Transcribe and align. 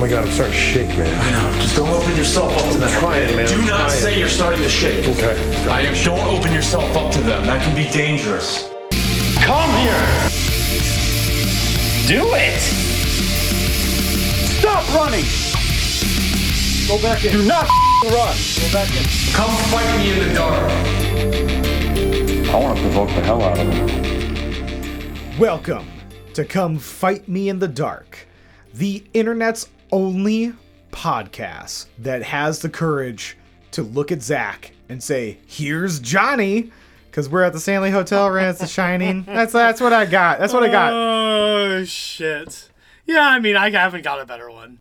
Oh 0.00 0.04
my 0.04 0.08
god, 0.08 0.24
I'm 0.24 0.30
starting 0.30 0.54
to 0.54 0.58
shake, 0.58 0.88
man. 0.96 1.60
Just 1.60 1.76
don't 1.76 1.90
open 1.90 2.16
yourself 2.16 2.56
up 2.56 2.72
to 2.72 2.78
them. 2.78 2.88
trying, 3.00 3.36
man, 3.36 3.46
Do 3.46 3.52
I'm 3.56 3.66
not 3.66 3.76
trying. 3.80 3.90
say 3.90 4.18
you're 4.18 4.30
starting 4.30 4.62
to 4.62 4.68
shake. 4.70 5.06
Okay. 5.06 5.68
I 5.68 5.82
am. 5.82 5.94
Don't 6.02 6.18
open 6.20 6.54
yourself 6.54 6.96
up 6.96 7.12
to 7.12 7.20
them. 7.20 7.44
That 7.44 7.62
can 7.62 7.76
be 7.76 7.86
dangerous. 7.90 8.70
Come 9.44 9.68
here. 9.84 10.00
Do 12.08 12.24
it! 12.32 12.60
Stop 14.56 14.88
running! 14.94 15.26
Go 16.88 16.96
back 17.02 17.22
in. 17.22 17.32
Do 17.32 17.46
not 17.46 17.68
run. 18.04 18.36
Go 18.56 18.72
back 18.72 18.88
in. 18.96 19.04
Come 19.34 19.54
fight 19.68 19.98
me 19.98 20.12
in 20.14 20.28
the 20.28 20.34
dark. 20.34 20.70
I 22.48 22.58
want 22.58 22.78
to 22.78 22.82
provoke 22.84 23.08
the 23.08 23.20
hell 23.20 23.42
out 23.42 23.58
of 23.58 23.68
him. 23.68 25.38
Welcome 25.38 25.86
to 26.32 26.46
Come 26.46 26.78
Fight 26.78 27.28
Me 27.28 27.50
in 27.50 27.58
the 27.58 27.68
Dark, 27.68 28.26
the 28.72 29.04
internet's 29.12 29.68
only 29.92 30.52
podcast 30.92 31.86
that 31.98 32.22
has 32.22 32.60
the 32.60 32.68
courage 32.68 33.36
to 33.72 33.82
look 33.82 34.10
at 34.10 34.22
Zach 34.22 34.72
and 34.88 35.02
say, 35.02 35.38
"Here's 35.46 36.00
Johnny," 36.00 36.72
because 37.10 37.28
we're 37.28 37.42
at 37.42 37.52
the 37.52 37.60
Stanley 37.60 37.90
Hotel, 37.90 38.30
right? 38.30 38.48
It's 38.48 38.58
The 38.58 38.66
Shining. 38.66 39.22
That's 39.26 39.52
that's 39.52 39.80
what 39.80 39.92
I 39.92 40.06
got. 40.06 40.38
That's 40.38 40.52
what 40.52 40.62
I 40.62 40.68
got. 40.68 40.92
Oh 40.92 41.84
shit. 41.84 42.70
Yeah, 43.06 43.26
I 43.26 43.40
mean, 43.40 43.56
I 43.56 43.70
haven't 43.70 44.02
got 44.02 44.20
a 44.20 44.24
better 44.26 44.50
one. 44.50 44.78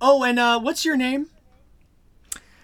Oh, 0.00 0.22
and 0.22 0.38
uh, 0.38 0.60
what's 0.60 0.84
your 0.84 0.96
name? 0.96 1.28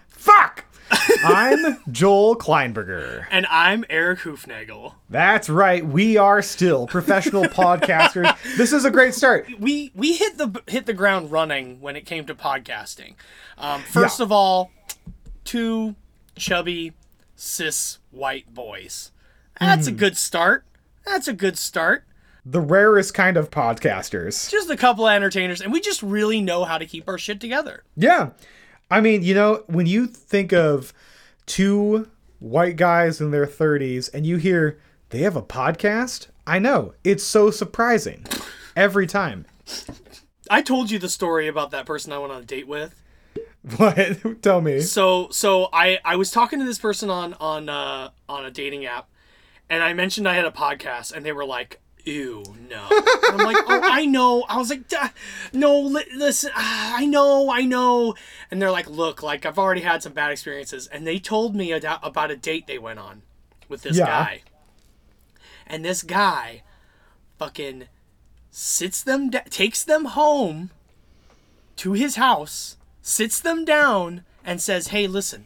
Fuck. 0.07 0.65
I'm 0.91 1.77
Joel 1.91 2.35
Kleinberger. 2.37 3.25
And 3.31 3.45
I'm 3.49 3.85
Eric 3.89 4.19
Hoofnagel. 4.19 4.93
That's 5.09 5.49
right. 5.49 5.85
We 5.85 6.17
are 6.17 6.41
still 6.41 6.87
professional 6.87 7.43
podcasters. 7.45 8.35
This 8.57 8.71
is 8.73 8.85
a 8.85 8.91
great 8.91 9.13
start. 9.13 9.47
We 9.59 9.91
we 9.95 10.15
hit 10.15 10.37
the 10.37 10.61
hit 10.67 10.85
the 10.85 10.93
ground 10.93 11.31
running 11.31 11.81
when 11.81 11.95
it 11.95 12.05
came 12.05 12.25
to 12.25 12.35
podcasting. 12.35 13.15
Um, 13.57 13.81
first 13.81 14.19
Yeah. 14.19 14.25
of 14.25 14.31
all, 14.31 14.71
two 15.43 15.95
chubby 16.35 16.93
cis 17.35 17.99
white 18.11 18.53
boys. 18.53 19.11
That's 19.59 19.87
a 19.87 19.91
Hmm. 19.91 19.97
good 19.97 20.17
start. 20.17 20.65
That's 21.05 21.27
a 21.27 21.33
good 21.33 21.57
start. 21.57 22.03
The 22.45 22.61
rarest 22.61 23.13
kind 23.13 23.35
of 23.35 23.49
podcasters. 23.49 24.49
Just 24.49 24.69
a 24.69 24.77
couple 24.77 25.05
of 25.07 25.13
entertainers, 25.13 25.59
and 25.61 25.73
we 25.73 25.81
just 25.81 26.01
really 26.01 26.39
know 26.39 26.63
how 26.63 26.77
to 26.77 26.85
keep 26.85 27.07
our 27.09 27.17
shit 27.17 27.41
together. 27.41 27.83
Yeah. 27.97 28.29
I 28.89 29.01
mean, 29.01 29.21
you 29.21 29.33
know, 29.33 29.63
when 29.67 29.85
you 29.85 30.07
think 30.07 30.53
of 30.53 30.93
two 31.45 32.09
white 32.39 32.75
guys 32.75 33.19
in 33.19 33.31
their 33.31 33.47
30s 33.47 34.09
and 34.13 34.25
you 34.25 34.37
hear 34.37 34.79
they 35.09 35.19
have 35.19 35.35
a 35.35 35.41
podcast, 35.41 36.27
I 36.45 36.59
know. 36.59 36.93
It's 37.03 37.23
so 37.23 37.51
surprising 37.51 38.25
every 38.75 39.07
time. 39.07 39.45
I 40.49 40.61
told 40.61 40.91
you 40.91 40.99
the 40.99 41.09
story 41.09 41.47
about 41.47 41.71
that 41.71 41.85
person 41.85 42.13
I 42.13 42.19
went 42.19 42.31
on 42.31 42.41
a 42.41 42.45
date 42.45 42.67
with. 42.67 43.01
What? 43.75 44.41
Tell 44.41 44.61
me. 44.61 44.79
So 44.81 45.27
so 45.31 45.67
I 45.73 45.99
I 46.05 46.15
was 46.15 46.31
talking 46.31 46.59
to 46.59 46.65
this 46.65 46.79
person 46.79 47.09
on 47.09 47.33
on 47.35 47.67
uh 47.67 48.11
on 48.29 48.45
a 48.45 48.51
dating 48.51 48.85
app, 48.85 49.09
and 49.69 49.83
I 49.83 49.93
mentioned 49.93 50.27
I 50.27 50.35
had 50.35 50.45
a 50.45 50.51
podcast, 50.51 51.11
and 51.11 51.25
they 51.25 51.33
were 51.33 51.45
like, 51.45 51.81
"Ew, 52.07 52.43
no." 52.69 52.87
I'm 53.29 53.37
like, 53.37 53.57
"Oh, 53.67 53.81
I 53.83 54.05
know." 54.05 54.43
I 54.49 54.57
was 54.57 54.69
like, 54.69 54.89
"No, 55.53 55.79
li- 55.79 56.05
listen, 56.15 56.51
ah, 56.55 56.95
I 56.97 57.05
know, 57.05 57.51
I 57.51 57.61
know." 57.63 58.15
And 58.49 58.61
they're 58.61 58.71
like, 58.71 58.89
"Look, 58.89 59.21
like 59.21 59.45
I've 59.45 59.59
already 59.59 59.81
had 59.81 60.01
some 60.03 60.13
bad 60.13 60.31
experiences," 60.31 60.87
and 60.87 61.05
they 61.05 61.19
told 61.19 61.55
me 61.55 61.71
about 61.71 62.31
a 62.31 62.35
date 62.35 62.65
they 62.67 62.77
went 62.79 62.99
on 62.99 63.21
with 63.69 63.81
this 63.81 63.97
Yeah. 63.97 64.05
guy, 64.05 64.41
and 65.67 65.83
this 65.83 66.01
guy, 66.03 66.63
fucking, 67.37 67.87
sits 68.51 69.01
them, 69.03 69.29
da- 69.29 69.41
takes 69.49 69.83
them 69.83 70.05
home 70.05 70.71
to 71.75 71.93
his 71.93 72.15
house, 72.15 72.77
sits 73.01 73.39
them 73.39 73.65
down, 73.65 74.23
and 74.45 74.61
says, 74.61 74.87
Hey, 74.87 75.05
listen, 75.07 75.45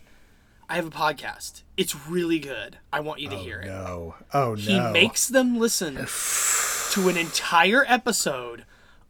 I 0.72 0.76
have 0.76 0.88
a 0.88 0.90
podcast. 0.90 1.64
It's 1.76 2.08
really 2.08 2.40
good. 2.40 2.78
I 2.94 3.02
want 3.02 3.20
you 3.20 3.28
to 3.28 3.36
oh, 3.36 3.40
hear 3.40 3.60
it. 3.60 3.66
No. 3.66 4.16
Oh, 4.34 4.52
no. 4.52 4.56
He 4.56 4.80
makes 4.80 5.28
them 5.28 5.60
listen 5.60 5.96
to 5.96 7.10
an 7.10 7.18
entire 7.18 7.84
episode 7.90 8.64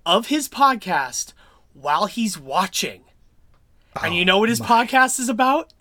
of 0.03 0.29
his 0.29 0.49
podcast 0.49 1.33
while 1.75 2.07
he's 2.07 2.35
watching. 2.39 3.03
And 4.01 4.15
you 4.15 4.21
oh 4.21 4.25
know 4.25 4.37
what 4.39 4.49
his 4.49 4.59
podcast 4.59 5.19
is 5.19 5.29
about? 5.29 5.71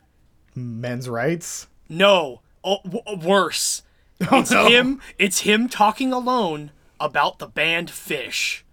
men's 0.55 1.09
rights. 1.09 1.67
No, 1.89 2.43
oh, 2.63 2.81
w- 2.85 3.27
worse. 3.27 3.83
Oh, 4.31 4.41
it's 4.41 4.51
no. 4.51 4.69
him. 4.69 5.01
It's 5.17 5.41
him 5.41 5.67
talking 5.67 6.13
alone 6.13 6.73
about 7.01 7.39
the 7.39 7.47
band 7.47 7.89
Phish. 7.89 8.65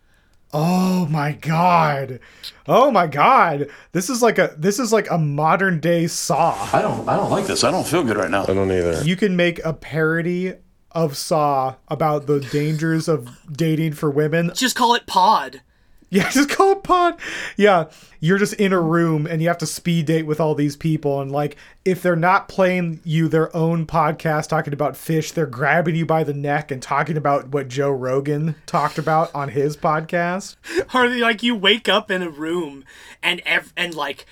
Oh 0.54 1.06
my 1.08 1.34
god. 1.34 2.20
Oh 2.68 2.90
my 2.90 3.08
god. 3.08 3.68
This 3.92 4.10
is 4.10 4.22
like 4.22 4.38
a 4.38 4.56
this 4.58 4.80
is 4.80 4.94
like 4.94 5.10
a 5.12 5.18
modern 5.18 5.80
day 5.80 6.08
saw. 6.08 6.54
I 6.74 6.82
don't. 6.82 7.08
I 7.08 7.18
don't 7.18 7.30
like 7.30 7.46
this. 7.48 7.64
I 7.64 7.72
don't 7.72 7.86
feel 7.86 8.04
good 8.04 8.18
right 8.18 8.32
now. 8.32 8.44
I 8.44 8.48
don't 8.48 8.72
either. 8.72 9.04
You 9.04 9.16
can 9.16 9.36
make 9.36 9.64
a 9.66 9.74
parody 9.74 10.54
of 10.92 11.18
Saw 11.18 11.76
about 11.90 12.28
the 12.28 12.40
dangers 12.40 13.08
of 13.08 13.30
dating 13.52 13.94
for 13.94 14.10
women 14.10 14.52
Just 14.56 14.76
call 14.76 14.96
it 14.96 15.06
Pod. 15.06 15.62
Yeah, 16.10 16.30
just 16.32 16.50
call 16.50 16.74
it 16.74 16.84
pod. 16.84 17.20
Yeah, 17.58 17.86
you're 18.20 18.38
just 18.38 18.54
in 18.54 18.74
a 18.74 18.80
room 18.80 19.26
and 19.26 19.42
you 19.42 19.48
have 19.48 19.58
to 19.60 19.66
speed 19.66 20.06
date 20.06 20.26
with 20.26 20.40
all 20.40 20.56
these 20.56 20.76
people. 20.76 21.22
And 21.22 21.32
like, 21.32 21.58
if 21.86 22.02
they're 22.02 22.16
not 22.16 22.48
playing 22.48 23.02
you 23.04 23.28
their 23.28 23.56
own 23.56 23.86
podcast 23.86 24.48
talking 24.48 24.74
about 24.74 24.94
Phish, 24.94 25.34
they're 25.34 25.46
grabbing 25.46 25.96
you 25.96 26.06
by 26.06 26.24
the 26.24 26.34
neck 26.34 26.72
and 26.72 26.82
talking 26.82 27.18
about 27.18 27.50
what 27.50 27.68
Joe 27.68 27.92
Rogan 27.92 28.56
talked 28.66 28.98
about 28.98 29.34
on 29.36 29.50
his 29.50 29.76
podcast. 29.76 30.56
or 30.94 31.08
like 31.10 31.44
you 31.44 31.56
wake 31.56 31.90
up 31.90 32.10
in 32.10 32.22
a 32.22 32.30
room 32.30 32.84
and 33.22 33.42
ev- 33.46 33.74
and 33.76 33.94
like 33.94 34.26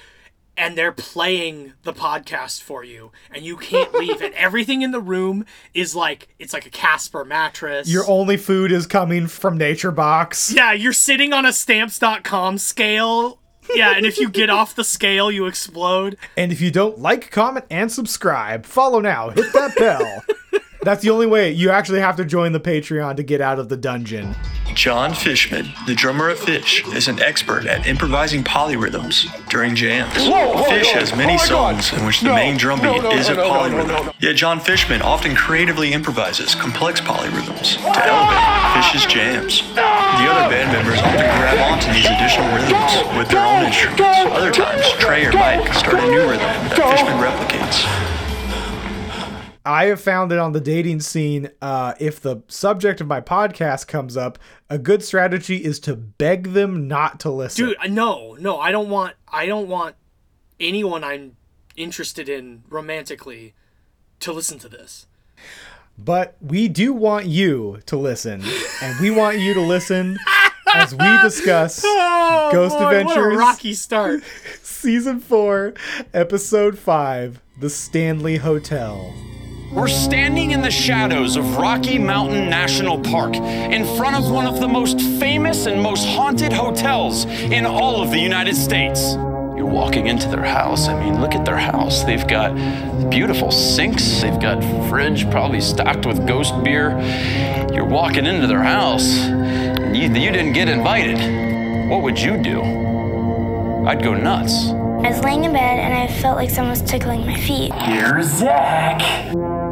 and 0.57 0.77
they're 0.77 0.91
playing 0.91 1.73
the 1.83 1.93
podcast 1.93 2.61
for 2.61 2.83
you 2.83 3.11
and 3.31 3.43
you 3.43 3.57
can't 3.57 3.93
leave 3.93 4.21
and 4.21 4.33
everything 4.35 4.81
in 4.81 4.91
the 4.91 4.99
room 4.99 5.45
is 5.73 5.95
like 5.95 6.27
it's 6.39 6.53
like 6.53 6.65
a 6.65 6.69
Casper 6.69 7.25
mattress. 7.25 7.89
Your 7.89 8.07
only 8.09 8.37
food 8.37 8.71
is 8.71 8.87
coming 8.87 9.27
from 9.27 9.57
Nature 9.57 9.91
Box. 9.91 10.51
yeah, 10.51 10.71
you're 10.71 10.93
sitting 10.93 11.33
on 11.33 11.45
a 11.45 11.53
stamps.com 11.53 12.57
scale. 12.57 13.39
Yeah, 13.73 13.93
and 13.95 14.05
if 14.05 14.19
you 14.19 14.29
get 14.29 14.51
off 14.51 14.75
the 14.75 14.83
scale, 14.83 15.31
you 15.31 15.47
explode. 15.47 16.17
And 16.37 16.51
if 16.51 16.61
you 16.61 16.69
don't 16.69 16.99
like, 16.99 17.31
comment, 17.31 17.65
and 17.71 17.91
subscribe, 17.91 18.65
follow 18.65 18.99
now, 18.99 19.31
hit 19.31 19.51
that 19.53 19.75
bell. 19.75 20.23
That's 20.85 21.01
the 21.01 21.09
only 21.09 21.25
way. 21.25 21.49
You 21.51 21.71
actually 21.71 21.99
have 21.99 22.15
to 22.17 22.25
join 22.25 22.51
the 22.51 22.59
Patreon 22.59 23.15
to 23.15 23.23
get 23.23 23.41
out 23.41 23.57
of 23.57 23.69
the 23.69 23.75
dungeon. 23.75 24.35
John 24.75 25.15
Fishman, 25.15 25.71
the 25.87 25.95
drummer 25.95 26.29
of 26.29 26.37
Phish, 26.37 26.85
is 26.93 27.07
an 27.07 27.19
expert 27.21 27.65
at 27.65 27.87
improvising 27.87 28.43
polyrhythms 28.43 29.25
during 29.49 29.73
jams. 29.73 30.13
Phish 30.13 30.91
has 30.91 31.15
many 31.15 31.39
songs 31.39 31.91
in 31.91 32.05
which 32.05 32.21
the 32.21 32.29
main 32.29 32.57
drum 32.57 32.81
beat 32.81 33.03
is 33.17 33.29
a 33.29 33.35
polyrhythm. 33.35 34.13
Yet 34.19 34.35
John 34.35 34.59
Fishman 34.59 35.01
often 35.01 35.35
creatively 35.35 35.91
improvises 35.93 36.53
complex 36.53 37.01
polyrhythms 37.01 37.77
to 37.77 38.05
elevate 38.05 38.45
Phish's 38.77 39.05
jams. 39.07 39.63
The 39.73 39.81
other 39.81 40.53
band 40.53 40.71
members 40.71 40.99
often 40.99 41.17
grab 41.17 41.57
onto 41.71 41.91
these 41.93 42.05
additional 42.05 42.45
rhythms 42.53 43.17
with 43.17 43.29
their 43.29 43.45
own 43.47 43.65
instruments. 43.65 44.03
Other 44.37 44.51
times, 44.51 44.85
Trey 44.99 45.25
or 45.25 45.33
Mike 45.33 45.73
start 45.73 46.03
a 46.03 46.07
new 46.11 46.29
rhythm 46.29 46.51
that 46.69 46.77
Fishman 46.77 47.17
replicates. 47.17 47.87
I 49.65 49.85
have 49.85 49.99
found 49.99 50.29
that 50.31 50.37
on 50.39 50.51
the 50.51 50.61
dating 50.61 50.99
scene, 50.99 51.49
uh, 51.61 51.95
if 51.99 52.21
the 52.21 52.37
subject 52.47 53.01
of 53.01 53.07
my 53.07 53.19
podcast 53.19 53.87
comes 53.87 54.15
up, 54.15 54.37
a 54.69 54.77
good 54.77 55.03
strategy 55.03 55.57
is 55.57 55.79
to 55.81 55.95
beg 55.95 56.53
them 56.53 56.87
not 56.87 57.19
to 57.21 57.31
listen. 57.31 57.65
Dude, 57.67 57.77
no, 57.91 58.37
no, 58.39 58.59
I 58.59 58.71
don't 58.71 58.89
want 58.89 59.15
I 59.27 59.47
don't 59.47 59.67
want 59.67 59.95
anyone 60.59 61.03
I'm 61.03 61.35
interested 61.75 62.29
in 62.29 62.63
romantically 62.69 63.53
to 64.19 64.31
listen 64.31 64.59
to 64.59 64.69
this. 64.69 65.07
But 65.97 66.35
we 66.41 66.67
do 66.67 66.93
want 66.93 67.25
you 67.25 67.79
to 67.87 67.97
listen, 67.97 68.43
and 68.81 68.99
we 68.99 69.11
want 69.11 69.39
you 69.39 69.53
to 69.53 69.61
listen 69.61 70.17
as 70.73 70.93
we 70.93 71.17
discuss 71.21 71.81
Ghost 71.81 71.85
Oh, 71.87 72.49
Boy, 72.51 72.85
What 72.85 72.93
a 72.93 72.97
Adventures 72.99 73.37
rocky 73.37 73.73
start. 73.73 74.23
Season 74.61 75.19
4, 75.19 75.73
Episode 76.13 76.77
5 76.77 77.41
The 77.59 77.69
Stanley 77.69 78.35
Hotel. 78.37 79.13
We're 79.71 79.87
standing 79.87 80.51
in 80.51 80.61
the 80.61 80.71
shadows 80.71 81.35
of 81.35 81.57
Rocky 81.57 81.97
Mountain 81.97 82.49
National 82.49 82.99
Park 82.99 83.35
in 83.35 83.83
front 83.97 84.15
of 84.15 84.31
one 84.31 84.45
of 84.45 84.59
the 84.59 84.67
most 84.67 84.99
famous 85.19 85.65
and 85.65 85.81
most 85.81 86.05
haunted 86.05 86.53
hotels 86.53 87.25
in 87.25 87.65
all 87.65 88.01
of 88.01 88.11
the 88.11 88.19
United 88.19 88.55
States. 88.55 89.13
You're 89.13 89.65
walking 89.65 90.07
into 90.07 90.29
their 90.29 90.43
house. 90.43 90.87
I 90.87 90.99
mean, 91.03 91.19
look 91.19 91.33
at 91.33 91.45
their 91.45 91.57
house. 91.57 92.03
They've 92.03 92.27
got 92.27 92.53
beautiful 93.09 93.51
sinks, 93.51 94.21
they've 94.21 94.39
got 94.39 94.63
fridge 94.89 95.29
probably 95.29 95.61
stocked 95.61 96.05
with 96.05 96.27
ghost 96.27 96.53
beer. 96.63 96.91
You're 97.73 97.85
walking 97.85 98.25
into 98.25 98.47
their 98.47 98.63
house, 98.63 99.17
and 99.17 99.95
you, 99.95 100.03
you 100.03 100.31
didn't 100.31 100.53
get 100.53 100.69
invited. 100.69 101.89
What 101.89 102.01
would 102.03 102.19
you 102.19 102.41
do? 102.41 102.61
I'd 103.85 104.01
go 104.03 104.13
nuts. 104.13 104.69
I 105.05 105.09
was 105.09 105.23
laying 105.23 105.43
in 105.43 105.53
bed 105.53 105.77
and 105.77 105.93
I 105.93 106.07
felt 106.07 106.35
like 106.35 106.49
someone 106.49 106.71
was 106.71 106.81
tickling 106.81 107.27
my 107.27 107.39
feet. 107.39 107.71
Here's 107.73 108.25
Zach. 108.25 109.01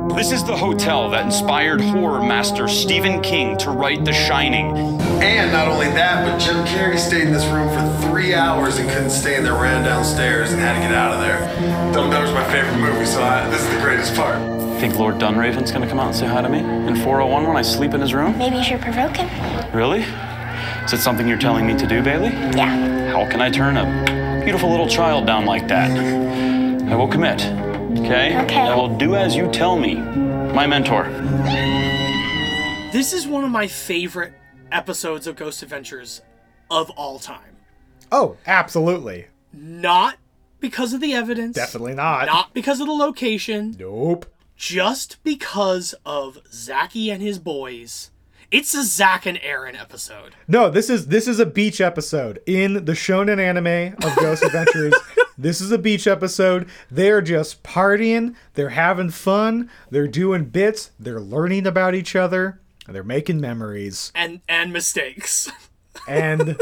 This 0.10 0.32
is 0.32 0.44
the 0.44 0.56
hotel 0.56 1.10
that 1.12 1.26
inspired 1.26 1.80
horror 1.80 2.22
master 2.22 2.68
Stephen 2.68 3.22
King 3.22 3.58
to 3.60 3.72
write 3.72 4.04
The 4.04 4.12
Shining. 4.12 4.76
And 5.22 5.52
not 5.52 5.70
only 5.70 5.88
that, 5.88 6.26
but 6.26 6.38
Jim 6.40 6.64
Carrey 6.66 7.00
stayed 7.00 7.24
in 7.28 7.34
this 7.34 7.46
room 7.46 7.70
for 7.70 8.08
three 8.08 8.34
hours 8.34 8.78
and 8.78 8.90
couldn't 8.90 9.10
stay 9.12 9.38
in 9.38 9.44
there, 9.44 9.54
ran 9.54 9.84
downstairs 9.84 10.52
and 10.52 10.60
had 10.62 10.76
to 10.76 10.82
get 10.82 10.94
out 10.94 11.14
of 11.14 11.22
there. 11.22 11.40
Dumb 11.94 12.12
Dumber's 12.12 12.34
my 12.34 12.44
favorite 12.52 12.78
movie, 12.78 13.06
so 13.06 13.24
I, 13.24 13.50
this 13.50 13.62
is 13.62 13.70
the 13.70 13.80
greatest 13.82 14.14
part. 14.14 14.38
Think 14.80 15.00
Lord 15.00 15.16
Dunraven's 15.16 15.72
gonna 15.72 15.88
come 15.88 16.00
out 16.00 16.08
and 16.08 16.16
say 16.16 16.28
hi 16.28 16.42
to 16.42 16.50
me 16.50 16.60
in 16.60 16.96
401 16.98 17.48
when 17.48 17.56
I 17.56 17.62
sleep 17.62 17.94
in 17.94 18.02
his 18.02 18.14
room? 18.14 18.38
Maybe 18.38 18.58
you 18.58 18.64
should 18.64 18.82
provoke 18.82 19.16
him. 19.16 19.30
Really? 19.74 20.02
Is 20.84 20.92
it 20.92 21.00
something 21.00 21.28
you're 21.28 21.38
telling 21.38 21.66
me 21.66 21.78
to 21.78 21.88
do, 21.88 22.04
Bailey? 22.04 22.30
Yeah. 22.30 23.14
How 23.14 23.26
can 23.30 23.42
I 23.42 23.50
turn 23.50 23.78
a 23.78 24.42
beautiful 24.44 24.70
little 24.70 24.88
child 24.88 25.26
down 25.26 25.46
like 25.46 25.70
that? 25.70 25.90
I 26.92 26.96
will 26.96 27.08
commit. 27.08 27.42
Okay? 28.00 28.38
Okay. 28.44 28.58
I 28.60 28.76
will 28.76 28.96
do 28.98 29.16
as 29.16 29.36
you 29.36 29.50
tell 29.52 29.78
me. 29.78 29.96
My 29.96 30.68
mentor. 30.68 31.04
This 32.92 33.14
is 33.14 33.28
one 33.28 33.44
of 33.44 33.52
my 33.52 33.68
favorite 33.68 34.34
episodes 34.72 35.28
of 35.28 35.36
Ghost 35.36 35.64
Adventures 35.64 36.22
of 36.70 36.90
all 36.92 37.20
time. 37.20 37.56
Oh, 38.12 38.38
absolutely. 38.46 39.28
Not 39.52 40.18
because 40.60 40.94
of 40.94 41.02
the 41.02 41.14
evidence. 41.14 41.56
Definitely 41.56 41.94
not. 41.96 42.26
Not 42.28 42.54
because 42.54 42.80
of 42.80 42.88
the 42.88 42.94
location. 42.94 43.76
Nope. 43.80 44.26
Just 44.56 45.24
because 45.24 45.94
of 46.06 46.40
Zachy 46.52 47.10
and 47.10 47.22
his 47.22 47.40
boys. 47.40 48.12
It's 48.52 48.76
a 48.76 48.84
Zack 48.84 49.26
and 49.26 49.40
Aaron 49.42 49.76
episode. 49.76 50.36
No, 50.48 50.70
this 50.70 50.88
is 50.88 51.08
this 51.08 51.28
is 51.28 51.40
a 51.40 51.46
beach 51.46 51.82
episode 51.82 52.40
in 52.46 52.86
the 52.86 52.92
shonen 52.92 53.40
anime 53.40 53.96
of 54.04 54.16
Ghost 54.18 54.44
Adventures. 54.44 54.94
This 55.38 55.62
is 55.62 55.72
a 55.72 55.78
beach 55.78 56.06
episode. 56.08 56.68
They're 56.92 57.22
just 57.22 57.64
partying, 57.64 58.36
they're 58.54 58.70
having 58.70 59.10
fun, 59.10 59.70
they're 59.90 60.08
doing 60.08 60.46
bits, 60.46 60.92
they're 61.00 61.20
learning 61.22 61.66
about 61.68 61.96
each 61.96 62.16
other, 62.16 62.60
they're 62.88 63.04
making 63.04 63.40
memories 63.42 64.12
And 64.16 64.42
and 64.48 64.72
mistakes. 64.74 65.50
and 66.08 66.58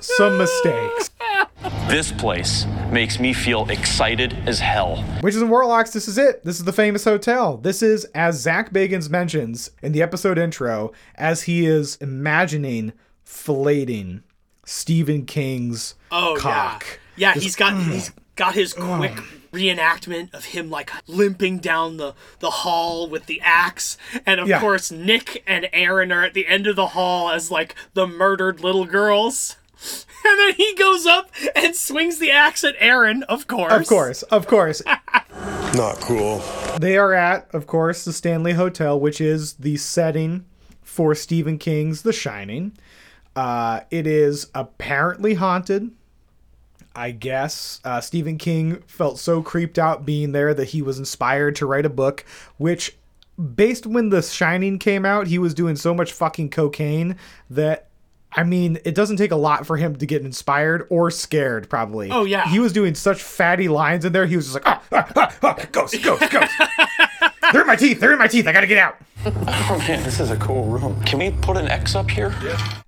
some 0.00 0.38
mistakes. 0.38 1.10
This 1.88 2.12
place 2.12 2.66
makes 2.90 3.18
me 3.18 3.32
feel 3.32 3.68
excited 3.70 4.34
as 4.46 4.58
hell. 4.58 5.02
Witches 5.22 5.40
and 5.40 5.50
Warlocks, 5.50 5.90
this 5.92 6.08
is 6.08 6.18
it. 6.18 6.42
This 6.44 6.58
is 6.58 6.64
the 6.64 6.72
famous 6.72 7.04
hotel. 7.04 7.56
This 7.58 7.82
is, 7.82 8.04
as 8.14 8.40
Zak 8.40 8.72
Bagans 8.72 9.08
mentions 9.08 9.70
in 9.82 9.92
the 9.92 10.02
episode 10.02 10.36
intro, 10.38 10.92
as 11.14 11.42
he 11.44 11.64
is 11.66 11.96
imagining 11.96 12.92
filleting 13.26 14.22
Stephen 14.66 15.24
King's 15.24 15.94
Oh 16.10 16.36
cock. 16.38 16.84
yeah. 16.90 16.96
Yeah, 17.16 17.34
he's 17.34 17.56
got 17.56 17.74
he's 17.82 18.12
got 18.36 18.54
his 18.54 18.72
quick 18.78 19.12
reenactment 19.52 20.34
of 20.34 20.46
him 20.46 20.68
like 20.68 20.90
limping 21.06 21.58
down 21.58 21.96
the 21.96 22.12
the 22.40 22.50
hall 22.50 23.08
with 23.08 23.26
the 23.26 23.40
axe 23.44 23.96
and 24.26 24.40
of 24.40 24.48
Yeah. 24.48 24.58
course 24.60 24.90
Nick 24.90 25.44
and 25.46 25.68
Aaron 25.72 26.10
are 26.10 26.24
at 26.24 26.34
the 26.34 26.48
end 26.48 26.66
of 26.66 26.74
the 26.74 26.88
hall 26.88 27.30
as 27.30 27.52
like 27.52 27.76
the 27.94 28.06
murdered 28.06 28.60
little 28.60 28.84
girls. 28.84 29.56
And 30.26 30.38
then 30.38 30.54
he 30.54 30.74
goes 30.76 31.04
up 31.04 31.30
and 31.54 31.76
swings 31.76 32.18
the 32.18 32.30
axe 32.30 32.64
at 32.64 32.74
Aaron, 32.78 33.24
of 33.24 33.46
course. 33.46 33.70
Of 33.74 33.86
course, 33.86 34.22
of 34.22 34.46
course. 34.46 34.80
Not 35.74 35.96
cool. 36.00 36.42
They 36.80 36.96
are 36.96 37.12
at, 37.12 37.54
of 37.54 37.66
course, 37.66 38.06
the 38.06 38.12
Stanley 38.14 38.54
Hotel, 38.54 38.98
which 38.98 39.20
is 39.20 39.52
the 39.54 39.76
setting 39.76 40.46
for 40.82 41.14
Stephen 41.14 41.58
King's 41.58 42.00
The 42.00 42.12
Shining. 42.14 42.72
Uh, 43.36 43.80
it 43.90 44.06
is 44.06 44.46
apparently 44.54 45.34
haunted. 45.34 45.90
I 46.96 47.10
guess 47.10 47.80
uh, 47.84 48.00
Stephen 48.00 48.38
King 48.38 48.82
felt 48.86 49.18
so 49.18 49.42
creeped 49.42 49.78
out 49.78 50.06
being 50.06 50.32
there 50.32 50.54
that 50.54 50.68
he 50.68 50.82
was 50.82 50.98
inspired 50.98 51.56
to 51.56 51.66
write 51.66 51.86
a 51.86 51.90
book, 51.90 52.24
which, 52.56 52.96
based 53.54 53.86
when 53.86 54.10
The 54.10 54.22
Shining 54.22 54.78
came 54.78 55.04
out, 55.04 55.26
he 55.26 55.38
was 55.38 55.54
doing 55.54 55.76
so 55.76 55.94
much 55.94 56.12
fucking 56.12 56.50
cocaine 56.50 57.16
that. 57.50 57.88
I 58.36 58.42
mean, 58.42 58.78
it 58.84 58.96
doesn't 58.96 59.16
take 59.18 59.30
a 59.30 59.36
lot 59.36 59.64
for 59.64 59.76
him 59.76 59.94
to 59.94 60.06
get 60.06 60.22
inspired 60.22 60.88
or 60.90 61.08
scared, 61.12 61.70
probably. 61.70 62.10
Oh, 62.10 62.24
yeah. 62.24 62.48
He 62.48 62.58
was 62.58 62.72
doing 62.72 62.96
such 62.96 63.22
fatty 63.22 63.68
lines 63.68 64.04
in 64.04 64.12
there. 64.12 64.26
He 64.26 64.34
was 64.34 64.46
just 64.46 64.56
like, 64.56 64.66
ah, 64.66 64.82
ah, 64.90 65.12
ah, 65.14 65.38
ah, 65.40 65.66
ghost, 65.70 66.02
ghost, 66.02 66.28
ghost. 66.32 66.52
they're 67.52 67.60
in 67.60 67.66
my 67.68 67.76
teeth. 67.76 68.00
They're 68.00 68.12
in 68.12 68.18
my 68.18 68.26
teeth. 68.26 68.48
I 68.48 68.52
gotta 68.52 68.66
get 68.66 68.78
out. 68.78 68.96
Oh 69.24 69.84
man, 69.86 70.02
this 70.02 70.18
is 70.18 70.30
a 70.30 70.36
cool 70.36 70.64
room. 70.64 71.00
Can 71.04 71.20
we 71.20 71.30
put 71.30 71.56
an 71.56 71.68
X 71.68 71.94
up 71.94 72.10
here? 72.10 72.34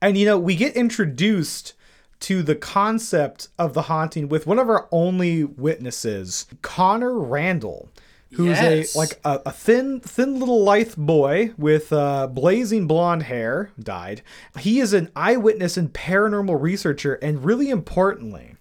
And 0.02 0.19
you 0.19 0.26
know, 0.26 0.37
we 0.37 0.56
get 0.56 0.75
introduced 0.75 1.75
to 2.21 2.43
the 2.43 2.55
concept 2.55 3.49
of 3.59 3.75
the 3.75 3.83
haunting 3.83 4.29
with 4.29 4.47
one 4.47 4.59
of 4.59 4.69
our 4.69 4.89
only 4.91 5.45
witnesses, 5.45 6.47
Connor 6.63 7.19
Randall, 7.19 7.89
who's 8.33 8.59
Yes. 8.59 8.95
a 8.95 8.99
like 8.99 9.21
a, 9.25 9.41
a 9.47 9.53
thin, 9.53 10.01
thin 10.01 10.39
little 10.39 10.63
lithe 10.65 10.95
boy 10.97 11.53
with 11.57 11.93
uh, 11.93 12.27
blazing 12.27 12.87
blonde 12.87 13.25
hair. 13.25 13.71
Died. 13.79 14.23
He 14.59 14.81
is 14.81 14.93
an 14.93 15.11
eyewitness 15.15 15.77
and 15.77 15.93
paranormal 15.93 16.61
researcher, 16.61 17.15
and 17.15 17.45
really 17.45 17.71
importantly. 17.71 18.55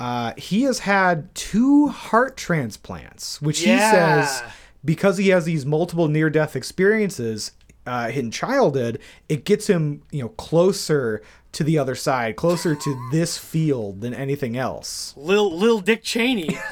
Uh, 0.00 0.32
he 0.36 0.62
has 0.62 0.80
had 0.80 1.34
two 1.34 1.88
heart 1.88 2.36
transplants, 2.36 3.42
which 3.42 3.58
he 3.58 3.76
says 3.78 4.42
because 4.84 5.18
he 5.18 5.30
has 5.30 5.44
these 5.44 5.66
multiple 5.66 6.06
near-death 6.06 6.54
experiences 6.54 7.50
uh, 7.84 8.08
in 8.14 8.30
childhood, 8.30 9.00
it 9.28 9.44
gets 9.44 9.66
him, 9.66 10.02
you 10.12 10.22
know, 10.22 10.28
closer 10.28 11.20
to 11.52 11.64
the 11.64 11.78
other 11.78 11.94
side, 11.94 12.36
closer 12.36 12.74
to 12.74 13.08
this 13.10 13.38
field 13.38 14.00
than 14.00 14.14
anything 14.14 14.56
else. 14.56 15.14
Lil 15.16 15.56
Lil 15.56 15.80
Dick 15.80 16.02
Cheney. 16.02 16.58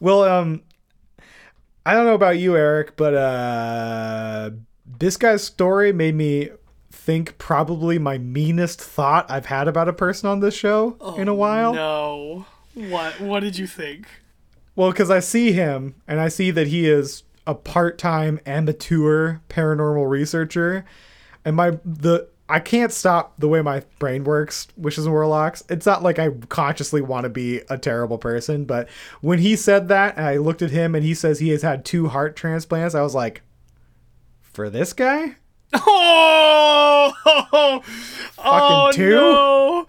Well, 0.00 0.24
um, 0.24 0.62
I 1.86 1.94
don't 1.94 2.06
know 2.06 2.14
about 2.14 2.36
you, 2.38 2.56
Eric, 2.56 2.96
but 2.96 3.14
uh, 3.14 4.50
this 4.98 5.16
guy's 5.16 5.44
story 5.44 5.92
made 5.92 6.16
me 6.16 6.50
think 6.90 7.38
probably 7.38 8.00
my 8.00 8.18
meanest 8.18 8.80
thought 8.80 9.30
I've 9.30 9.46
had 9.46 9.68
about 9.68 9.88
a 9.88 9.92
person 9.92 10.28
on 10.28 10.40
this 10.40 10.54
show 10.54 10.96
in 11.16 11.28
a 11.28 11.34
while. 11.34 11.72
no. 11.72 12.46
What 12.74 13.20
what 13.20 13.40
did 13.40 13.58
you 13.58 13.66
think? 13.68 14.06
Well, 14.74 14.90
because 14.90 15.10
I 15.10 15.20
see 15.20 15.52
him 15.52 15.94
and 16.08 16.18
I 16.18 16.28
see 16.28 16.50
that 16.50 16.66
he 16.66 16.88
is 16.88 17.22
a 17.46 17.54
part-time 17.54 18.40
amateur 18.46 19.36
paranormal 19.50 20.08
researcher, 20.08 20.84
and 21.44 21.54
my 21.54 21.78
the 21.84 22.28
I 22.52 22.60
can't 22.60 22.92
stop 22.92 23.34
the 23.38 23.48
way 23.48 23.62
my 23.62 23.82
brain 23.98 24.24
works, 24.24 24.68
wishes 24.76 25.06
and 25.06 25.12
warlocks. 25.14 25.62
It's 25.70 25.86
not 25.86 26.02
like 26.02 26.18
I 26.18 26.28
consciously 26.50 27.00
want 27.00 27.24
to 27.24 27.30
be 27.30 27.62
a 27.70 27.78
terrible 27.78 28.18
person, 28.18 28.64
but 28.66 28.88
when 29.22 29.38
he 29.38 29.56
said 29.56 29.88
that, 29.88 30.16
and 30.18 30.26
I 30.26 30.36
looked 30.36 30.60
at 30.62 30.70
him 30.70 30.94
and 30.94 31.02
he 31.04 31.14
says 31.14 31.38
he 31.38 31.48
has 31.50 31.62
had 31.62 31.84
two 31.84 32.08
heart 32.08 32.36
transplants, 32.36 32.94
I 32.94 33.00
was 33.02 33.14
like, 33.14 33.40
for 34.42 34.68
this 34.68 34.92
guy, 34.92 35.36
oh 35.72 37.12
Oh, 37.24 37.82
oh 38.38 38.90
two? 38.92 39.10
no. 39.10 39.86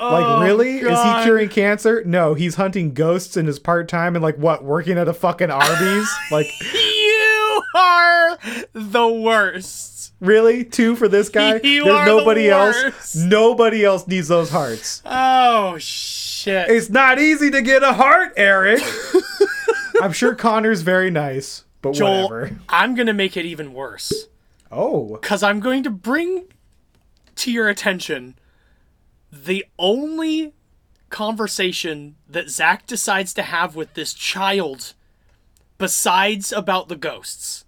like 0.00 0.24
oh, 0.26 0.42
really, 0.42 0.78
is 0.78 1.02
he 1.02 1.22
curing 1.24 1.48
cancer? 1.48 2.02
No, 2.04 2.34
he's 2.34 2.56
hunting 2.56 2.92
ghosts 2.92 3.36
in 3.36 3.46
his 3.46 3.58
part-time 3.58 4.14
and 4.16 4.22
like 4.22 4.36
what, 4.36 4.62
working 4.62 4.98
at 4.98 5.08
a 5.08 5.14
fucking 5.14 5.50
Arby's, 5.50 6.10
like. 6.30 6.46
You 6.74 7.62
are 7.74 8.38
the 8.74 9.08
worst. 9.08 9.95
Really? 10.20 10.64
Two 10.64 10.96
for 10.96 11.08
this 11.08 11.28
guy? 11.28 11.60
You 11.64 11.84
There's 11.84 11.96
are 11.96 12.04
the 12.06 12.16
nobody 12.16 12.48
else. 12.48 13.14
Nobody 13.14 13.84
else 13.84 14.06
needs 14.06 14.28
those 14.28 14.50
hearts. 14.50 15.02
Oh 15.04 15.76
shit. 15.78 16.70
It's 16.70 16.88
not 16.88 17.18
easy 17.18 17.50
to 17.50 17.60
get 17.60 17.82
a 17.82 17.92
heart, 17.92 18.32
Eric. 18.36 18.82
I'm 20.02 20.12
sure 20.12 20.34
Connor's 20.34 20.82
very 20.82 21.10
nice, 21.10 21.64
but 21.82 21.92
Joel, 21.92 22.28
whatever. 22.28 22.58
I'm 22.68 22.94
gonna 22.94 23.12
make 23.12 23.36
it 23.36 23.44
even 23.44 23.72
worse. 23.72 24.28
Oh, 24.70 25.18
Cause 25.22 25.42
I'm 25.42 25.60
going 25.60 25.82
to 25.84 25.90
bring 25.90 26.46
to 27.36 27.52
your 27.52 27.68
attention 27.68 28.36
the 29.30 29.64
only 29.78 30.54
conversation 31.10 32.16
that 32.28 32.50
Zach 32.50 32.86
decides 32.86 33.32
to 33.34 33.42
have 33.42 33.76
with 33.76 33.94
this 33.94 34.12
child 34.12 34.94
besides 35.78 36.52
about 36.52 36.88
the 36.88 36.96
ghosts. 36.96 37.64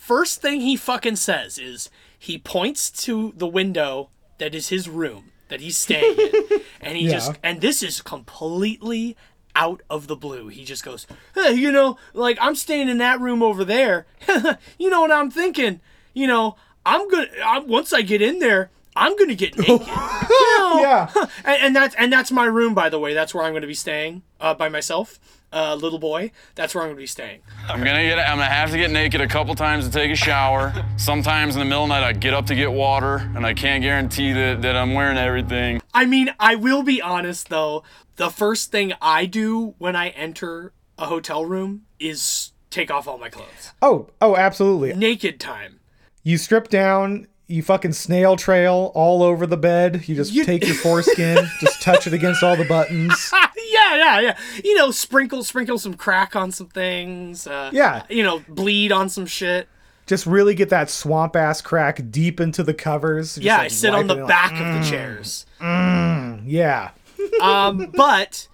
First 0.00 0.40
thing 0.40 0.62
he 0.62 0.76
fucking 0.76 1.16
says 1.16 1.58
is 1.58 1.90
he 2.18 2.38
points 2.38 2.90
to 3.04 3.32
the 3.36 3.46
window 3.46 4.08
that 4.38 4.54
is 4.54 4.68
his 4.70 4.88
room 4.88 5.24
that 5.48 5.60
he's 5.60 5.76
staying 5.76 6.16
in. 6.18 6.32
And 6.82 6.96
he 6.96 7.04
Yeah. 7.04 7.12
just 7.12 7.32
and 7.42 7.60
this 7.60 7.82
is 7.82 8.00
completely 8.00 9.14
out 9.54 9.82
of 9.90 10.06
the 10.06 10.16
blue. 10.16 10.48
He 10.48 10.64
just 10.64 10.82
goes, 10.82 11.06
"Hey, 11.34 11.52
you 11.52 11.70
know, 11.70 11.98
like 12.14 12.38
I'm 12.40 12.54
staying 12.54 12.88
in 12.88 12.96
that 12.98 13.20
room 13.20 13.42
over 13.42 13.64
there. 13.66 14.06
you 14.78 14.88
know 14.88 15.02
what 15.02 15.12
I'm 15.12 15.30
thinking? 15.30 15.80
You 16.14 16.26
know, 16.26 16.56
I'm 16.86 17.06
gonna 17.10 17.26
I, 17.44 17.58
once 17.58 17.92
I 17.92 18.00
get 18.00 18.22
in 18.22 18.38
there, 18.38 18.70
I'm 18.96 19.14
gonna 19.16 19.34
get 19.34 19.58
naked. 19.58 19.86
You 20.30 20.58
know? 20.58 20.80
yeah. 20.80 21.10
and, 21.44 21.62
and 21.64 21.76
that's 21.76 21.94
and 21.96 22.10
that's 22.10 22.30
my 22.32 22.46
room, 22.46 22.72
by 22.72 22.88
the 22.88 22.98
way. 22.98 23.12
That's 23.12 23.34
where 23.34 23.44
I'm 23.44 23.52
going 23.52 23.60
to 23.62 23.68
be 23.68 23.74
staying 23.74 24.22
uh, 24.40 24.54
by 24.54 24.68
myself, 24.70 25.18
uh, 25.52 25.74
little 25.74 25.98
boy. 25.98 26.32
That's 26.54 26.74
where 26.74 26.82
I'm 26.82 26.88
going 26.88 26.96
to 26.96 27.02
be 27.02 27.06
staying. 27.06 27.40
I'm 27.68 27.82
gonna 27.82 28.02
get. 28.02 28.18
I'm 28.18 28.38
gonna 28.38 28.44
have 28.44 28.70
to 28.70 28.76
get 28.76 28.90
naked 28.90 29.20
a 29.20 29.26
couple 29.26 29.54
times 29.54 29.86
to 29.86 29.92
take 29.92 30.10
a 30.10 30.16
shower. 30.16 30.72
Sometimes 30.96 31.54
in 31.56 31.60
the 31.60 31.64
middle 31.64 31.84
of 31.84 31.88
the 31.88 32.00
night, 32.00 32.06
I 32.06 32.12
get 32.12 32.34
up 32.34 32.46
to 32.46 32.54
get 32.54 32.72
water, 32.72 33.16
and 33.34 33.46
I 33.46 33.54
can't 33.54 33.82
guarantee 33.82 34.32
that, 34.32 34.62
that 34.62 34.76
I'm 34.76 34.94
wearing 34.94 35.18
everything. 35.18 35.80
I 35.92 36.06
mean, 36.06 36.32
I 36.38 36.54
will 36.54 36.82
be 36.82 37.00
honest 37.02 37.48
though. 37.48 37.82
The 38.16 38.30
first 38.30 38.70
thing 38.70 38.92
I 39.00 39.26
do 39.26 39.74
when 39.78 39.96
I 39.96 40.08
enter 40.10 40.72
a 40.98 41.06
hotel 41.06 41.44
room 41.44 41.86
is 41.98 42.52
take 42.70 42.90
off 42.90 43.08
all 43.08 43.18
my 43.18 43.28
clothes. 43.28 43.72
Oh, 43.80 44.08
oh, 44.20 44.36
absolutely. 44.36 44.94
Naked 44.94 45.40
time. 45.40 45.80
You 46.22 46.36
strip 46.36 46.68
down, 46.68 47.26
you 47.50 47.62
fucking 47.62 47.92
snail 47.92 48.36
trail 48.36 48.92
all 48.94 49.22
over 49.22 49.46
the 49.46 49.56
bed. 49.56 50.08
You 50.08 50.14
just 50.14 50.34
take 50.44 50.64
your 50.64 50.74
foreskin, 50.82 51.46
just 51.60 51.82
touch 51.82 52.06
it 52.06 52.12
against 52.12 52.42
all 52.42 52.56
the 52.56 52.64
buttons. 52.64 53.30
yeah, 53.70 53.96
yeah, 53.96 54.20
yeah. 54.20 54.38
You 54.62 54.76
know, 54.76 54.90
sprinkle 54.90 55.42
sprinkle 55.42 55.78
some 55.78 55.94
crack 55.94 56.36
on 56.36 56.52
some 56.52 56.68
things. 56.68 57.46
Uh, 57.46 57.70
Yeah. 57.72 58.04
You 58.08 58.22
know, 58.22 58.42
bleed 58.48 58.92
on 58.92 59.08
some 59.08 59.26
shit. 59.26 59.68
Just 60.06 60.26
really 60.26 60.54
get 60.54 60.70
that 60.70 60.90
swamp 60.90 61.36
ass 61.36 61.60
crack 61.60 62.00
deep 62.10 62.40
into 62.40 62.62
the 62.62 62.74
covers. 62.74 63.34
Just, 63.34 63.44
yeah, 63.44 63.56
like, 63.58 63.64
I 63.66 63.68
sit 63.68 63.94
on 63.94 64.06
the 64.06 64.24
it 64.24 64.28
back 64.28 64.52
like, 64.52 64.60
of 64.60 64.82
the 64.84 64.88
chairs. 64.90 65.46
"Mm, 65.60 66.42
yeah. 66.46 66.90
Um, 67.42 67.92
but 67.94 68.48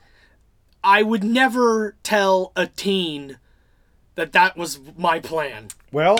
I 0.83 1.03
would 1.03 1.23
never 1.23 1.95
tell 2.03 2.53
a 2.57 2.67
teen 2.67 3.39
that 4.17 4.33
that 4.33 4.57
was 4.57 4.81
my 4.99 5.21
plan. 5.21 5.69
Well, 5.93 6.19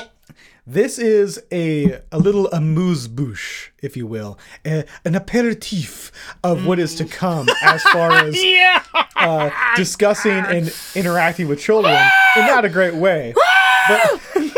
this 0.67 0.99
is 0.99 1.43
a 1.53 2.01
a 2.11 2.19
little 2.19 2.49
amuse 2.51 3.07
bouche, 3.09 3.71
if 3.83 3.97
you 3.97 4.07
will, 4.07 4.39
a, 4.65 4.85
an 5.05 5.15
aperitif 5.15 6.11
of 6.43 6.67
what 6.67 6.79
is 6.79 6.95
to 6.97 7.05
come 7.05 7.49
as 7.63 7.83
far 7.85 8.11
as 8.27 8.43
Yeah. 8.43 8.83
uh, 9.17 9.51
discussing 9.77 10.33
and 10.33 10.75
interacting 10.95 11.49
with 11.49 11.61
children 11.61 11.95
in 12.37 12.47
not 12.47 12.65
a 12.65 12.69
great 12.69 12.95
way. 12.95 13.35
But 13.89 14.21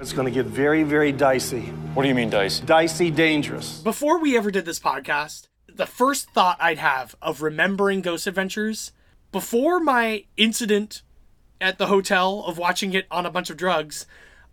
It's 0.00 0.12
going 0.12 0.26
to 0.26 0.30
get 0.30 0.44
very, 0.46 0.82
very 0.84 1.10
dicey. 1.10 1.62
What 1.94 2.02
do 2.02 2.08
you 2.08 2.14
mean, 2.14 2.28
dicey? 2.30 2.64
Dicey, 2.66 3.10
dangerous. 3.10 3.80
Before 3.80 4.18
we 4.20 4.36
ever 4.36 4.50
did 4.50 4.64
this 4.66 4.78
podcast, 4.78 5.48
the 5.66 5.86
first 5.86 6.30
thought 6.30 6.56
I'd 6.60 6.78
have 6.78 7.16
of 7.22 7.40
remembering 7.42 8.00
Ghost 8.02 8.26
Adventures 8.26 8.92
before 9.32 9.80
my 9.80 10.24
incident 10.36 11.02
at 11.60 11.78
the 11.78 11.86
hotel 11.86 12.44
of 12.46 12.58
watching 12.58 12.92
it 12.94 13.06
on 13.10 13.24
a 13.26 13.30
bunch 13.30 13.48
of 13.50 13.56
drugs, 13.56 14.06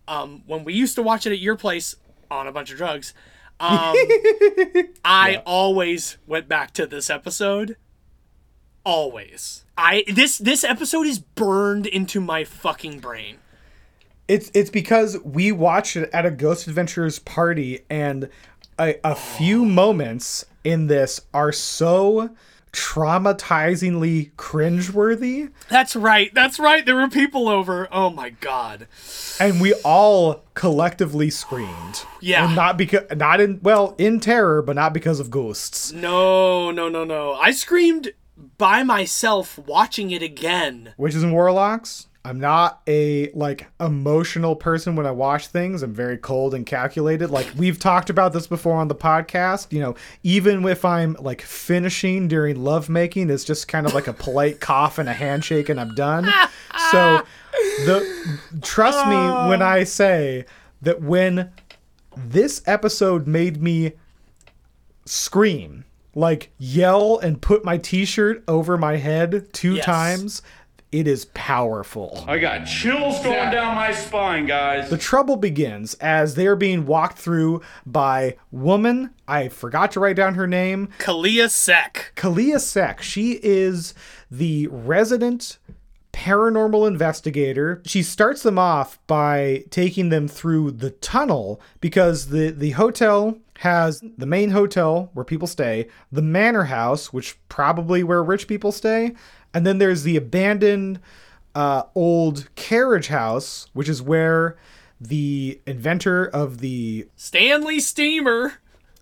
um, 0.07 0.43
when 0.45 0.63
we 0.63 0.73
used 0.73 0.95
to 0.95 1.03
watch 1.03 1.25
it 1.25 1.31
at 1.31 1.39
your 1.39 1.55
place 1.55 1.95
on 2.29 2.47
a 2.47 2.51
bunch 2.51 2.71
of 2.71 2.77
drugs, 2.77 3.13
um, 3.59 3.95
I 5.05 5.41
always 5.45 6.17
went 6.27 6.47
back 6.47 6.71
to 6.73 6.85
this 6.85 7.09
episode. 7.09 7.77
Always. 8.83 9.63
I 9.77 10.03
this 10.07 10.37
this 10.37 10.63
episode 10.63 11.07
is 11.07 11.19
burned 11.19 11.87
into 11.87 12.21
my 12.21 12.43
fucking 12.43 12.99
brain. 12.99 13.37
it's 14.27 14.51
it's 14.53 14.69
because 14.69 15.17
we 15.23 15.51
watched 15.51 15.95
it 15.95 16.09
at 16.13 16.25
a 16.25 16.31
Ghost 16.31 16.67
Adventures 16.67 17.19
party, 17.19 17.81
and 17.89 18.29
a, 18.79 18.95
a 19.03 19.15
few 19.15 19.65
moments 19.65 20.45
in 20.63 20.87
this 20.87 21.21
are 21.33 21.51
so 21.51 22.29
traumatizingly 22.75 24.31
cringeworthy, 24.37 25.51
That's 25.69 25.95
right. 25.95 26.33
That's 26.33 26.59
right. 26.59 26.85
There 26.85 26.95
were 26.95 27.09
people 27.09 27.47
over. 27.49 27.87
Oh 27.91 28.09
my 28.09 28.31
god. 28.31 28.87
and 29.39 29.59
we 29.61 29.73
all 29.83 30.43
collectively 30.53 31.29
screamed. 31.29 32.03
Yeah. 32.21 32.45
and 32.47 32.55
not 32.55 32.77
because 32.77 33.03
not 33.15 33.39
in 33.41 33.59
well 33.61 33.95
in 33.97 34.19
terror, 34.19 34.61
but 34.61 34.75
not 34.75 34.93
because 34.93 35.19
of 35.19 35.29
ghosts. 35.29 35.91
No, 35.91 36.71
no, 36.71 36.89
no, 36.89 37.03
no. 37.03 37.33
I 37.33 37.51
screamed 37.51 38.11
by 38.57 38.83
myself 38.83 39.57
watching 39.57 40.11
it 40.11 40.21
again. 40.21 40.93
Witches 40.97 41.23
and 41.23 41.33
warlocks. 41.33 42.07
I'm 42.25 42.39
not 42.39 42.81
a 42.87 43.29
like 43.33 43.67
emotional 43.79 44.55
person 44.55 44.95
when 44.95 45.05
I 45.05 45.11
watch 45.11 45.47
things. 45.47 45.83
I'm 45.83 45.93
very 45.93 46.17
cold 46.17 46.55
and 46.55 46.65
calculated. 46.65 47.29
Like 47.29 47.47
we've 47.55 47.77
talked 47.77 48.09
about 48.09 48.33
this 48.33 48.47
before 48.47 48.77
on 48.77 48.87
the 48.87 48.95
podcast. 48.95 49.71
You 49.71 49.79
know, 49.79 49.95
even 50.23 50.65
if 50.67 50.83
I'm 50.83 51.15
like 51.19 51.43
finishing 51.43 52.27
during 52.27 52.63
lovemaking, 52.63 53.29
it's 53.29 53.43
just 53.43 53.67
kind 53.67 53.85
of 53.85 53.93
like 53.93 54.07
a 54.07 54.13
polite 54.13 54.59
cough 54.59 54.97
and 54.97 55.07
a 55.07 55.13
handshake, 55.13 55.69
and 55.69 55.79
I'm 55.79 55.93
done. 55.95 56.27
So, 56.91 57.23
the 57.85 58.39
trust 58.61 59.07
me 59.07 59.15
oh. 59.15 59.47
when 59.47 59.61
I 59.61 59.85
say 59.85 60.45
that 60.81 61.01
when 61.01 61.51
this 62.17 62.61
episode 62.65 63.27
made 63.27 63.61
me 63.61 63.93
scream, 65.05 65.85
like 66.13 66.51
yell 66.57 67.17
and 67.17 67.41
put 67.41 67.63
my 67.63 67.77
t-shirt 67.77 68.43
over 68.47 68.77
my 68.77 68.97
head 68.97 69.47
two 69.53 69.75
Yes. 69.75 69.85
times, 69.85 70.41
it 70.91 71.07
is 71.07 71.25
powerful. 71.33 72.23
I 72.27 72.37
got 72.37 72.65
chills 72.65 73.21
going 73.23 73.51
down 73.51 73.75
my 73.75 73.91
spine, 73.91 74.45
guys. 74.45 74.89
The 74.89 74.97
trouble 74.97 75.35
begins 75.35 75.93
as 75.95 76.35
they 76.35 76.47
are 76.47 76.55
being 76.55 76.85
walked 76.85 77.17
through 77.17 77.61
by 77.85 78.37
woman. 78.51 79.11
I 79.27 79.49
forgot 79.49 79.91
to 79.93 79.99
write 79.99 80.15
down 80.15 80.35
her 80.35 80.47
name. 80.47 80.89
Kalia 80.99 81.49
Sek. 81.49 82.13
Kalia 82.15 82.59
Sek. 82.59 83.01
She 83.01 83.39
is 83.43 83.93
the 84.31 84.67
resident 84.67 85.57
paranormal 86.13 86.87
investigator. 86.87 87.81
She 87.85 88.01
starts 88.01 88.41
them 88.41 88.57
off 88.57 88.99
by 89.05 89.65
taking 89.69 90.09
them 90.09 90.29
through 90.29 90.71
the 90.71 90.91
tunnel 90.91 91.59
because 91.81 92.27
the 92.29 92.51
the 92.51 92.71
hotel 92.71 93.37
has 93.59 94.03
the 94.17 94.25
main 94.25 94.51
hotel 94.51 95.09
where 95.13 95.23
people 95.25 95.47
stay, 95.47 95.87
the 96.11 96.21
manor 96.21 96.65
house, 96.65 97.13
which 97.13 97.37
probably 97.49 98.03
where 98.03 98.23
rich 98.23 98.47
people 98.47 98.71
stay, 98.71 99.13
and 99.53 99.65
then 99.65 99.77
there's 99.77 100.03
the 100.03 100.17
abandoned 100.17 100.99
uh, 101.55 101.83
old 101.95 102.53
carriage 102.55 103.07
house, 103.07 103.67
which 103.73 103.87
is 103.87 104.01
where 104.01 104.57
the 104.99 105.59
inventor 105.65 106.25
of 106.25 106.57
the 106.59 107.07
Stanley 107.15 107.79
Steamer. 107.79 108.53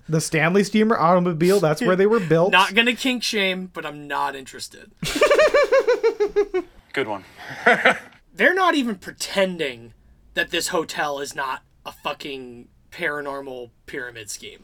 the 0.08 0.22
Stanley 0.22 0.64
Steamer 0.64 0.98
automobile, 0.98 1.60
that's 1.60 1.82
where 1.82 1.96
they 1.96 2.06
were 2.06 2.20
built. 2.34 2.52
Not 2.52 2.76
gonna 2.76 2.94
kink 2.96 3.24
shame, 3.24 3.72
but 3.74 3.86
I'm 3.86 4.08
not 4.08 4.36
interested. 4.36 4.92
Good 6.94 7.08
one. 7.08 7.24
They're 8.36 8.54
not 8.54 8.76
even 8.76 8.96
pretending 8.96 9.94
that 10.36 10.52
this 10.52 10.68
hotel 10.70 11.20
is 11.20 11.36
not 11.36 11.64
a 11.86 11.92
fucking 11.92 12.68
paranormal 12.94 13.72
pyramid 13.86 14.30
scheme. 14.30 14.64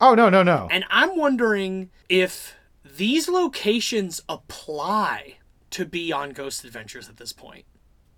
oh 0.00 0.14
no, 0.14 0.28
no, 0.28 0.42
no. 0.42 0.68
And 0.70 0.84
I'm 0.90 1.16
wondering 1.16 1.90
if 2.08 2.54
these 2.84 3.28
locations 3.28 4.20
apply 4.28 5.36
to 5.70 5.84
be 5.84 6.12
on 6.12 6.30
Ghost 6.30 6.64
Adventures 6.64 7.08
at 7.08 7.16
this 7.16 7.32
point. 7.32 7.64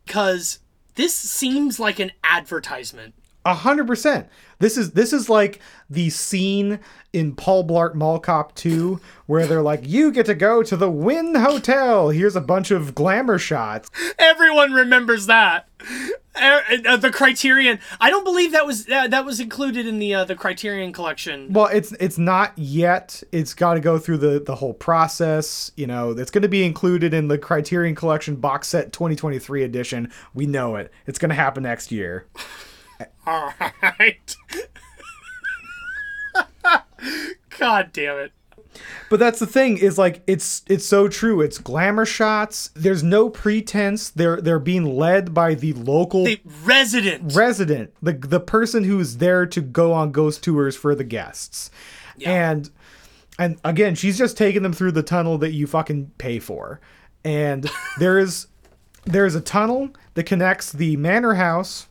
Because 0.07 0.59
this 0.95 1.14
seems 1.14 1.78
like 1.78 1.99
an 1.99 2.12
advertisement. 2.25 3.14
A 3.45 3.54
hundred 3.54 3.87
percent. 3.88 4.28
This 4.61 4.76
is 4.78 4.92
this 4.92 5.12
is 5.12 5.28
like 5.28 5.61
the 5.90 6.11
scene 6.11 6.78
in 7.12 7.35
Paul 7.35 7.66
Blart 7.66 7.95
Mall 7.95 8.21
Cop 8.21 8.54
2 8.54 9.00
where 9.26 9.47
they're 9.49 9.62
like, 9.62 9.81
"You 9.85 10.12
get 10.12 10.26
to 10.26 10.35
go 10.37 10.62
to 10.62 10.76
the 10.76 10.90
Wynn 10.90 11.35
Hotel. 11.35 12.11
Here's 12.11 12.37
a 12.37 12.40
bunch 12.40 12.71
of 12.71 12.95
glamour 12.95 13.38
shots." 13.38 13.90
Everyone 14.19 14.73
remembers 14.73 15.26
that. 15.26 15.69
Uh, 16.35 16.61
uh, 16.87 16.97
the 16.97 17.11
Criterion. 17.11 17.79
I 18.01 18.09
don't 18.09 18.25
believe 18.25 18.53
that 18.53 18.67
was 18.67 18.89
uh, 18.89 19.07
that 19.09 19.27
was 19.27 19.39
included 19.39 19.87
in 19.87 19.99
the 19.99 20.15
uh, 20.15 20.25
the 20.25 20.35
Criterion 20.35 20.93
collection. 20.93 21.53
Well, 21.53 21.67
it's 21.67 21.93
it's 21.93 22.17
not 22.17 22.57
yet. 22.57 23.23
It's 23.33 23.53
got 23.53 23.75
to 23.75 23.81
go 23.81 23.99
through 23.99 24.19
the 24.19 24.41
the 24.41 24.55
whole 24.55 24.73
process. 24.73 25.73
You 25.77 25.87
know, 25.87 26.12
it's 26.12 26.31
going 26.31 26.43
to 26.43 26.49
be 26.49 26.65
included 26.65 27.12
in 27.12 27.29
the 27.29 27.37
Criterion 27.37 27.95
Collection 27.95 28.37
box 28.37 28.69
set 28.69 28.95
2023 28.95 29.62
edition. 29.62 30.11
We 30.33 30.47
know 30.47 30.77
it. 30.77 30.91
It's 31.07 31.19
going 31.19 31.29
to 31.29 31.35
happen 31.35 31.65
next 31.65 31.93
year. 31.93 32.27
All 33.27 33.53
right. 33.83 34.37
God 37.59 37.93
damn 37.93 38.19
it. 38.19 38.33
But 39.11 39.19
that's 39.21 39.38
the 39.38 39.47
thing 39.47 39.76
is 39.76 39.99
like 39.99 40.23
it's 40.26 40.62
it's 40.67 40.87
so 40.87 41.09
true. 41.09 41.41
It's 41.41 41.59
glamour 41.59 42.07
shots. 42.07 42.71
There's 42.75 43.02
no 43.02 43.29
pretense. 43.29 44.11
They're 44.11 44.41
they're 44.41 44.59
being 44.59 44.97
led 44.97 45.35
by 45.35 45.55
the 45.55 45.73
local 45.75 46.25
The 46.25 46.41
resident. 46.64 47.35
resident, 47.35 47.93
the 48.02 48.14
the 48.14 48.41
person 48.41 48.85
who's 48.85 49.19
there 49.19 49.45
to 49.47 49.61
go 49.61 49.93
on 49.93 50.12
ghost 50.12 50.43
tours 50.43 50.76
for 50.76 50.95
the 50.95 51.05
guests. 51.05 51.71
And 52.25 52.71
and 53.38 53.59
again, 53.64 53.95
she's 53.95 54.17
just 54.19 54.37
taking 54.37 54.62
them 54.62 54.73
through 54.73 54.93
the 54.93 55.02
tunnel 55.02 55.38
that 55.38 55.52
you 55.52 55.67
fucking 55.67 56.12
pay 56.19 56.38
for. 56.38 56.81
And 57.25 57.71
there 57.99 58.19
is 58.19 58.47
there's 59.05 59.35
a 59.35 59.41
tunnel 59.41 59.91
that 60.14 60.25
connects 60.25 60.73
the 60.73 60.97
manor 60.97 61.35
house 61.35 61.88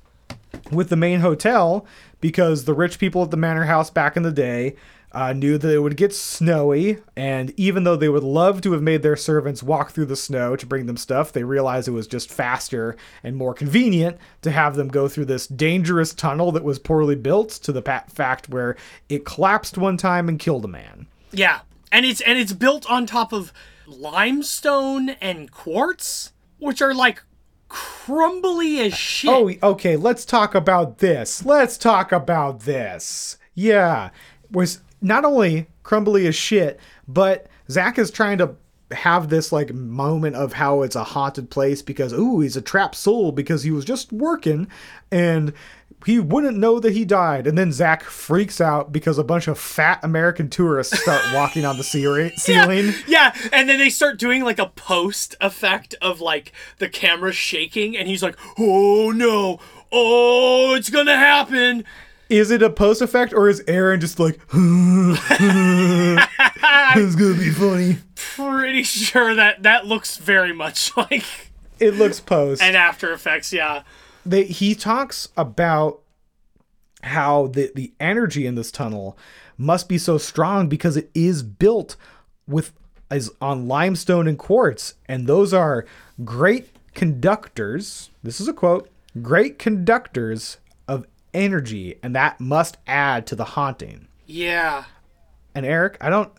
with 0.71 0.89
the 0.89 0.95
main 0.95 1.19
hotel 1.19 1.85
because 2.21 2.65
the 2.65 2.73
rich 2.73 2.99
people 2.99 3.23
at 3.23 3.31
the 3.31 3.37
manor 3.37 3.65
house 3.65 3.89
back 3.89 4.15
in 4.15 4.23
the 4.23 4.31
day 4.31 4.75
uh, 5.13 5.33
knew 5.33 5.57
that 5.57 5.73
it 5.73 5.79
would 5.79 5.97
get 5.97 6.13
snowy, 6.13 6.97
and 7.17 7.53
even 7.59 7.83
though 7.83 7.97
they 7.97 8.07
would 8.07 8.23
love 8.23 8.61
to 8.61 8.71
have 8.71 8.81
made 8.81 9.03
their 9.03 9.17
servants 9.17 9.61
walk 9.61 9.91
through 9.91 10.05
the 10.05 10.15
snow 10.15 10.55
to 10.55 10.65
bring 10.65 10.85
them 10.85 10.95
stuff, 10.95 11.33
they 11.33 11.43
realized 11.43 11.87
it 11.87 11.91
was 11.91 12.07
just 12.07 12.31
faster 12.31 12.95
and 13.23 13.35
more 13.35 13.53
convenient 13.53 14.17
to 14.41 14.51
have 14.51 14.75
them 14.75 14.87
go 14.87 15.09
through 15.09 15.25
this 15.25 15.47
dangerous 15.47 16.13
tunnel 16.13 16.51
that 16.53 16.63
was 16.63 16.79
poorly 16.79 17.15
built 17.15 17.49
to 17.49 17.73
the 17.73 17.81
fact 17.81 18.47
where 18.49 18.77
it 19.09 19.25
collapsed 19.25 19.77
one 19.77 19.97
time 19.97 20.29
and 20.29 20.39
killed 20.39 20.63
a 20.63 20.69
man. 20.69 21.07
Yeah. 21.31 21.59
And 21.91 22.05
it's 22.05 22.21
and 22.21 22.39
it's 22.39 22.53
built 22.53 22.89
on 22.89 23.05
top 23.05 23.33
of 23.33 23.51
limestone 23.85 25.09
and 25.09 25.51
quartz, 25.51 26.31
which 26.59 26.81
are 26.81 26.93
like 26.93 27.21
crumbly 27.71 28.81
as 28.81 28.93
shit. 28.93 29.29
Oh, 29.63 29.71
okay. 29.71 29.95
Let's 29.95 30.25
talk 30.25 30.53
about 30.53 30.97
this. 30.97 31.45
Let's 31.45 31.77
talk 31.77 32.11
about 32.11 32.61
this. 32.61 33.37
Yeah, 33.53 34.09
was 34.51 34.81
not 35.01 35.23
only 35.23 35.67
crumbly 35.83 36.27
as 36.27 36.35
shit, 36.35 36.79
but 37.07 37.47
Zach 37.69 37.97
is 37.97 38.11
trying 38.11 38.37
to 38.39 38.55
have 38.91 39.29
this 39.29 39.53
like 39.53 39.73
moment 39.73 40.35
of 40.35 40.53
how 40.53 40.81
it's 40.81 40.97
a 40.97 41.03
haunted 41.03 41.49
place 41.49 41.81
because 41.81 42.11
ooh 42.11 42.41
he's 42.41 42.57
a 42.57 42.61
trapped 42.61 42.95
soul 42.95 43.31
because 43.31 43.63
he 43.63 43.71
was 43.71 43.85
just 43.85 44.11
working 44.11 44.67
and 45.09 45.53
he 46.05 46.20
wouldn't 46.20 46.58
know 46.58 46.79
that 46.79 46.93
he 46.93 47.03
died. 47.05 47.48
And 47.48 47.58
then 47.58 47.72
zach 47.72 48.03
freaks 48.03 48.62
out 48.62 48.91
because 48.91 49.17
a 49.17 49.24
bunch 49.24 49.48
of 49.48 49.58
fat 49.58 50.00
american 50.03 50.50
tourists 50.50 51.00
start 51.00 51.22
walking 51.34 51.65
on 51.65 51.77
the 51.77 51.84
ceiling 51.84 52.31
ceiling. 52.36 52.93
Yeah, 53.08 53.34
and 53.51 53.67
then 53.70 53.79
they 53.79 53.89
start 53.89 54.20
doing 54.20 54.43
like 54.43 54.60
a 54.60 54.67
post 54.67 55.36
effect 55.41 55.96
of 56.01 56.22
like 56.22 56.51
the 56.77 56.89
camera 56.89 57.31
shaking, 57.31 57.98
and 57.98 58.08
he's 58.08 58.22
like, 58.24 58.38
"Oh 58.58 59.12
no, 59.12 59.60
oh, 59.91 60.75
it's 60.75 60.89
gonna 60.89 61.17
happen." 61.17 61.84
is 62.29 62.50
it 62.50 62.63
a 62.63 62.70
post 62.70 63.01
effect 63.01 63.34
or 63.34 63.50
is 63.50 63.62
aaron 63.67 64.00
just 64.00 64.17
like 64.17 64.39
it's 64.53 65.20
gonna 67.15 67.38
be 67.38 67.51
funny? 67.51 67.98
Pretty 68.15 68.84
sure 68.84 69.36
that 69.36 69.63
that 69.63 69.86
looks 69.86 70.17
very 70.17 70.53
much 70.53 70.96
like 71.12 71.25
it 71.81 71.96
looks 71.96 72.20
post. 72.20 72.62
And 72.62 72.77
After 72.77 73.12
Effects. 73.12 73.51
Yeah, 73.51 73.81
they, 74.25 74.43
he 74.43 74.75
talks 74.75 75.29
about 75.35 76.01
how 77.03 77.47
the 77.47 77.71
the 77.73 77.93
energy 77.99 78.45
in 78.45 78.55
this 78.55 78.71
tunnel 78.71 79.17
must 79.57 79.89
be 79.89 79.97
so 79.97 80.17
strong 80.17 80.67
because 80.69 80.95
it 80.95 81.09
is 81.13 81.41
built 81.41 81.95
with 82.47 82.73
is 83.11 83.31
on 83.41 83.67
limestone 83.67 84.27
and 84.27 84.37
quartz. 84.37 84.95
And 85.07 85.27
those 85.27 85.53
are 85.53 85.85
great 86.23 86.69
conductors 86.93 88.09
this 88.21 88.41
is 88.41 88.47
a 88.47 88.53
quote 88.53 88.89
great 89.21 89.57
conductors 89.59 90.57
of 90.87 91.05
energy. 91.33 91.95
And 92.03 92.15
that 92.15 92.39
must 92.39 92.77
add 92.87 93.25
to 93.27 93.35
the 93.35 93.45
haunting. 93.45 94.07
Yeah. 94.25 94.85
and 95.55 95.65
Eric, 95.65 95.97
I 95.99 96.09
don't 96.09 96.31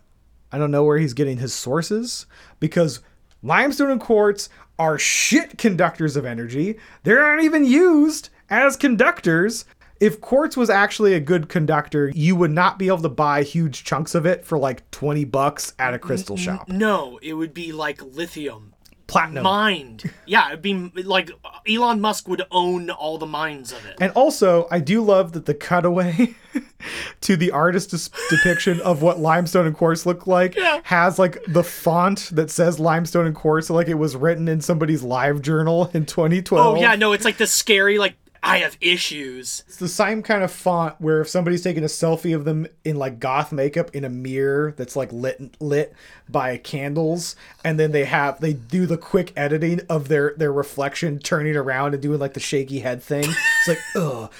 I 0.51 0.57
don't 0.57 0.71
know 0.71 0.83
where 0.83 0.97
he's 0.97 1.13
getting 1.13 1.37
his 1.37 1.53
sources 1.53 2.25
because 2.59 3.01
limestone 3.41 3.91
and 3.91 4.01
quartz 4.01 4.49
are 4.83 4.99
shit 4.99 5.57
conductors 5.57 6.17
of 6.17 6.25
energy. 6.25 6.77
They 7.03 7.13
aren't 7.13 7.45
even 7.45 7.63
used 7.63 8.27
as 8.49 8.75
conductors. 8.75 9.63
If 10.01 10.19
quartz 10.19 10.57
was 10.57 10.69
actually 10.69 11.13
a 11.13 11.21
good 11.21 11.47
conductor, 11.47 12.11
you 12.13 12.35
would 12.35 12.51
not 12.51 12.77
be 12.77 12.87
able 12.87 12.97
to 13.03 13.07
buy 13.07 13.43
huge 13.43 13.85
chunks 13.85 14.13
of 14.13 14.25
it 14.25 14.43
for 14.43 14.57
like 14.57 14.91
20 14.91 15.23
bucks 15.23 15.73
at 15.79 15.93
a 15.93 15.99
crystal 15.99 16.35
shop. 16.35 16.67
No, 16.67 17.17
it 17.21 17.31
would 17.35 17.53
be 17.53 17.71
like 17.71 18.01
lithium 18.03 18.72
Platinum. 19.13 19.43
mined. 19.43 20.11
Yeah, 20.25 20.47
it'd 20.49 20.61
be 20.61 20.73
like 21.03 21.31
Elon 21.67 22.01
Musk 22.01 22.27
would 22.27 22.41
own 22.51 22.89
all 22.89 23.17
the 23.17 23.25
mines 23.25 23.71
of 23.71 23.85
it. 23.85 23.97
And 24.01 24.11
also, 24.13 24.67
I 24.69 24.79
do 24.79 25.01
love 25.01 25.31
that 25.33 25.45
the 25.45 25.53
cutaway 25.53 26.35
to 27.21 27.35
the 27.37 27.51
artist's 27.51 28.09
depiction 28.29 28.81
of 28.81 29.01
what 29.01 29.19
limestone 29.19 29.65
and 29.65 29.75
quartz 29.75 30.05
look 30.05 30.27
like 30.27 30.55
Yeah. 30.55 30.81
has 30.83 31.17
like 31.17 31.37
the 31.47 31.63
font 31.63 32.29
that 32.33 32.49
says 32.51 32.79
limestone 32.79 33.25
and 33.25 33.35
quartz, 33.35 33.69
like 33.69 33.87
it 33.87 33.93
was 33.95 34.15
written 34.15 34.47
in 34.47 34.61
somebody's 34.61 35.03
live 35.03 35.41
journal 35.41 35.89
in 35.93 36.05
2012. 36.05 36.77
Oh 36.77 36.79
yeah, 36.79 36.95
no, 36.95 37.13
it's 37.13 37.25
like 37.25 37.37
the 37.37 37.47
scary 37.47 37.97
like 37.97 38.15
I 38.45 38.57
have 38.57 38.77
issues. 38.81 39.63
It's 39.67 39.77
the 39.77 39.87
same 39.87 40.21
kind 40.21 40.43
of 40.43 40.51
font 40.51 40.99
where 40.99 41.21
if 41.21 41.29
somebody's 41.29 41.61
taking 41.61 41.83
a 41.83 41.87
selfie 41.87 42.35
of 42.35 42.43
them 42.43 42.67
in 42.83 42.97
like 42.97 43.19
goth 43.19 43.53
makeup 43.53 43.95
in 43.95 44.03
a 44.03 44.09
mirror 44.09 44.73
that's 44.75 44.97
like 44.97 45.13
lit 45.13 45.55
lit 45.61 45.93
by 46.27 46.57
candles, 46.57 47.37
and 47.63 47.79
then 47.79 47.93
they 47.93 48.03
have 48.03 48.41
they 48.41 48.51
do 48.51 48.85
the 48.85 48.97
quick 48.97 49.31
editing 49.37 49.79
of 49.89 50.09
their 50.09 50.33
their 50.35 50.51
reflection 50.51 51.19
turning 51.19 51.55
around 51.55 51.93
and 51.93 52.03
doing 52.03 52.19
like 52.19 52.33
the 52.33 52.41
shaky 52.41 52.79
head 52.79 53.01
thing. 53.01 53.23
It's 53.25 53.67
like, 53.67 53.79
ugh, 53.95 54.31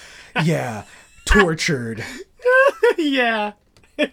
yeah, 0.43 0.83
tortured. 1.25 2.03
yeah. 2.97 3.53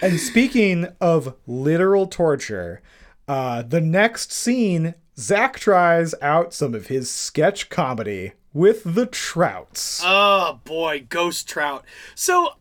And 0.00 0.20
speaking 0.20 0.88
of 1.00 1.34
literal 1.46 2.06
torture, 2.06 2.82
uh, 3.26 3.62
the 3.62 3.80
next 3.80 4.30
scene, 4.30 4.94
Zach 5.18 5.58
tries 5.58 6.14
out 6.20 6.52
some 6.52 6.74
of 6.74 6.88
his 6.88 7.10
sketch 7.10 7.70
comedy 7.70 8.32
with 8.56 8.82
the 8.94 9.06
Trouts. 9.06 10.00
Oh 10.04 10.60
boy, 10.64 11.04
ghost 11.08 11.46
trout. 11.48 11.84
So, 12.14 12.54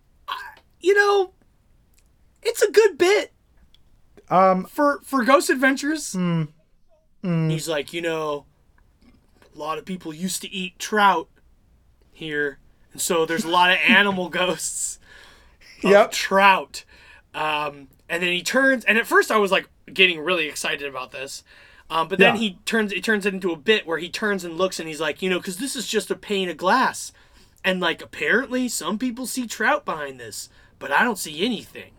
you 0.81 0.93
know, 0.93 1.31
it's 2.43 2.61
a 2.61 2.69
good 2.71 2.97
bit. 2.97 3.31
Um, 4.29 4.65
for 4.65 4.99
for 5.03 5.23
Ghost 5.23 5.49
Adventures, 5.49 6.15
he's 7.23 7.67
like, 7.69 7.93
you 7.93 8.01
know, 8.01 8.45
a 9.53 9.57
lot 9.57 9.77
of 9.77 9.85
people 9.85 10.13
used 10.13 10.41
to 10.41 10.51
eat 10.51 10.77
trout 10.79 11.29
here, 12.11 12.59
and 12.91 13.01
so 13.01 13.25
there's 13.25 13.45
a 13.45 13.49
lot 13.49 13.71
of 13.71 13.77
animal 13.87 14.29
ghosts. 14.29 14.99
of 15.83 15.91
Yep. 15.91 16.11
trout. 16.11 16.83
Um, 17.33 17.89
and 18.09 18.23
then 18.23 18.31
he 18.31 18.41
turns, 18.41 18.83
and 18.85 18.97
at 18.97 19.05
first 19.07 19.29
I 19.31 19.37
was 19.37 19.51
like 19.51 19.69
getting 19.93 20.19
really 20.19 20.47
excited 20.47 20.87
about 20.87 21.11
this. 21.11 21.43
Um, 21.89 22.07
but 22.07 22.17
then 22.19 22.35
Yeah. 22.35 22.39
he 22.41 22.57
turns, 22.65 22.91
it 22.91 23.03
turns 23.03 23.25
it 23.25 23.33
into 23.33 23.51
a 23.51 23.55
bit 23.55 23.85
where 23.85 23.97
he 23.99 24.09
turns 24.09 24.43
and 24.43 24.57
looks 24.57 24.79
and 24.79 24.87
he's 24.87 24.99
like, 24.99 25.21
you 25.21 25.29
know, 25.29 25.37
because 25.39 25.57
this 25.57 25.75
is 25.75 25.87
just 25.87 26.09
a 26.09 26.15
pane 26.15 26.49
of 26.49 26.57
glass. 26.57 27.11
And 27.63 27.79
like, 27.79 28.01
apparently 28.01 28.67
some 28.69 28.97
people 28.97 29.25
see 29.27 29.45
trout 29.47 29.85
behind 29.85 30.19
this, 30.19 30.49
but 30.79 30.91
I 30.91 31.03
don't 31.03 31.17
see 31.19 31.45
anything. 31.45 31.91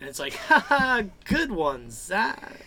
And 0.00 0.08
it's 0.08 0.18
like, 0.18 0.34
haha, 0.48 1.02
good 1.24 1.52
ones. 1.52 1.94
Zach. 1.96 2.60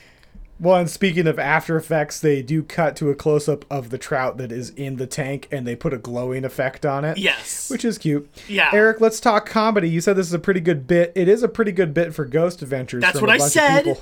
Well, 0.60 0.76
and 0.78 0.90
speaking 0.90 1.28
of 1.28 1.38
After 1.40 1.76
Effects, 1.76 2.22
they 2.22 2.42
do 2.42 2.64
cut 2.64 2.96
to 2.98 3.10
a 3.10 3.16
close 3.16 3.50
up 3.50 3.66
of 3.70 3.90
the 3.90 3.98
trout 3.98 4.38
that 4.38 4.52
is 4.52 4.70
in 4.70 4.96
the 4.96 5.08
tank 5.08 5.50
and 5.52 5.68
they 5.68 5.76
put 5.76 5.94
a 5.94 5.98
glowing 5.98 6.46
effect 6.46 6.86
on 6.86 7.04
it. 7.04 7.18
Yes. 7.18 7.70
Which 7.70 7.84
is 7.84 7.98
cute. 7.98 8.30
Yeah. 8.48 8.70
Eric, 8.72 9.02
let's 9.02 9.20
talk 9.20 9.46
comedy. 9.50 9.90
You 9.90 10.00
said 10.00 10.16
this 10.16 10.28
is 10.28 10.34
a 10.34 10.40
pretty 10.40 10.62
good 10.62 10.88
bit. 10.88 11.12
It 11.16 11.28
is 11.28 11.44
a 11.44 11.50
pretty 11.50 11.74
good 11.74 11.94
bit 11.94 12.14
for 12.14 12.24
Ghost 12.24 12.62
Adventures. 12.62 13.02
That's 13.02 13.20
what 13.20 13.30
I 13.30 13.40
said. 13.40 14.00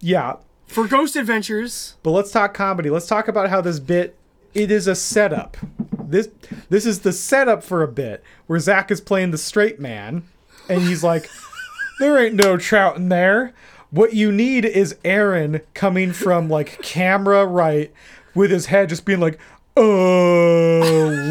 Yeah. 0.00 0.36
For 0.70 0.86
Ghost 0.86 1.16
Adventures, 1.16 1.96
But 2.04 2.12
let's 2.12 2.30
talk 2.30 2.54
comedy. 2.54 2.90
Let's 2.90 3.08
talk 3.08 3.26
about 3.26 3.50
how 3.50 3.60
this 3.60 3.80
bit 3.80 4.14
it 4.54 4.70
is 4.70 4.86
a 4.86 4.94
setup. 4.94 5.56
This 5.98 6.28
this 6.68 6.86
is 6.86 7.00
the 7.00 7.12
setup 7.12 7.64
for 7.64 7.82
a 7.82 7.88
bit 7.88 8.22
where 8.46 8.60
Zach 8.60 8.92
is 8.92 9.00
playing 9.00 9.32
the 9.32 9.38
straight 9.38 9.80
man, 9.80 10.22
and 10.68 10.82
he's 10.82 11.02
like, 11.02 11.28
"There 11.98 12.24
ain't 12.24 12.36
no 12.36 12.56
trout 12.56 12.96
in 12.96 13.08
there." 13.08 13.52
What 13.90 14.14
you 14.14 14.30
need 14.30 14.64
is 14.64 14.96
Aaron 15.04 15.60
coming 15.74 16.12
from 16.12 16.48
like 16.48 16.80
camera 16.82 17.44
right 17.46 17.92
with 18.36 18.52
his 18.52 18.66
head 18.66 18.90
just 18.90 19.04
being 19.04 19.18
like, 19.18 19.40
"Uh, 19.76 19.82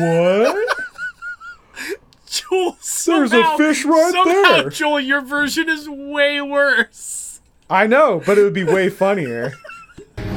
what?" 0.02 0.68
Joel, 2.28 2.78
There's 3.06 3.32
a 3.32 3.58
fish 3.58 3.86
right 3.86 4.12
somehow, 4.12 4.62
there. 4.62 4.70
Joel, 4.70 5.00
your 5.00 5.22
version 5.22 5.70
is 5.70 5.88
way 5.88 6.42
worse. 6.42 7.29
I 7.70 7.86
know, 7.86 8.22
but 8.26 8.38
it 8.38 8.44
would 8.44 8.54
be 8.54 8.64
way 8.64 8.90
funnier. 8.90 9.54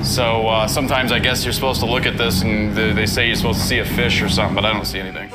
So 0.03 0.49
uh, 0.49 0.67
sometimes 0.67 1.13
I 1.13 1.19
guess 1.19 1.45
you're 1.45 1.53
supposed 1.55 1.81
to 1.81 1.87
look 1.87 2.05
at 2.05 2.19
this 2.19 2.43
and 2.43 2.77
they 2.77 2.93
they 2.93 3.07
say 3.07 3.27
you're 3.27 3.37
supposed 3.37 3.61
to 3.61 3.67
see 3.67 3.79
a 3.79 3.85
fish 3.85 4.21
or 4.21 4.29
something, 4.29 4.55
but 4.55 4.65
I 4.65 4.73
don't 4.73 4.85
see 4.85 4.99
anything. 4.99 5.33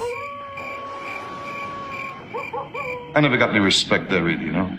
I 3.15 3.19
never 3.19 3.37
got 3.37 3.49
any 3.49 3.59
respect 3.59 4.11
there, 4.11 4.23
really, 4.23 4.45
you 4.45 4.51
know? 4.51 4.77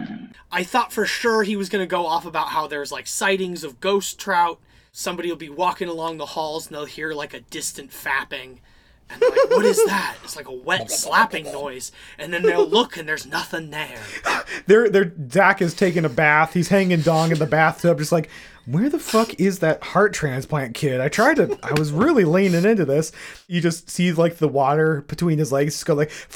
I 0.53 0.63
thought 0.63 0.93
for 0.93 1.07
sure 1.07 1.43
he 1.43 1.57
was 1.57 1.69
going 1.69 1.83
to 1.83 1.91
go 1.91 2.07
off 2.07 2.25
about 2.25 2.51
how 2.51 2.69
there's 2.69 2.93
like 2.93 3.09
sightings 3.09 3.65
of 3.65 3.81
ghost 3.81 4.19
trout. 4.21 4.61
Somebody 4.93 5.29
will 5.29 5.37
be 5.37 5.49
walking 5.49 5.89
along 5.89 6.19
the 6.19 6.27
halls 6.27 6.69
and 6.69 6.77
they'll 6.77 6.85
hear 6.85 7.13
like 7.13 7.35
a 7.35 7.41
distant 7.41 7.91
fapping. 7.91 8.59
And 9.11 9.23
they're 9.23 9.31
like, 9.31 9.51
what 9.51 9.65
is 9.65 9.83
that? 9.87 10.17
It's 10.23 10.37
like 10.37 10.49
a 10.49 10.53
wet 10.53 10.91
slapping 10.91 11.45
noise. 11.45 11.93
And 12.19 12.33
then 12.33 12.43
they'll 12.43 12.69
look 12.69 12.97
and 12.97 13.09
there's 13.09 13.27
nothing 13.27 13.71
there. 13.71 14.01
They're, 14.67 14.91
they're, 14.91 15.13
Zach 15.31 15.63
is 15.63 15.75
taking 15.75 16.05
a 16.05 16.09
bath. 16.11 16.55
He's 16.55 16.69
hanging 16.69 17.01
dong 17.01 17.31
in 17.31 17.39
the 17.39 17.47
bathtub, 17.47 17.99
just 17.99 18.13
like, 18.13 18.29
where 18.67 18.91
the 18.91 18.99
fuck 18.99 19.41
is 19.41 19.61
that 19.61 19.83
heart 19.83 20.13
transplant 20.13 20.75
kid? 20.75 21.01
I 21.01 21.09
tried 21.09 21.37
to, 21.37 21.59
I 21.63 21.73
was 21.79 21.91
really 21.91 22.25
leaning 22.25 22.67
into 22.67 22.85
this. 22.85 23.13
You 23.47 23.63
just 23.63 23.89
see 23.89 24.13
like 24.13 24.37
the 24.37 24.49
water 24.49 25.01
between 25.03 25.39
his 25.39 25.51
legs 25.51 25.75
just 25.75 25.87
go 25.87 25.95
like, 25.95 26.11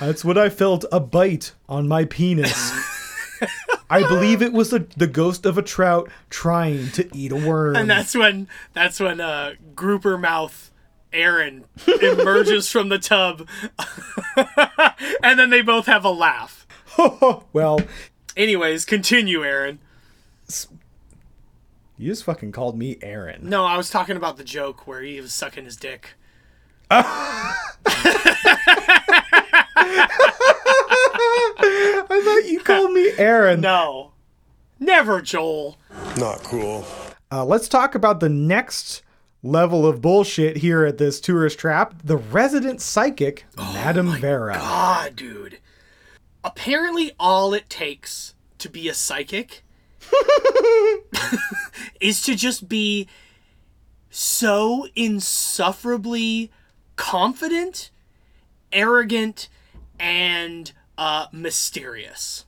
that's 0.00 0.24
what 0.24 0.38
I 0.38 0.48
felt 0.50 0.84
a 0.92 1.00
bite 1.00 1.52
on 1.68 1.88
my 1.88 2.04
penis. 2.04 2.72
I 3.90 4.02
believe 4.06 4.42
it 4.42 4.52
was 4.52 4.70
the, 4.70 4.86
the 4.96 5.06
ghost 5.06 5.46
of 5.46 5.58
a 5.58 5.62
trout 5.62 6.10
trying 6.30 6.90
to 6.92 7.08
eat 7.16 7.32
a 7.32 7.36
worm. 7.36 7.76
And 7.76 7.88
that's 7.90 8.14
when 8.14 8.48
that's 8.74 9.00
when 9.00 9.20
uh 9.20 9.54
grouper 9.74 10.18
mouth 10.18 10.70
Aaron 11.12 11.64
emerges 12.02 12.70
from 12.70 12.88
the 12.90 12.98
tub. 12.98 13.48
and 15.22 15.38
then 15.38 15.50
they 15.50 15.62
both 15.62 15.86
have 15.86 16.04
a 16.04 16.10
laugh. 16.10 16.66
well, 17.52 17.80
Anyways, 18.38 18.84
continue, 18.84 19.44
Aaron. 19.44 19.80
you 21.96 22.10
just 22.10 22.22
fucking 22.22 22.52
called 22.52 22.78
me 22.78 22.96
Aaron. 23.02 23.48
No, 23.48 23.64
I 23.64 23.76
was 23.76 23.90
talking 23.90 24.16
about 24.16 24.36
the 24.36 24.44
joke 24.44 24.86
where 24.86 25.02
he 25.02 25.20
was 25.20 25.34
sucking 25.34 25.64
his 25.64 25.74
dick. 25.76 26.14
I 32.10 32.20
thought 32.24 32.50
you 32.50 32.60
called 32.60 32.92
me 32.92 33.12
Aaron. 33.18 33.60
No. 33.60 34.12
Never, 34.80 35.20
Joel. 35.20 35.76
Not 36.16 36.42
cool. 36.42 36.84
Uh, 37.30 37.44
let's 37.44 37.68
talk 37.68 37.94
about 37.94 38.20
the 38.20 38.28
next 38.28 39.02
level 39.42 39.86
of 39.86 40.00
bullshit 40.00 40.56
here 40.58 40.84
at 40.84 40.98
this 40.98 41.20
tourist 41.20 41.58
trap 41.58 41.94
the 42.02 42.16
resident 42.16 42.80
psychic, 42.80 43.46
Madame 43.56 44.12
Vera. 44.18 44.56
Ah, 44.58 45.08
dude. 45.14 45.58
apparently 46.42 47.12
all 47.20 47.54
it 47.54 47.68
takes 47.70 48.34
to 48.58 48.68
be 48.68 48.88
a 48.88 48.94
psychic 48.94 49.62
is 52.00 52.20
to 52.22 52.34
just 52.34 52.68
be 52.68 53.06
so 54.10 54.86
insufferably 54.96 56.50
confident, 56.96 57.90
arrogant, 58.72 59.48
and 59.98 60.72
uh, 60.96 61.26
mysterious. 61.32 62.44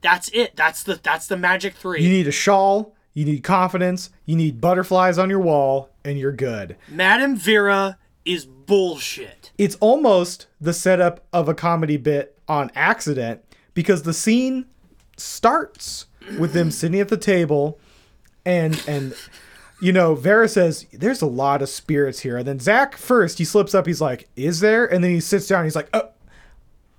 That's 0.00 0.28
it. 0.28 0.56
That's 0.56 0.82
the 0.82 1.00
that's 1.02 1.26
the 1.26 1.36
magic 1.36 1.74
three. 1.74 2.02
You 2.02 2.10
need 2.10 2.28
a 2.28 2.32
shawl, 2.32 2.94
you 3.14 3.24
need 3.24 3.42
confidence, 3.42 4.10
you 4.24 4.36
need 4.36 4.60
butterflies 4.60 5.18
on 5.18 5.30
your 5.30 5.40
wall, 5.40 5.90
and 6.04 6.18
you're 6.18 6.32
good. 6.32 6.76
Madame 6.88 7.36
Vera 7.36 7.98
is 8.24 8.44
bullshit. 8.44 9.52
It's 9.58 9.76
almost 9.76 10.46
the 10.60 10.72
setup 10.72 11.24
of 11.32 11.48
a 11.48 11.54
comedy 11.54 11.96
bit 11.96 12.38
on 12.48 12.70
accident 12.74 13.42
because 13.74 14.02
the 14.02 14.12
scene 14.12 14.66
starts 15.16 16.06
with 16.38 16.52
them 16.52 16.70
sitting 16.70 17.00
at 17.00 17.08
the 17.08 17.16
table 17.16 17.78
and 18.44 18.82
and 18.86 19.14
you 19.80 19.92
know, 19.92 20.14
Vera 20.14 20.48
says, 20.48 20.86
There's 20.92 21.22
a 21.22 21.26
lot 21.26 21.62
of 21.62 21.68
spirits 21.68 22.20
here. 22.20 22.38
And 22.38 22.46
then 22.46 22.58
Zach 22.58 22.96
first 22.96 23.38
he 23.38 23.44
slips 23.44 23.74
up, 23.74 23.86
he's 23.86 24.00
like, 24.00 24.28
Is 24.36 24.60
there? 24.60 24.86
And 24.86 25.02
then 25.04 25.10
he 25.10 25.20
sits 25.20 25.46
down, 25.46 25.64
he's 25.64 25.76
like, 25.76 25.88
Oh 25.92 26.10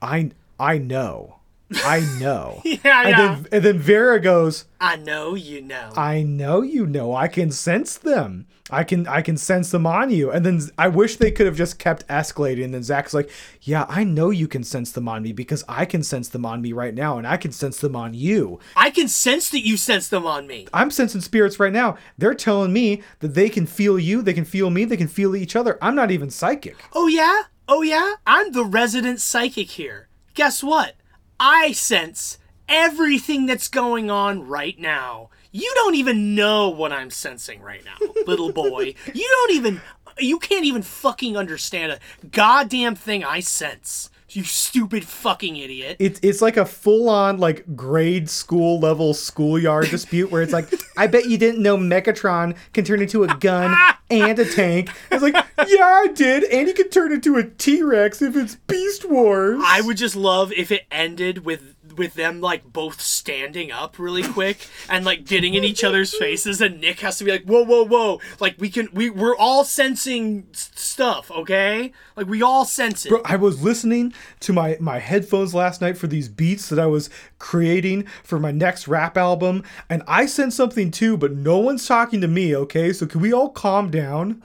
I 0.02 0.32
I 0.60 0.78
know. 0.78 1.36
I 1.84 2.00
know. 2.20 2.62
Yeah, 2.66 3.02
and 3.02 3.10
yeah. 3.10 3.18
then 3.18 3.48
and 3.52 3.66
then 3.66 3.80
Vera 3.80 4.20
goes, 4.20 4.66
I 4.80 4.96
know 4.96 5.36
you 5.36 5.62
know. 5.62 5.92
I 5.96 6.24
know 6.24 6.62
you 6.62 6.86
know. 6.86 7.16
I 7.16 7.28
can 7.28 7.52
sense 7.52 7.98
them. 7.98 8.46
I 8.70 8.84
can 8.84 9.08
I 9.08 9.22
can 9.22 9.38
sense 9.38 9.72
them 9.72 9.86
on 9.86 10.10
you. 10.10 10.30
And 10.32 10.46
then 10.46 10.62
I 10.78 10.88
wish 10.90 11.16
they 11.16 11.32
could 11.32 11.46
have 11.46 11.56
just 11.56 11.80
kept 11.80 12.08
escalating. 12.08 12.66
And 12.66 12.74
then 12.74 12.84
Zach's 12.84 13.14
like, 13.14 13.30
Yeah, 13.62 13.86
I 13.90 14.04
know 14.04 14.30
you 14.30 14.48
can 14.48 14.64
sense 14.64 14.92
them 14.92 15.08
on 15.08 15.24
me 15.24 15.32
because 15.34 15.64
I 15.68 15.86
can 15.86 16.04
sense 16.04 16.30
them 16.30 16.46
on 16.46 16.62
me 16.62 16.74
right 16.74 16.94
now, 16.94 17.18
and 17.18 17.26
I 17.26 17.38
can 17.38 17.52
sense 17.52 17.80
them 17.80 17.96
on 17.96 18.14
you. 18.14 18.60
I 18.76 18.90
can 18.90 19.08
sense 19.08 19.50
that 19.50 19.66
you 19.66 19.78
sense 19.78 20.10
them 20.10 20.26
on 20.26 20.48
me. 20.48 20.68
I'm 20.74 20.92
sensing 20.92 21.22
spirits 21.22 21.60
right 21.60 21.74
now. 21.74 21.98
They're 22.18 22.34
telling 22.34 22.74
me 22.74 23.02
that 23.20 23.34
they 23.34 23.50
can 23.50 23.66
feel 23.66 23.98
you, 23.98 24.22
they 24.22 24.34
can 24.34 24.46
feel 24.46 24.70
me, 24.70 24.86
they 24.86 24.98
can 24.98 25.08
feel 25.08 25.36
each 25.36 25.56
other. 25.56 25.78
I'm 25.82 25.96
not 25.96 26.12
even 26.12 26.30
psychic. 26.30 26.76
Oh 26.94 27.08
yeah? 27.08 27.44
Oh 27.68 27.82
yeah? 27.82 28.16
I'm 28.26 28.52
the 28.52 28.64
resident 28.64 29.20
psychic 29.20 29.72
here. 29.72 30.08
Guess 30.34 30.64
what? 30.64 30.96
I 31.40 31.74
sense 31.74 32.38
everything 32.70 33.46
that's 33.46 33.68
going 33.68 34.10
on 34.10 34.48
right 34.48 34.78
now. 34.80 35.30
You 35.52 35.72
don't 35.76 35.96
even 35.96 36.36
know 36.36 36.70
what 36.70 36.92
I'm 36.92 37.10
sensing 37.10 37.62
right 37.62 37.84
now, 37.84 37.98
little 38.26 38.52
boy. 38.52 38.94
You 39.14 39.28
don't 39.28 39.52
even 39.52 39.82
you 40.20 40.40
can't 40.40 40.66
even 40.66 40.82
fucking 40.82 41.38
understand 41.38 41.92
a 41.92 42.00
goddamn 42.30 42.96
thing 42.96 43.24
I 43.24 43.40
sense. 43.42 44.10
You 44.30 44.44
stupid 44.44 45.06
fucking 45.06 45.56
idiot. 45.56 45.98
It's 46.00 46.20
it's 46.22 46.42
like 46.42 46.58
a 46.58 46.66
full 46.66 47.10
on 47.10 47.38
like 47.38 47.64
grade 47.76 48.30
school 48.30 48.80
level 48.80 49.14
schoolyard 49.14 49.90
dispute 49.90 50.32
where 50.32 50.42
it's 50.42 50.52
like, 50.54 50.68
I 50.98 51.08
bet 51.08 51.30
you 51.30 51.38
didn't 51.38 51.62
know 51.62 51.78
Megatron 51.78 52.56
can 52.74 52.84
turn 52.84 53.02
into 53.02 53.24
a 53.24 53.28
gun 53.38 53.76
and 54.10 54.38
a 54.38 54.46
tank. 54.46 54.90
It's 55.12 55.24
like, 55.24 55.36
yeah, 55.68 55.86
I 55.86 56.08
did, 56.14 56.44
and 56.44 56.68
he 56.68 56.74
can 56.74 56.90
turn 56.90 57.14
into 57.14 57.38
a 57.38 57.44
T 57.44 57.82
Rex 57.82 58.22
if 58.22 58.36
it's 58.36 58.56
Beast 58.56 59.10
Wars. 59.10 59.62
I 59.66 59.80
would 59.82 59.98
just 59.98 60.16
love 60.16 60.52
if 60.52 60.72
it 60.72 60.86
ended 60.92 61.46
with 61.46 61.76
with 61.98 62.14
them 62.14 62.42
like 62.42 62.72
both 62.72 63.02
standing 63.02 63.72
up 63.72 63.98
really 64.00 64.24
quick 64.24 64.68
and 64.90 65.06
like 65.06 65.26
getting 65.26 65.54
in 65.54 65.64
each 65.64 65.84
other's 65.84 66.16
faces 66.16 66.62
and 66.62 66.80
Nick 66.82 67.00
has 67.02 67.18
to 67.18 67.24
be 67.24 67.32
like 67.32 67.44
whoa 67.44 67.64
whoa 67.64 67.86
whoa 67.86 68.20
like 68.40 68.56
we 68.60 68.70
can 68.70 68.90
we 68.94 69.10
we're 69.10 69.36
all 69.36 69.64
sensing 69.64 70.48
s- 70.54 70.72
stuff 70.76 71.30
okay 71.32 71.92
like 72.16 72.28
we 72.28 72.42
all 72.42 72.66
sense 72.66 73.06
it 73.06 73.10
Bro, 73.10 73.22
I 73.26 73.36
was 73.36 73.64
listening 73.64 74.14
to 74.42 74.54
my 74.54 74.78
my 74.80 75.00
headphones 75.00 75.54
last 75.54 75.82
night 75.82 75.98
for 75.98 76.08
these 76.08 76.30
beats 76.30 76.70
that 76.70 76.80
I 76.80 76.86
was 76.86 77.10
creating 77.40 78.06
for 78.24 78.40
my 78.40 78.52
next 78.52 78.88
rap 78.88 79.18
album, 79.18 79.64
and 79.90 80.04
I 80.08 80.26
sent 80.26 80.54
something 80.54 80.92
too, 80.92 81.18
but 81.18 81.34
no 81.34 81.58
one's 81.60 81.88
talking 81.88 82.22
to 82.22 82.28
me. 82.28 82.56
Okay, 82.56 82.94
so 82.94 83.06
can 83.06 83.22
we 83.22 83.34
all 83.34 83.50
calm 83.50 83.90
down? 83.90 84.44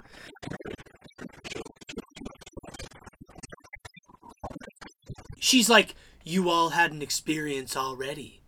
she's 5.38 5.68
like 5.68 5.94
you 6.24 6.48
all 6.48 6.70
had 6.70 6.92
an 6.92 7.02
experience 7.02 7.76
already 7.76 8.40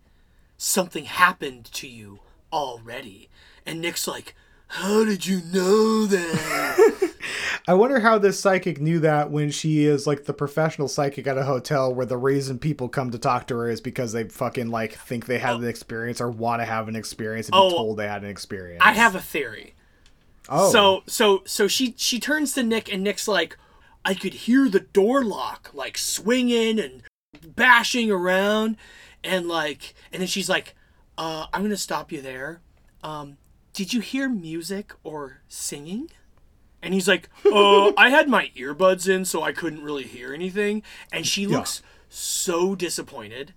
something 0.57 1.05
happened 1.05 1.65
to 1.65 1.87
you 1.87 2.19
already 2.51 3.29
and 3.65 3.81
Nick's 3.81 4.07
like 4.07 4.35
how 4.67 5.03
did 5.03 5.25
you 5.25 5.41
know 5.51 6.05
that 6.05 7.13
I 7.67 7.73
wonder 7.73 7.99
how 7.99 8.19
this 8.19 8.39
psychic 8.39 8.79
knew 8.79 8.99
that 8.99 9.31
when 9.31 9.49
she 9.49 9.85
is 9.85 10.05
like 10.05 10.25
the 10.25 10.33
professional 10.33 10.87
psychic 10.87 11.25
at 11.25 11.37
a 11.37 11.43
hotel 11.43 11.93
where 11.93 12.05
the 12.05 12.17
reason 12.17 12.59
people 12.59 12.87
come 12.87 13.09
to 13.11 13.17
talk 13.17 13.47
to 13.47 13.57
her 13.57 13.69
is 13.69 13.81
because 13.81 14.11
they 14.11 14.25
fucking 14.25 14.69
like 14.69 14.93
think 14.93 15.25
they 15.25 15.39
had 15.39 15.55
an 15.55 15.65
oh. 15.65 15.67
experience 15.67 16.21
or 16.21 16.29
want 16.29 16.61
to 16.61 16.65
have 16.65 16.87
an 16.87 16.95
experience 16.95 17.47
and 17.47 17.53
be 17.53 17.57
Oh. 17.57 17.69
told 17.71 17.97
they 17.97 18.07
had 18.07 18.23
an 18.23 18.29
experience. 18.29 18.81
I 18.85 18.91
have 18.93 19.15
a 19.15 19.21
theory 19.21 19.73
oh. 20.49 20.71
So 20.71 21.03
so 21.07 21.41
so 21.45 21.67
she 21.67 21.95
she 21.97 22.19
turns 22.19 22.53
to 22.53 22.63
Nick 22.63 22.91
and 22.91 23.03
Nick's 23.03 23.27
like, 23.27 23.57
I 24.03 24.13
could 24.13 24.33
hear 24.33 24.69
the 24.69 24.81
door 24.81 25.23
lock 25.23 25.71
like 25.73 25.97
swinging 25.97 26.79
and 26.79 27.01
bashing 27.55 28.11
around, 28.11 28.77
and 29.23 29.47
like 29.47 29.93
and 30.11 30.21
then 30.21 30.27
she's 30.27 30.49
like, 30.49 30.75
uh, 31.17 31.47
I'm 31.53 31.61
gonna 31.63 31.77
stop 31.77 32.11
you 32.11 32.21
there. 32.21 32.61
Um, 33.03 33.37
did 33.73 33.93
you 33.93 34.01
hear 34.01 34.29
music 34.29 34.93
or 35.03 35.41
singing? 35.47 36.09
And 36.81 36.93
he's 36.93 37.07
like, 37.07 37.29
uh, 37.45 37.91
I 37.97 38.09
had 38.09 38.29
my 38.29 38.51
earbuds 38.55 39.09
in, 39.09 39.25
so 39.25 39.41
I 39.41 39.51
couldn't 39.51 39.83
really 39.83 40.03
hear 40.03 40.33
anything. 40.33 40.83
And 41.11 41.25
she 41.25 41.47
looks 41.47 41.81
so 42.09 42.75
disappointed. 42.75 43.53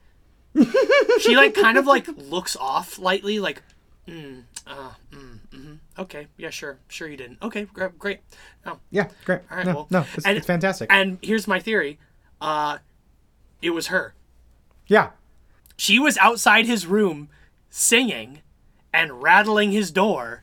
she 1.20 1.36
like 1.36 1.54
kind 1.54 1.76
of 1.76 1.86
like 1.86 2.08
looks 2.16 2.56
off 2.56 2.98
lightly, 2.98 3.38
like, 3.38 3.62
mm, 4.08 4.42
uh, 4.66 4.90
mm, 5.12 5.38
hmm 5.52 5.74
okay, 5.98 6.26
yeah, 6.36 6.50
sure, 6.50 6.78
sure 6.88 7.06
you 7.08 7.16
didn't. 7.16 7.38
Okay, 7.42 7.64
great, 7.72 7.98
great. 7.98 8.20
No, 8.64 8.78
yeah, 8.90 9.08
great. 9.24 9.40
all 9.50 9.56
right, 9.58 9.66
no, 9.66 9.74
well, 9.74 9.86
no, 9.90 10.04
it's, 10.14 10.24
and- 10.26 10.36
it's 10.36 10.46
fantastic. 10.46 10.90
And 10.92 11.18
here's 11.22 11.46
my 11.46 11.60
theory. 11.60 11.98
Uh, 12.40 12.78
it 13.62 13.70
was 13.70 13.88
her. 13.88 14.14
yeah, 14.86 15.10
She 15.76 15.98
was 15.98 16.16
outside 16.18 16.66
his 16.66 16.86
room 16.86 17.28
singing 17.70 18.40
and 18.92 19.22
rattling 19.22 19.72
his 19.72 19.90
door. 19.90 20.42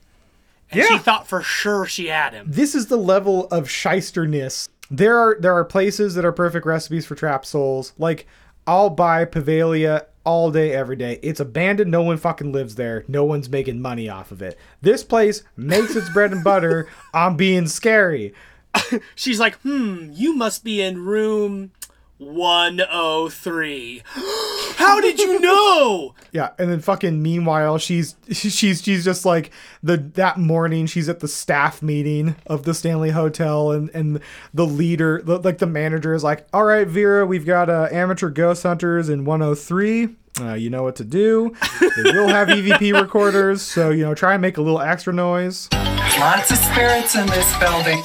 And 0.70 0.82
she 0.84 0.98
thought 0.98 1.28
for 1.28 1.42
sure 1.42 1.86
she 1.86 2.08
had 2.08 2.32
him. 2.32 2.46
this 2.50 2.74
is 2.74 2.86
the 2.86 2.96
level 2.96 3.46
of 3.48 3.68
shysterness. 3.68 4.68
There 4.90 5.16
are 5.16 5.36
there 5.40 5.54
are 5.54 5.64
places 5.64 6.14
that 6.14 6.24
are 6.24 6.32
perfect 6.32 6.66
recipes 6.66 7.06
for 7.06 7.14
trapped 7.14 7.46
souls. 7.46 7.92
Like 7.98 8.26
I'll 8.66 8.90
buy 8.90 9.24
Poveglia 9.24 10.06
all 10.24 10.50
day, 10.50 10.72
every 10.72 10.96
day. 10.96 11.20
It's 11.22 11.38
abandoned. 11.38 11.90
No 11.92 12.02
one 12.02 12.16
fucking 12.16 12.50
lives 12.50 12.74
there. 12.74 13.04
No 13.06 13.24
one's 13.24 13.48
making 13.48 13.80
money 13.80 14.08
off 14.08 14.32
of 14.32 14.42
it. 14.42 14.58
This 14.82 15.04
place 15.04 15.44
makes 15.56 15.94
its 15.94 16.10
bread 16.10 16.32
and 16.32 16.42
butter 16.42 16.88
on 17.14 17.36
being 17.36 17.68
scary. 17.68 18.34
She's 19.14 19.38
like, 19.38 19.54
hmm, 19.60 20.10
you 20.12 20.34
must 20.34 20.64
be 20.64 20.82
in 20.82 21.04
room 21.04 21.70
103. 22.18 24.02
How 24.76 25.00
did 25.00 25.18
you 25.18 25.40
know? 25.40 26.14
Yeah, 26.32 26.50
and 26.58 26.70
then 26.70 26.80
fucking 26.80 27.22
meanwhile, 27.22 27.78
she's 27.78 28.14
she's 28.30 28.82
she's 28.82 29.04
just 29.04 29.24
like 29.24 29.50
the 29.82 29.96
that 29.96 30.36
morning 30.36 30.84
she's 30.84 31.08
at 31.08 31.20
the 31.20 31.28
staff 31.28 31.80
meeting 31.80 32.36
of 32.46 32.64
the 32.64 32.74
Stanley 32.74 33.08
Hotel, 33.08 33.70
and 33.70 33.88
and 33.94 34.20
the 34.52 34.66
leader, 34.66 35.22
the, 35.24 35.38
like 35.38 35.58
the 35.58 35.66
manager, 35.66 36.12
is 36.12 36.22
like, 36.22 36.46
"All 36.52 36.64
right, 36.64 36.86
Vera, 36.86 37.24
we've 37.24 37.46
got 37.46 37.70
uh, 37.70 37.88
amateur 37.90 38.28
ghost 38.28 38.64
hunters 38.64 39.08
in 39.08 39.24
103. 39.24 40.08
Uh, 40.38 40.52
you 40.52 40.68
know 40.68 40.82
what 40.82 40.96
to 40.96 41.04
do. 41.04 41.54
They 41.80 42.12
will 42.12 42.28
have 42.28 42.48
EVP 42.48 42.92
recorders, 43.00 43.62
so 43.62 43.88
you 43.88 44.04
know 44.04 44.14
try 44.14 44.34
and 44.34 44.42
make 44.42 44.58
a 44.58 44.62
little 44.62 44.82
extra 44.82 45.14
noise." 45.14 45.70
Lots 45.72 46.50
of 46.50 46.58
spirits 46.58 47.14
in 47.14 47.26
this 47.28 47.58
building. 47.58 48.02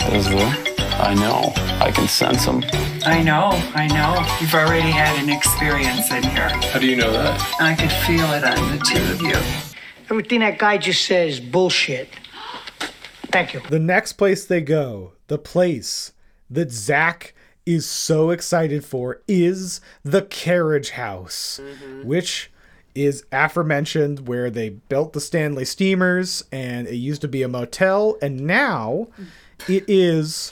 I 1.01 1.15
know. 1.15 1.51
I 1.83 1.89
can 1.89 2.07
sense 2.07 2.45
them. 2.45 2.63
I 3.05 3.23
know, 3.23 3.49
I 3.73 3.87
know. 3.87 4.23
You've 4.39 4.53
already 4.53 4.91
had 4.91 5.21
an 5.21 5.29
experience 5.29 6.11
in 6.11 6.21
here. 6.21 6.49
How 6.49 6.77
do 6.77 6.85
you 6.85 6.95
know 6.95 7.11
that? 7.11 7.41
I 7.59 7.73
could 7.73 7.91
feel 7.91 8.31
it 8.33 8.43
on 8.43 8.77
the 8.77 8.83
two 8.83 9.01
of 9.11 9.21
you. 9.21 9.35
Everything 10.11 10.41
that 10.41 10.59
guy 10.59 10.77
just 10.77 11.03
says 11.03 11.33
is 11.33 11.39
bullshit. 11.39 12.09
Thank 13.31 13.55
you. 13.55 13.61
The 13.67 13.79
next 13.79 14.13
place 14.13 14.45
they 14.45 14.61
go, 14.61 15.13
the 15.25 15.39
place 15.39 16.11
that 16.51 16.71
Zach 16.71 17.33
is 17.65 17.87
so 17.87 18.29
excited 18.29 18.85
for, 18.85 19.21
is 19.27 19.81
the 20.03 20.21
Carriage 20.21 20.91
House, 20.91 21.59
mm-hmm. 21.63 22.07
which 22.07 22.51
is 22.93 23.25
aforementioned 23.31 24.27
where 24.27 24.51
they 24.51 24.69
built 24.69 25.13
the 25.13 25.21
Stanley 25.21 25.65
steamers 25.65 26.43
and 26.51 26.87
it 26.87 26.95
used 26.95 27.21
to 27.21 27.27
be 27.27 27.41
a 27.41 27.47
motel, 27.47 28.17
and 28.21 28.41
now 28.41 29.07
it 29.67 29.83
is 29.87 30.51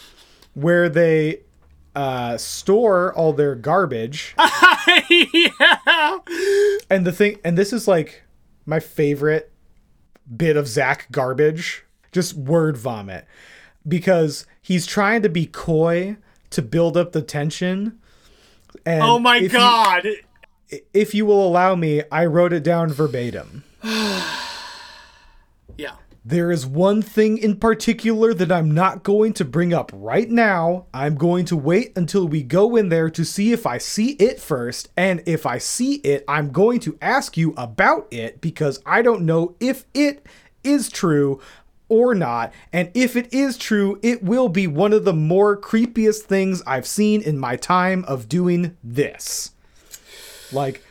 where 0.53 0.89
they 0.89 1.41
uh, 1.95 2.37
store 2.37 3.13
all 3.13 3.33
their 3.33 3.55
garbage. 3.55 4.35
yeah. 5.09 6.17
And 6.89 7.05
the 7.05 7.11
thing, 7.11 7.37
and 7.43 7.57
this 7.57 7.71
is 7.73 7.87
like 7.87 8.23
my 8.65 8.79
favorite 8.79 9.51
bit 10.35 10.55
of 10.57 10.67
Zach 10.67 11.07
garbage, 11.11 11.83
just 12.11 12.33
word 12.35 12.77
vomit, 12.77 13.25
because 13.87 14.45
he's 14.61 14.85
trying 14.85 15.21
to 15.23 15.29
be 15.29 15.45
coy 15.45 16.17
to 16.51 16.61
build 16.61 16.95
up 16.97 17.11
the 17.11 17.21
tension. 17.21 17.99
And 18.85 19.01
Oh 19.03 19.19
my 19.19 19.37
if 19.37 19.51
god. 19.51 20.05
I- 20.05 20.81
If 20.93 21.15
you 21.15 21.25
will 21.25 21.45
allow 21.47 21.73
me, 21.75 22.03
I 22.11 22.25
wrote 22.27 22.53
it 22.53 22.63
down 22.63 22.89
verbatim. 22.93 23.63
Yeah. 25.77 25.95
There 26.25 26.51
is 26.51 26.65
one 26.65 27.01
thing 27.01 27.37
in 27.37 27.55
particular 27.55 28.33
that 28.33 28.51
I'm 28.51 28.71
not 28.71 29.03
going 29.03 29.33
to 29.33 29.45
bring 29.45 29.73
up 29.73 29.89
right 29.93 30.29
now. 30.29 30.85
I'm 30.93 31.15
going 31.15 31.45
to 31.45 31.55
wait 31.55 31.95
until 31.95 32.27
we 32.27 32.43
go 32.43 32.75
in 32.75 32.89
there 32.89 33.09
to 33.09 33.23
see 33.23 33.53
if 33.53 33.65
I 33.65 33.77
see 33.77 34.11
it 34.11 34.39
first. 34.39 34.89
And 34.97 35.23
if 35.25 35.45
I 35.45 35.57
see 35.57 35.95
it, 35.95 36.25
I'm 36.27 36.51
going 36.51 36.81
to 36.81 36.97
ask 37.01 37.37
you 37.37 37.53
about 37.55 38.07
it 38.11 38.41
because 38.41 38.81
I 38.85 39.01
don't 39.01 39.25
know 39.25 39.55
if 39.59 39.85
it 39.93 40.25
is 40.63 40.89
true 40.89 41.39
or 41.87 42.13
not. 42.13 42.53
And 42.73 42.91
if 42.93 43.15
it 43.15 43.33
is 43.33 43.57
true, 43.57 43.97
it 44.03 44.21
will 44.21 44.49
be 44.49 44.67
one 44.67 44.91
of 44.91 45.05
the 45.05 45.13
more 45.13 45.57
creepiest 45.57 46.23
things 46.23 46.61
I've 46.67 46.85
seen 46.85 47.21
in 47.21 47.39
my 47.39 47.55
time 47.55 48.03
of 48.07 48.27
doing 48.27 48.75
this. 48.83 49.53
Like, 50.51 50.83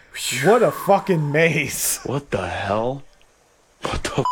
what 0.42 0.62
a 0.62 0.72
fucking 0.72 1.30
maze. 1.30 2.00
What 2.04 2.30
the 2.30 2.48
hell? 2.48 3.04
What 3.82 4.02
the 4.02 4.24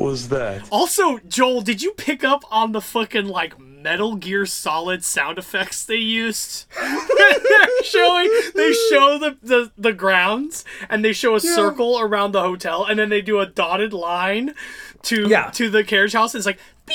was 0.00 0.28
that? 0.30 0.66
Also, 0.70 1.18
Joel, 1.28 1.60
did 1.60 1.82
you 1.82 1.92
pick 1.92 2.24
up 2.24 2.44
on 2.50 2.72
the 2.72 2.80
fucking 2.80 3.26
like 3.28 3.58
Metal 3.60 4.16
Gear 4.16 4.46
Solid 4.46 5.04
sound 5.04 5.38
effects 5.38 5.84
they 5.84 5.96
used? 5.96 6.66
They're 6.76 7.68
showing 7.84 8.30
they 8.54 8.72
show 8.90 9.18
the, 9.18 9.36
the 9.42 9.70
the 9.78 9.92
grounds 9.92 10.64
and 10.88 11.04
they 11.04 11.12
show 11.12 11.34
a 11.34 11.40
circle 11.40 11.98
around 12.00 12.32
the 12.32 12.42
hotel 12.42 12.84
and 12.84 12.98
then 12.98 13.08
they 13.10 13.20
do 13.22 13.38
a 13.40 13.46
dotted 13.46 13.92
line 13.92 14.54
to 15.02 15.28
Yeah. 15.28 15.50
to 15.50 15.70
the 15.70 15.84
carriage 15.84 16.12
house. 16.12 16.34
It's 16.34 16.46
like 16.46 16.58
Bee! 16.86 16.94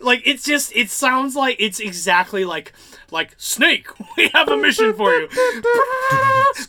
like 0.00 0.22
it's 0.24 0.44
just 0.44 0.74
it 0.76 0.90
sounds 0.90 1.34
like 1.36 1.56
it's 1.58 1.80
exactly 1.80 2.44
like 2.44 2.72
like 3.10 3.34
Snake. 3.38 3.88
We 4.16 4.28
have 4.34 4.48
a 4.48 4.56
mission 4.56 4.94
for 4.94 5.12
you. 5.12 5.28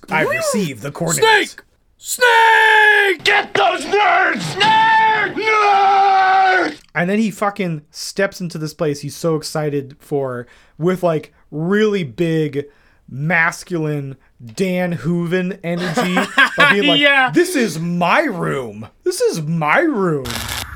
I 0.09 0.25
received 0.29 0.81
the 0.81 0.91
coordinates. 0.91 1.51
Snake. 1.53 1.61
Snake! 2.07 3.23
Get 3.23 3.51
those 3.55 3.81
nerds! 3.83 4.39
Nerd! 4.61 5.33
Nerd! 5.33 6.79
And 6.93 7.09
then 7.09 7.17
he 7.17 7.31
fucking 7.31 7.81
steps 7.89 8.39
into 8.39 8.59
this 8.59 8.75
place 8.75 9.01
he's 9.01 9.15
so 9.15 9.35
excited 9.35 9.95
for 9.99 10.45
with 10.77 11.01
like 11.01 11.33
really 11.49 12.03
big 12.03 12.65
masculine 13.09 14.17
Dan 14.43 14.91
Hooven 14.91 15.53
energy 15.63 16.15
of 16.15 16.69
being 16.69 16.87
like, 16.89 16.99
Yeah. 17.01 17.31
this 17.31 17.55
is 17.55 17.79
my 17.79 18.21
room. 18.21 18.87
This 19.03 19.19
is 19.21 19.41
my 19.41 19.79
room. 19.79 20.25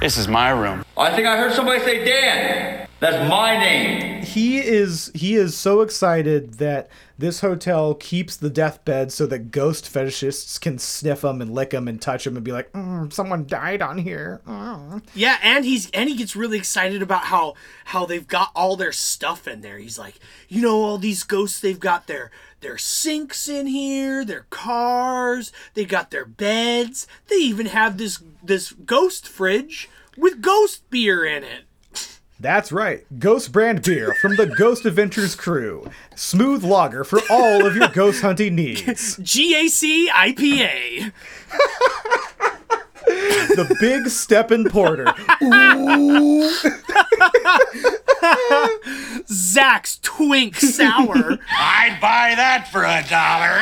This 0.01 0.17
is 0.17 0.27
my 0.27 0.49
room. 0.49 0.83
I 0.99 1.15
think 1.15 1.27
I 1.27 1.37
heard 1.37 1.53
somebody 1.53 1.79
say 1.79 2.03
Dan. 2.03 2.85
That's 2.99 3.29
my 3.29 3.57
name. 3.57 4.21
He 4.21 4.59
is 4.59 5.09
he 5.15 5.35
is 5.35 5.55
so 5.55 5.79
excited 5.79 6.55
that 6.55 6.89
this 7.17 7.39
hotel 7.39 7.95
keeps 7.95 8.35
the 8.35 8.49
deathbed 8.49 9.13
so 9.13 9.25
that 9.27 9.51
ghost 9.51 9.85
fetishists 9.85 10.59
can 10.59 10.77
sniff 10.77 11.21
them 11.21 11.41
and 11.41 11.53
lick 11.53 11.69
them 11.69 11.87
and 11.87 12.01
touch 12.01 12.25
them 12.25 12.35
and 12.35 12.43
be 12.43 12.51
like, 12.51 12.69
mm, 12.73 13.11
someone 13.13 13.47
died 13.47 13.81
on 13.81 13.97
here. 13.97 14.41
Mm. 14.45 15.01
Yeah, 15.15 15.37
and 15.41 15.63
he's 15.63 15.89
and 15.91 16.09
he 16.09 16.17
gets 16.17 16.35
really 16.35 16.57
excited 16.57 17.01
about 17.01 17.23
how 17.23 17.53
how 17.85 18.05
they've 18.05 18.27
got 18.27 18.51
all 18.53 18.75
their 18.75 18.91
stuff 18.91 19.47
in 19.47 19.61
there. 19.61 19.77
He's 19.77 19.97
like, 19.97 20.19
you 20.49 20.61
know, 20.61 20.81
all 20.81 20.97
these 20.97 21.23
ghosts 21.23 21.61
they've 21.61 21.79
got 21.79 22.07
their 22.07 22.29
their 22.59 22.77
sinks 22.77 23.47
in 23.47 23.67
here, 23.67 24.25
their 24.25 24.47
cars, 24.49 25.53
they 25.75 25.85
got 25.85 26.11
their 26.11 26.25
beds. 26.25 27.07
They 27.29 27.37
even 27.37 27.67
have 27.67 27.97
this 27.97 28.21
this 28.43 28.73
ghost 28.73 29.25
fridge 29.25 29.87
with 30.19 30.41
ghost 30.41 30.89
beer 30.89 31.25
in 31.25 31.43
it. 31.43 31.63
That's 32.39 32.71
right. 32.71 33.05
Ghost 33.19 33.51
brand 33.51 33.83
beer 33.83 34.15
from 34.21 34.37
the 34.37 34.45
Ghost 34.45 34.85
Adventures 34.85 35.35
crew. 35.35 35.89
Smooth 36.15 36.63
lager 36.63 37.03
for 37.03 37.19
all 37.29 37.65
of 37.65 37.75
your 37.75 37.89
ghost 37.89 38.21
hunting 38.21 38.55
needs. 38.55 38.81
GAC 39.17 40.07
IPA. 40.07 41.11
The 43.05 43.75
Big 43.81 44.07
Steppin' 44.07 44.69
Porter. 44.69 45.13
Ooh. 45.43 46.49
Zach's 49.27 49.99
Twink 50.01 50.55
Sour. 50.55 51.37
I'd 51.51 51.97
buy 52.01 52.33
that 52.35 52.67
for 52.71 52.83
a 52.83 53.03
dollar. 53.09 53.59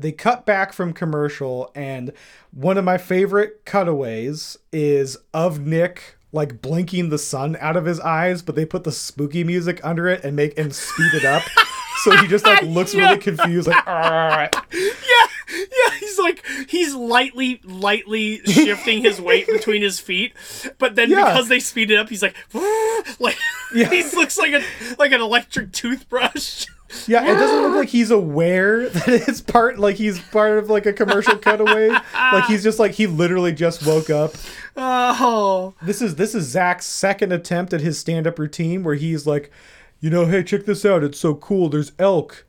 They 0.00 0.12
cut 0.12 0.46
back 0.46 0.72
from 0.72 0.92
commercial, 0.92 1.70
and 1.74 2.12
one 2.52 2.78
of 2.78 2.84
my 2.84 2.98
favorite 2.98 3.64
cutaways 3.64 4.58
is 4.72 5.16
of 5.34 5.60
Nick 5.60 6.16
like 6.34 6.62
blinking 6.62 7.10
the 7.10 7.18
sun 7.18 7.56
out 7.60 7.76
of 7.76 7.84
his 7.84 8.00
eyes, 8.00 8.40
but 8.42 8.54
they 8.54 8.64
put 8.64 8.84
the 8.84 8.92
spooky 8.92 9.44
music 9.44 9.80
under 9.84 10.08
it 10.08 10.24
and 10.24 10.34
make 10.34 10.58
and 10.58 10.74
speed 10.74 11.14
it 11.14 11.24
up. 11.24 11.42
So 12.04 12.16
he 12.16 12.26
just 12.26 12.44
like 12.44 12.62
looks 12.62 12.92
Yeah. 12.94 13.04
really 13.10 13.18
confused, 13.18 13.68
like 13.68 13.86
"Arr." 13.86 14.50
yeah, 14.72 15.26
yeah. 15.46 15.94
He's 16.00 16.18
like 16.18 16.44
he's 16.68 16.94
lightly, 16.96 17.60
lightly 17.62 18.40
shifting 18.44 19.02
his 19.02 19.20
weight 19.20 19.46
between 19.46 19.82
his 19.82 20.00
feet, 20.00 20.32
but 20.78 20.96
then 20.96 21.10
Yeah. 21.10 21.26
because 21.26 21.46
they 21.48 21.60
speed 21.60 21.92
it 21.92 21.98
up, 21.98 22.08
he's 22.08 22.20
like, 22.22 22.34
like 23.20 23.36
Yeah. 23.72 23.88
he 23.88 24.02
looks 24.16 24.36
like 24.36 24.52
a 24.52 24.62
like 24.98 25.12
an 25.12 25.20
electric 25.20 25.70
toothbrush. 25.70 26.66
Yeah, 27.06 27.22
it 27.24 27.34
doesn't 27.36 27.62
look 27.62 27.74
like 27.76 27.88
he's 27.88 28.10
aware 28.10 28.88
that 28.90 29.08
it's 29.28 29.40
part 29.40 29.78
like 29.78 29.96
he's 29.96 30.20
part 30.20 30.58
of 30.58 30.68
like 30.70 30.86
a 30.86 30.92
commercial 30.92 31.36
cutaway. 31.36 31.88
Like 31.88 32.44
he's 32.46 32.62
just 32.62 32.78
like 32.78 32.92
he 32.92 33.06
literally 33.06 33.52
just 33.52 33.86
woke 33.86 34.10
up. 34.10 34.34
Oh, 34.76 35.14
This 35.82 36.00
is 36.02 36.16
this 36.16 36.34
is 36.34 36.44
Zach's 36.46 36.86
second 36.86 37.32
attempt 37.32 37.72
at 37.72 37.80
his 37.80 37.98
stand-up 37.98 38.38
routine 38.38 38.82
where 38.84 38.94
he's 38.94 39.26
like, 39.26 39.50
you 40.00 40.10
know, 40.10 40.26
hey, 40.26 40.42
check 40.42 40.64
this 40.64 40.84
out. 40.84 41.04
It's 41.04 41.18
so 41.18 41.34
cool. 41.34 41.68
There's 41.68 41.92
elk 41.98 42.44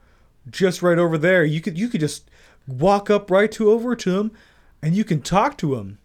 just 0.50 0.82
right 0.82 0.98
over 0.98 1.18
there. 1.18 1.44
You 1.46 1.62
could 1.62 1.78
you 1.78 1.88
could 1.88 2.02
just 2.02 2.30
walk 2.68 3.10
up 3.10 3.30
right 3.32 3.52
to 3.54 3.70
over 3.72 3.96
to 3.96 4.20
him 4.20 4.32
and 4.82 4.96
you 4.96 5.04
can 5.04 5.22
talk 5.22 5.58
to 5.60 5.76
him. 5.76 6.00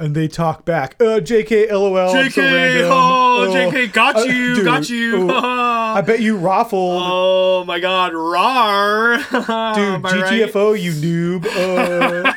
And 0.00 0.14
they 0.14 0.28
talk 0.28 0.64
back. 0.64 0.94
Uh, 0.98 1.20
JK, 1.20 1.70
LOL. 1.70 1.98
I'm 1.98 2.30
so 2.30 2.40
JK, 2.40 2.88
oh, 2.90 3.44
Oh, 3.46 3.52
JK, 3.52 3.92
got 3.92 4.16
uh, 4.16 4.20
you, 4.20 4.54
dude, 4.54 4.64
got 4.64 4.88
you. 4.88 5.30
oh, 5.30 5.38
I 5.94 6.00
bet 6.00 6.20
you 6.20 6.38
raffled. 6.38 7.02
oh 7.04 7.64
my 7.66 7.80
God, 7.80 8.14
rar, 8.14 9.16
Dude, 9.30 9.34
Am 9.34 10.06
I 10.06 10.22
right? 10.22 10.24
GTFO, 10.50 10.80
you 10.80 10.92
noob. 10.92 11.44
Uh, 11.46 12.32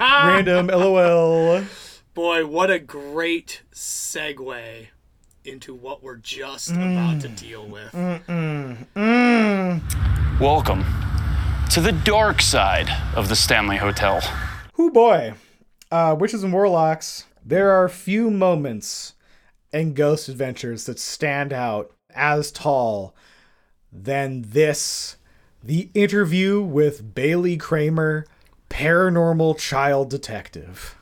random, 0.26 0.66
lol. 0.66 1.62
Boy, 2.14 2.44
what 2.46 2.68
a 2.68 2.80
great 2.80 3.62
segue 3.72 4.88
into 5.44 5.74
what 5.74 6.02
we're 6.02 6.16
just 6.16 6.72
about 6.72 7.20
to 7.20 7.28
deal 7.28 7.64
with. 7.64 7.92
Mm-mm. 7.92 8.86
Mm. 8.96 10.40
Welcome 10.40 10.84
to 11.70 11.80
the 11.80 11.92
dark 11.92 12.42
side 12.42 12.90
of 13.14 13.28
the 13.28 13.36
Stanley 13.36 13.76
Hotel. 13.76 14.20
Who 14.74 14.90
boy. 14.90 15.34
Uh, 15.92 16.16
Witches 16.18 16.42
and 16.42 16.54
Warlocks, 16.54 17.26
there 17.44 17.70
are 17.70 17.86
few 17.86 18.30
moments 18.30 19.12
in 19.74 19.92
Ghost 19.92 20.26
Adventures 20.26 20.86
that 20.86 20.98
stand 20.98 21.52
out 21.52 21.92
as 22.14 22.50
tall 22.50 23.14
than 23.92 24.40
this 24.40 25.18
the 25.62 25.90
interview 25.92 26.62
with 26.62 27.14
Bailey 27.14 27.58
Kramer, 27.58 28.24
paranormal 28.70 29.58
child 29.58 30.08
detective. 30.08 30.96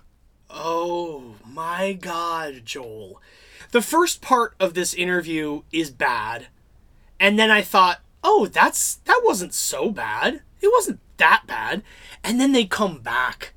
Oh 0.51 1.37
my 1.47 1.93
god, 1.93 2.63
Joel. 2.65 3.23
The 3.71 3.83
first 3.83 4.21
part 4.21 4.57
of 4.59 4.75
this 4.75 4.93
interview 4.93 5.63
is 5.71 5.93
bad. 5.93 6.49
And 7.21 7.39
then 7.39 7.53
I 7.53 7.63
thought, 7.63 8.01
"Oh, 8.25 8.47
that's 8.47 8.97
that 9.05 9.23
wasn't 9.23 9.55
so 9.55 9.93
bad. 9.93 10.43
It 10.61 10.73
wasn't 10.73 10.99
that 11.19 11.45
bad." 11.47 11.85
And 12.25 12.41
then 12.41 12.51
they 12.51 12.65
come 12.65 12.99
back 12.99 13.55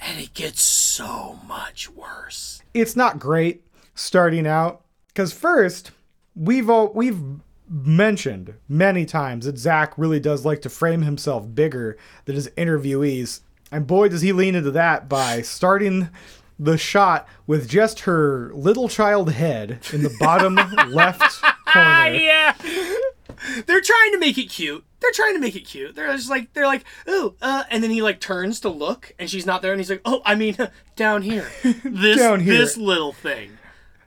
and 0.00 0.20
it 0.20 0.34
gets 0.34 0.62
so 0.62 1.38
much 1.46 1.90
worse. 1.90 2.62
it's 2.74 2.96
not 2.96 3.18
great 3.18 3.62
starting 3.94 4.46
out 4.46 4.82
because 5.08 5.32
first 5.32 5.90
we've 6.36 6.70
all 6.70 6.92
we've 6.94 7.20
mentioned 7.68 8.54
many 8.68 9.04
times 9.04 9.44
that 9.44 9.58
Zach 9.58 9.92
really 9.98 10.20
does 10.20 10.44
like 10.44 10.62
to 10.62 10.70
frame 10.70 11.02
himself 11.02 11.54
bigger 11.54 11.98
than 12.24 12.34
his 12.34 12.48
interviewees, 12.50 13.40
and 13.70 13.86
boy 13.86 14.08
does 14.08 14.22
he 14.22 14.32
lean 14.32 14.54
into 14.54 14.70
that 14.70 15.08
by 15.08 15.42
starting 15.42 16.08
the 16.58 16.78
shot 16.78 17.28
with 17.46 17.68
just 17.68 18.00
her 18.00 18.50
little 18.54 18.88
child 18.88 19.30
head 19.32 19.80
in 19.92 20.02
the 20.02 20.16
bottom 20.18 20.54
left 20.90 21.42
corner. 21.66 22.14
yeah. 22.14 22.54
They're 23.66 23.80
trying 23.80 24.12
to 24.12 24.18
make 24.18 24.38
it 24.38 24.46
cute. 24.50 24.84
They're 25.00 25.12
trying 25.12 25.34
to 25.34 25.40
make 25.40 25.54
it 25.56 25.60
cute. 25.66 25.94
They're 25.94 26.12
just 26.14 26.30
like 26.30 26.52
they're 26.54 26.66
like, 26.66 26.84
"Oh, 27.06 27.34
uh," 27.40 27.64
and 27.70 27.82
then 27.82 27.90
he 27.90 28.02
like 28.02 28.20
turns 28.20 28.60
to 28.60 28.68
look 28.68 29.12
and 29.18 29.30
she's 29.30 29.46
not 29.46 29.62
there 29.62 29.72
and 29.72 29.80
he's 29.80 29.90
like, 29.90 30.02
"Oh, 30.04 30.22
I 30.24 30.34
mean, 30.34 30.56
down 30.96 31.22
here. 31.22 31.48
This 31.84 32.18
Down 32.18 32.40
here. 32.40 32.58
this 32.58 32.76
little 32.76 33.12
thing." 33.12 33.58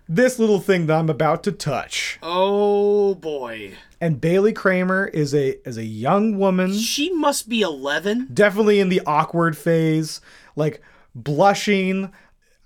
This 0.10 0.38
little 0.40 0.60
thing 0.60 0.88
that 0.88 0.98
I'm 1.00 1.10
about 1.10 1.42
to 1.44 1.54
touch. 1.54 2.20
Oh 2.22 3.16
boy. 3.16 3.76
And 4.02 4.20
Bailey 4.20 4.52
Kramer 4.52 5.06
is 5.08 5.34
a 5.34 5.66
is 5.68 5.78
a 5.78 5.86
young 5.86 6.38
woman. 6.38 6.74
She 6.74 7.10
must 7.14 7.48
be 7.48 7.62
11. 7.62 8.28
definitely 8.34 8.82
in 8.82 8.90
the 8.90 9.02
awkward 9.06 9.58
phase, 9.58 10.20
like 10.58 10.82
blushing. 11.16 12.12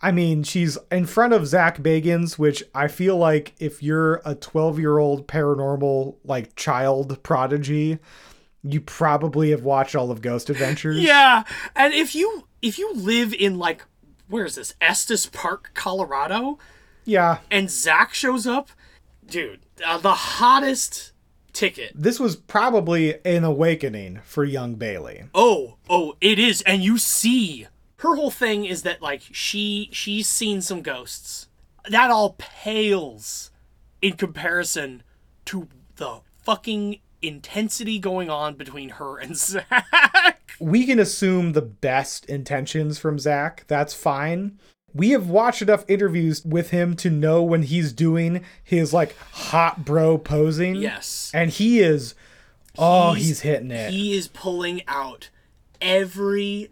I 0.06 0.12
mean, 0.12 0.44
she's 0.44 0.78
in 0.92 1.08
front 1.08 1.34
of 1.34 1.48
Zak 1.48 1.80
Bagans, 1.80 2.38
which 2.38 2.64
I 2.76 2.88
feel 2.88 3.18
like 3.18 3.56
if 3.60 3.82
you're 3.82 4.22
a 4.24 4.36
12 4.36 4.78
year 4.78 5.00
old 5.00 5.28
paranormal 5.28 6.18
like 6.24 6.56
child 6.56 7.24
prodigy, 7.24 7.98
you 8.62 8.82
probably 8.82 9.50
have 9.50 9.64
watched 9.64 9.96
all 9.96 10.12
of 10.12 10.22
Ghost 10.22 10.52
Adventures. 10.52 11.00
Yeah, 11.00 11.44
and 11.76 11.92
if 11.96 12.14
you 12.14 12.48
if 12.62 12.78
you 12.78 12.94
live 12.94 13.34
in 13.34 13.58
like 13.58 13.84
where 14.28 14.46
is 14.46 14.54
this 14.56 14.76
Estes 14.80 15.26
Park, 15.26 15.72
Colorado, 15.74 16.60
Yeah. 17.06 17.40
and 17.50 17.70
Zach 17.72 18.14
shows 18.14 18.46
up, 18.46 18.70
dude, 19.28 19.62
uh, 19.84 19.98
the 19.98 20.14
hottest 20.14 21.14
ticket. 21.52 21.94
This 21.96 22.20
was 22.20 22.36
probably 22.36 23.16
an 23.26 23.44
awakening 23.44 24.20
for 24.24 24.44
young 24.44 24.76
Bailey. 24.76 25.24
Oh, 25.34 25.78
oh, 25.90 26.16
it 26.22 26.38
is, 26.38 26.62
and 26.64 26.84
you 26.84 26.98
see 27.00 27.66
her 27.98 28.16
whole 28.16 28.32
thing 28.32 28.66
is 28.66 28.84
that 28.84 29.02
like 29.02 29.22
she 29.32 29.90
she's 29.92 30.28
seen 30.28 30.62
some 30.62 30.82
ghosts. 30.82 31.48
That 31.90 32.12
all 32.12 32.36
pales 32.38 33.52
in 34.02 34.14
comparison 34.14 35.04
to 35.46 35.68
the 35.96 36.22
fucking 36.44 37.00
intensity 37.22 38.00
going 38.00 38.30
on 38.30 38.56
between 38.56 38.90
her 38.90 39.18
and 39.18 39.36
Zak. 39.38 40.42
We 40.60 40.86
can 40.86 41.00
assume 41.00 41.54
the 41.54 41.62
best 41.62 42.26
intentions 42.26 42.98
from 42.98 43.20
Zak. 43.20 43.66
That's 43.68 43.94
fine. 43.94 44.60
We 44.94 45.10
have 45.10 45.28
watched 45.28 45.62
enough 45.62 45.84
interviews 45.90 46.44
with 46.46 46.70
him 46.70 46.96
to 46.98 47.10
know 47.10 47.44
when 47.44 47.64
he's 47.64 47.92
doing 47.92 48.46
his 48.64 48.94
like 48.94 49.18
hot 49.18 49.84
bro 49.84 50.18
posing. 50.18 50.76
Yes. 50.76 51.32
And 51.34 51.50
he 51.50 51.80
is 51.80 52.16
oh, 52.78 53.14
he's, 53.14 53.42
hitting 53.42 53.72
it. 53.72 53.92
He 53.92 54.16
is 54.16 54.30
pulling 54.30 54.84
out 54.88 55.30
every 55.82 56.70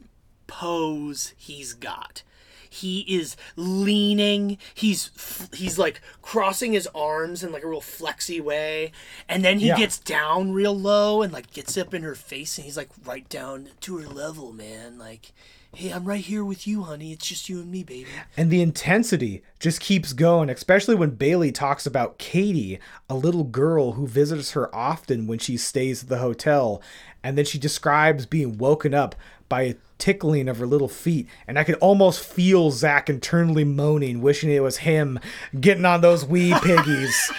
pose 0.57 1.33
he's 1.37 1.73
got. 1.73 2.21
He 2.69 3.01
is 3.01 3.35
leaning. 3.55 4.57
He's 4.73 5.11
he's 5.53 5.77
like 5.77 6.01
crossing 6.23 6.73
his 6.73 6.87
arms 6.95 7.43
in 7.43 7.51
like 7.51 7.63
a 7.63 7.67
real 7.67 7.81
flexy 7.81 8.41
way, 8.41 8.91
and 9.29 9.43
then 9.45 9.59
he 9.59 9.67
Yeah. 9.67 9.77
gets 9.77 9.99
down 9.99 10.51
real 10.53 10.75
low 10.77 11.21
and 11.21 11.31
like 11.31 11.51
gets 11.53 11.77
up 11.77 11.93
in 11.93 12.01
her 12.03 12.15
face, 12.15 12.57
and 12.57 12.65
he's 12.65 12.77
like 12.77 12.89
right 13.05 13.27
down 13.29 13.69
to 13.81 13.97
her 13.99 14.07
level, 14.07 14.51
man. 14.53 14.97
Like, 14.97 15.33
hey, 15.75 15.91
I'm 15.91 16.05
right 16.05 16.23
here 16.23 16.43
with 16.43 16.65
you, 16.65 16.81
honey. 16.83 17.11
It's 17.13 17.27
just 17.27 17.47
you 17.47 17.59
and 17.59 17.69
me, 17.71 17.83
baby. 17.83 18.07
And 18.35 18.49
the 18.49 18.61
intensity 18.63 19.43
just 19.59 19.79
keeps 19.79 20.11
going, 20.13 20.49
especially 20.49 20.95
when 20.95 21.11
Bailey 21.11 21.51
talks 21.51 21.85
about 21.85 22.17
Katie, 22.17 22.79
a 23.07 23.15
little 23.15 23.43
girl 23.43 23.91
who 23.93 24.07
visits 24.07 24.51
her 24.53 24.73
often 24.75 25.27
when 25.27 25.37
she 25.37 25.57
stays 25.57 26.01
at 26.03 26.09
the 26.09 26.17
hotel. 26.17 26.81
And 27.23 27.37
then 27.37 27.45
she 27.45 27.59
describes 27.59 28.25
being 28.25 28.57
woken 28.57 28.93
up 28.95 29.15
by 29.47 29.61
a 29.61 29.75
tickling 30.03 30.49
of 30.49 30.57
her 30.57 30.67
little 30.67 30.89
feet. 30.89 31.27
And 31.47 31.57
I 31.57 31.63
could 31.63 31.75
almost 31.75 32.19
feel 32.25 32.71
Zak 32.71 33.09
internally 33.09 33.63
moaning, 33.63 34.21
wishing 34.21 34.51
it 34.51 34.61
was 34.61 34.77
him 34.79 35.17
getting 35.57 35.85
on 35.85 36.01
those 36.01 36.25
wee 36.25 36.53
piggies. 36.61 37.31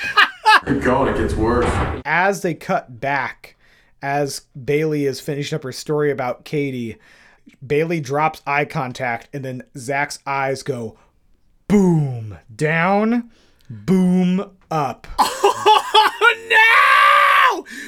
Keep 0.67 0.81
going, 0.83 1.15
it 1.15 1.19
gets 1.19 1.35
worse. 1.35 1.69
as 2.07 2.41
they 2.41 2.55
cut 2.55 3.01
back, 3.01 3.57
as 4.01 4.41
Bailey 4.65 5.05
is 5.05 5.21
finishing 5.21 5.57
up 5.57 5.63
her 5.63 5.73
story 5.73 6.11
about 6.11 6.47
Katie, 6.47 6.97
Bailey 7.67 8.01
drops 8.01 8.41
eye 8.47 8.65
contact, 8.65 9.29
and 9.35 9.45
then 9.45 9.63
Zak's 9.77 10.21
eyes 10.27 10.63
go 10.63 10.97
boom 11.69 12.39
down, 12.55 13.31
boom 13.69 14.53
up. 14.71 15.07
Oh 16.17 16.35
no! 16.51 17.34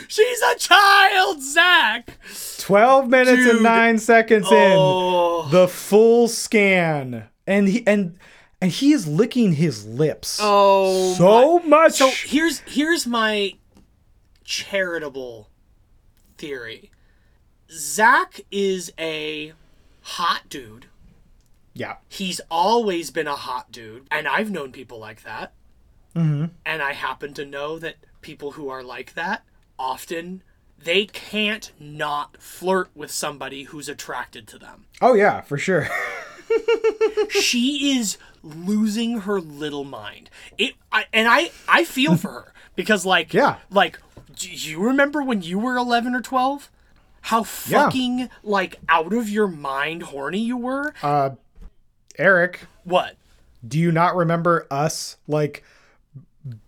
She's 0.08 0.40
a 0.42 0.54
child, 0.56 1.42
Zak. 1.42 2.18
12 2.58 3.08
minutes 3.08 3.42
Dude. 3.44 3.54
and 3.56 3.62
9 3.62 3.98
seconds 3.98 4.46
Oh. 4.50 5.44
in. 5.46 5.50
The 5.50 5.68
full 5.68 6.28
scan. 6.28 7.28
And 7.46 7.68
he 7.68 7.86
and 7.86 8.18
and 8.60 8.70
he 8.72 8.92
is 8.92 9.06
licking 9.06 9.52
his 9.54 9.86
lips. 9.86 10.38
Oh, 10.42 11.14
so 11.14 11.58
much. 11.60 11.94
So 11.94 12.10
here's 12.24 12.60
here's 12.60 13.06
my 13.06 13.54
charitable 14.44 15.48
theory. 16.38 16.90
Zak 17.70 18.40
is 18.50 18.92
a 18.98 19.52
hot 20.02 20.42
dude. 20.48 20.86
yeah. 21.74 21.96
He's 22.08 22.40
always 22.50 23.10
been 23.10 23.26
a 23.26 23.34
hot 23.36 23.70
dude, 23.72 24.06
and 24.10 24.26
I've 24.26 24.50
known 24.50 24.72
people 24.72 24.98
like 24.98 25.22
that. 25.24 25.52
Mm-hmm. 26.14 26.46
And 26.64 26.82
I 26.82 26.92
happen 26.94 27.34
to 27.34 27.44
know 27.44 27.78
that 27.78 27.96
people 28.22 28.52
who 28.52 28.68
are 28.70 28.82
like 28.82 29.14
that 29.14 29.42
often 29.78 30.42
they 30.78 31.06
can't 31.06 31.72
not 31.80 32.36
flirt 32.40 32.90
with 32.94 33.10
somebody 33.10 33.64
who's 33.64 33.88
attracted 33.88 34.46
to 34.48 34.58
them. 34.58 34.84
Oh 35.00 35.14
yeah, 35.14 35.40
for 35.40 35.58
sure. 35.58 35.88
she 37.30 37.96
is 37.98 38.18
losing 38.42 39.20
her 39.20 39.40
little 39.40 39.84
mind. 39.84 40.30
It 40.58 40.74
I, 40.92 41.04
and 41.12 41.26
I 41.28 41.50
I 41.68 41.84
feel 41.84 42.16
for 42.16 42.30
her 42.30 42.52
because 42.74 43.04
like 43.04 43.32
Yeah. 43.34 43.56
like 43.70 43.98
do 44.34 44.50
you 44.50 44.80
remember 44.82 45.22
when 45.22 45.42
you 45.42 45.58
were 45.58 45.76
11 45.76 46.14
or 46.14 46.20
12? 46.20 46.70
How 47.22 47.38
Yeah. 47.38 47.44
fucking 47.84 48.30
like 48.42 48.76
out 48.88 49.12
of 49.12 49.28
your 49.28 49.48
mind 49.48 50.04
horny 50.04 50.38
you 50.40 50.56
were? 50.56 50.94
Uh 51.02 51.30
Eric, 52.18 52.60
What? 52.84 53.16
do 53.66 53.78
you 53.78 53.90
not 53.92 54.14
remember 54.14 54.66
us 54.70 55.16
like 55.26 55.64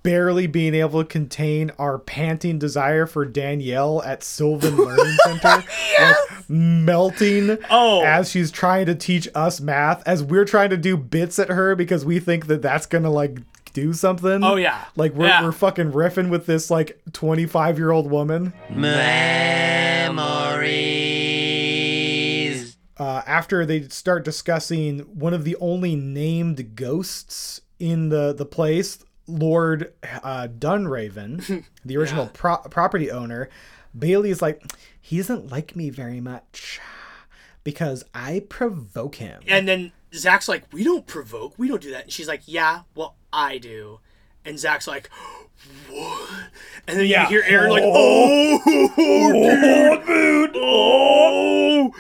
barely 0.02 0.46
being 0.46 0.74
able 0.74 1.02
to 1.02 1.08
contain 1.08 1.70
our 1.78 1.98
panting 1.98 2.58
desire 2.58 3.06
for 3.06 3.24
Danielle 3.24 4.02
at 4.02 4.22
Sylvan 4.22 4.76
Learning 4.84 5.16
Center? 5.24 5.64
Like 6.00 6.16
melting 6.48 7.58
Oh. 7.70 8.02
as 8.04 8.30
she's 8.30 8.50
trying 8.50 8.86
to 8.86 8.94
teach 8.94 9.28
us 9.34 9.60
math 9.60 10.02
as 10.06 10.22
we're 10.22 10.44
trying 10.44 10.70
to 10.70 10.76
do 10.76 10.96
bits 10.96 11.38
at 11.38 11.48
her 11.48 11.74
because 11.76 12.04
we 12.04 12.18
think 12.20 12.46
that 12.46 12.62
that's 12.62 12.86
going 12.86 13.04
to 13.04 13.10
like 13.10 13.38
do 13.74 13.92
something. 13.92 14.42
Oh, 14.42 14.56
yeah. 14.56 14.84
Like 14.96 15.12
we're 15.14 15.26
Yeah. 15.26 15.44
we're 15.44 15.52
fucking 15.52 15.92
riffing 15.92 16.30
with 16.30 16.46
this 16.46 16.70
like 16.70 17.00
25-year-old 17.12 18.10
woman. 18.10 18.52
Memories. 20.98 22.76
uh, 22.98 23.22
after 23.26 23.64
they 23.66 23.82
start 23.88 24.24
discussing 24.24 25.00
one 25.00 25.34
of 25.34 25.44
the 25.44 25.56
only 25.60 25.94
named 25.94 26.74
ghosts 26.74 27.60
in 27.78 28.08
the 28.08 28.32
the 28.32 28.46
place, 28.46 28.98
Lord 29.28 29.92
uh, 30.24 30.48
Dunraven, 30.48 31.64
the 31.84 31.96
original 31.96 32.26
pro- 32.26 32.56
property 32.58 33.10
owner, 33.10 33.48
Bailey's 33.96 34.42
like, 34.42 34.62
he 35.00 35.18
doesn't 35.18 35.50
like 35.52 35.76
me 35.76 35.90
very 35.90 36.20
much 36.20 36.80
because 37.64 38.04
I 38.14 38.44
provoke 38.48 39.16
him. 39.16 39.42
And 39.46 39.68
then 39.68 39.92
Zak's 40.14 40.48
like, 40.48 40.64
"We 40.72 40.84
don't 40.84 41.06
provoke. 41.06 41.54
We 41.58 41.68
don't 41.68 41.82
do 41.82 41.90
that." 41.90 42.04
And 42.04 42.12
she's 42.12 42.28
like, 42.28 42.42
"Yeah, 42.46 42.80
well, 42.94 43.16
I 43.32 43.58
do." 43.58 44.00
And 44.44 44.58
Zak's 44.58 44.86
like, 44.86 45.10
"What?" 45.90 46.30
And 46.86 46.98
then 46.98 47.06
Yeah. 47.06 47.24
you 47.24 47.28
hear 47.28 47.42
Aaron 47.46 47.70
like, 47.70 47.82
"Oh, 47.84 48.58
dude, 50.06 50.50
oh." 50.56 51.92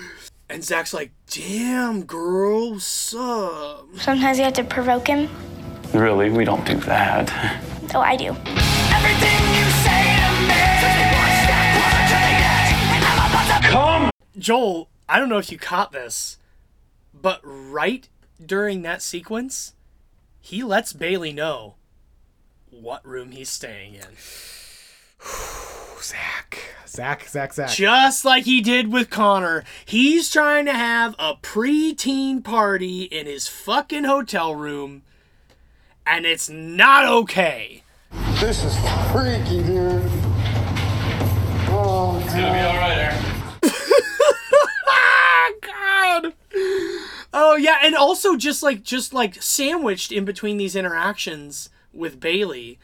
And 0.48 0.64
Zak's 0.64 0.94
like, 0.94 1.12
"Damn, 1.30 2.04
girl, 2.04 2.72
what's 2.72 3.14
up?" 3.14 3.86
Sometimes 3.96 4.38
you 4.38 4.44
have 4.44 4.54
to 4.54 4.64
provoke 4.64 5.06
him. 5.08 5.28
Really, 5.92 6.30
we 6.30 6.44
don't 6.44 6.66
do 6.66 6.76
that. 6.80 7.64
Oh, 7.94 8.00
I 8.00 8.16
do. 8.16 8.34
Come! 13.70 14.10
Joel, 14.36 14.90
I 15.08 15.18
don't 15.18 15.30
know 15.30 15.38
if 15.38 15.50
you 15.50 15.56
caught 15.58 15.92
this, 15.92 16.36
but 17.14 17.40
right 17.42 18.06
during 18.44 18.82
that 18.82 19.00
sequence, 19.00 19.72
he 20.38 20.62
lets 20.62 20.92
Bailey 20.92 21.32
know 21.32 21.76
what 22.70 23.06
room 23.06 23.30
he's 23.32 23.48
staying 23.48 23.94
in. 23.94 24.16
Zak, 26.02 26.58
Zak, 26.86 27.26
Zak, 27.28 27.52
Zak. 27.54 27.70
Just 27.70 28.24
like 28.24 28.44
he 28.44 28.60
did 28.60 28.92
with 28.92 29.10
Connor. 29.10 29.64
He's 29.84 30.30
trying 30.30 30.66
to 30.66 30.72
have 30.72 31.14
a 31.18 31.34
preteen 31.36 32.44
party 32.44 33.04
in 33.04 33.26
his 33.26 33.48
fucking 33.48 34.04
hotel 34.04 34.54
room, 34.54 35.02
and 36.08 36.24
it's 36.26 36.48
not 36.48 37.04
okay. 37.06 37.82
This 38.40 38.64
is 38.64 38.74
freaky, 39.12 39.62
dude. 39.62 40.02
Oh, 41.70 42.20
It's 42.24 42.32
gonna 42.32 42.52
be 42.52 42.58
alright, 42.58 42.98
Aaron. 42.98 43.24
God. 45.60 46.32
Oh 47.32 47.56
yeah, 47.56 47.78
and 47.82 47.94
also 47.94 48.36
just 48.36 48.62
like 48.62 48.82
just 48.82 49.12
like 49.12 49.42
sandwiched 49.42 50.10
in 50.12 50.24
between 50.24 50.56
these 50.56 50.74
interactions 50.74 51.68
with 51.92 52.20
Bailey, 52.20 52.78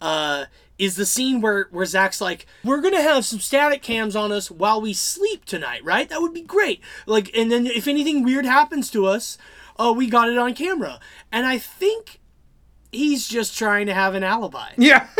uh, 0.00 0.46
is 0.78 0.96
the 0.96 1.06
scene 1.06 1.40
where 1.40 1.68
where 1.70 1.86
Zak's 1.86 2.20
like, 2.20 2.46
"We're 2.64 2.80
gonna 2.80 3.02
have 3.02 3.24
some 3.24 3.40
static 3.40 3.82
cams 3.82 4.16
on 4.16 4.32
us 4.32 4.50
while 4.50 4.80
we 4.80 4.92
sleep 4.92 5.44
tonight, 5.44 5.84
right? 5.84 6.08
That 6.08 6.20
would 6.20 6.34
be 6.34 6.42
great. 6.42 6.80
Like, 7.06 7.30
and 7.36 7.50
then 7.52 7.66
if 7.66 7.86
anything 7.86 8.24
weird 8.24 8.44
happens 8.46 8.90
to 8.90 9.06
us, 9.06 9.38
oh, 9.78 9.92
we 9.92 10.08
got 10.08 10.28
it 10.28 10.38
on 10.38 10.54
camera." 10.54 10.98
And 11.30 11.46
I 11.46 11.58
think 11.58 12.20
he's 12.94 13.28
just 13.28 13.56
trying 13.56 13.86
to 13.86 13.94
have 13.94 14.14
an 14.14 14.22
alibi. 14.22 14.70
Yeah. 14.76 15.06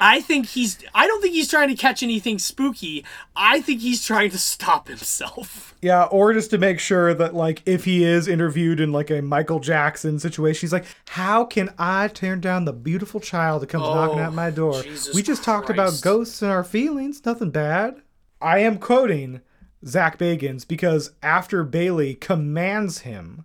I 0.00 0.22
think 0.24 0.46
he's. 0.46 0.78
I 0.94 1.06
don't 1.06 1.20
think 1.20 1.34
he's 1.34 1.48
trying 1.48 1.68
to 1.68 1.74
catch 1.74 2.02
anything 2.02 2.38
spooky. 2.38 3.04
I 3.36 3.60
think 3.60 3.80
he's 3.80 4.04
trying 4.04 4.30
to 4.30 4.38
stop 4.38 4.88
himself. 4.88 5.74
Yeah, 5.82 6.04
or 6.04 6.32
just 6.32 6.50
to 6.50 6.58
make 6.58 6.78
sure 6.78 7.14
that 7.14 7.34
like 7.34 7.62
if 7.66 7.84
he 7.84 8.04
is 8.04 8.28
interviewed 8.28 8.80
in 8.80 8.92
like 8.92 9.10
a 9.10 9.22
Michael 9.22 9.60
Jackson 9.60 10.18
situation, 10.18 10.60
he's 10.60 10.72
like, 10.72 10.86
"How 11.08 11.44
can 11.44 11.72
I 11.78 12.08
turn 12.08 12.40
down 12.40 12.64
the 12.64 12.72
beautiful 12.72 13.20
child 13.20 13.62
that 13.62 13.68
comes 13.68 13.84
knocking 13.84 14.20
Oh, 14.20 14.24
at 14.24 14.32
my 14.32 14.50
door? 14.50 14.82
Jesus 14.82 15.14
we 15.14 15.22
just 15.22 15.42
talked 15.44 15.70
about 15.70 16.00
ghosts 16.02 16.42
and 16.42 16.50
our 16.50 16.64
feelings, 16.64 17.24
nothing 17.24 17.50
bad." 17.50 18.02
I 18.42 18.60
am 18.60 18.78
quoting 18.78 19.42
Zak 19.86 20.18
Bagans 20.18 20.66
because 20.66 21.12
after 21.22 21.62
Bailey 21.62 22.14
commands 22.14 23.00
him 23.00 23.44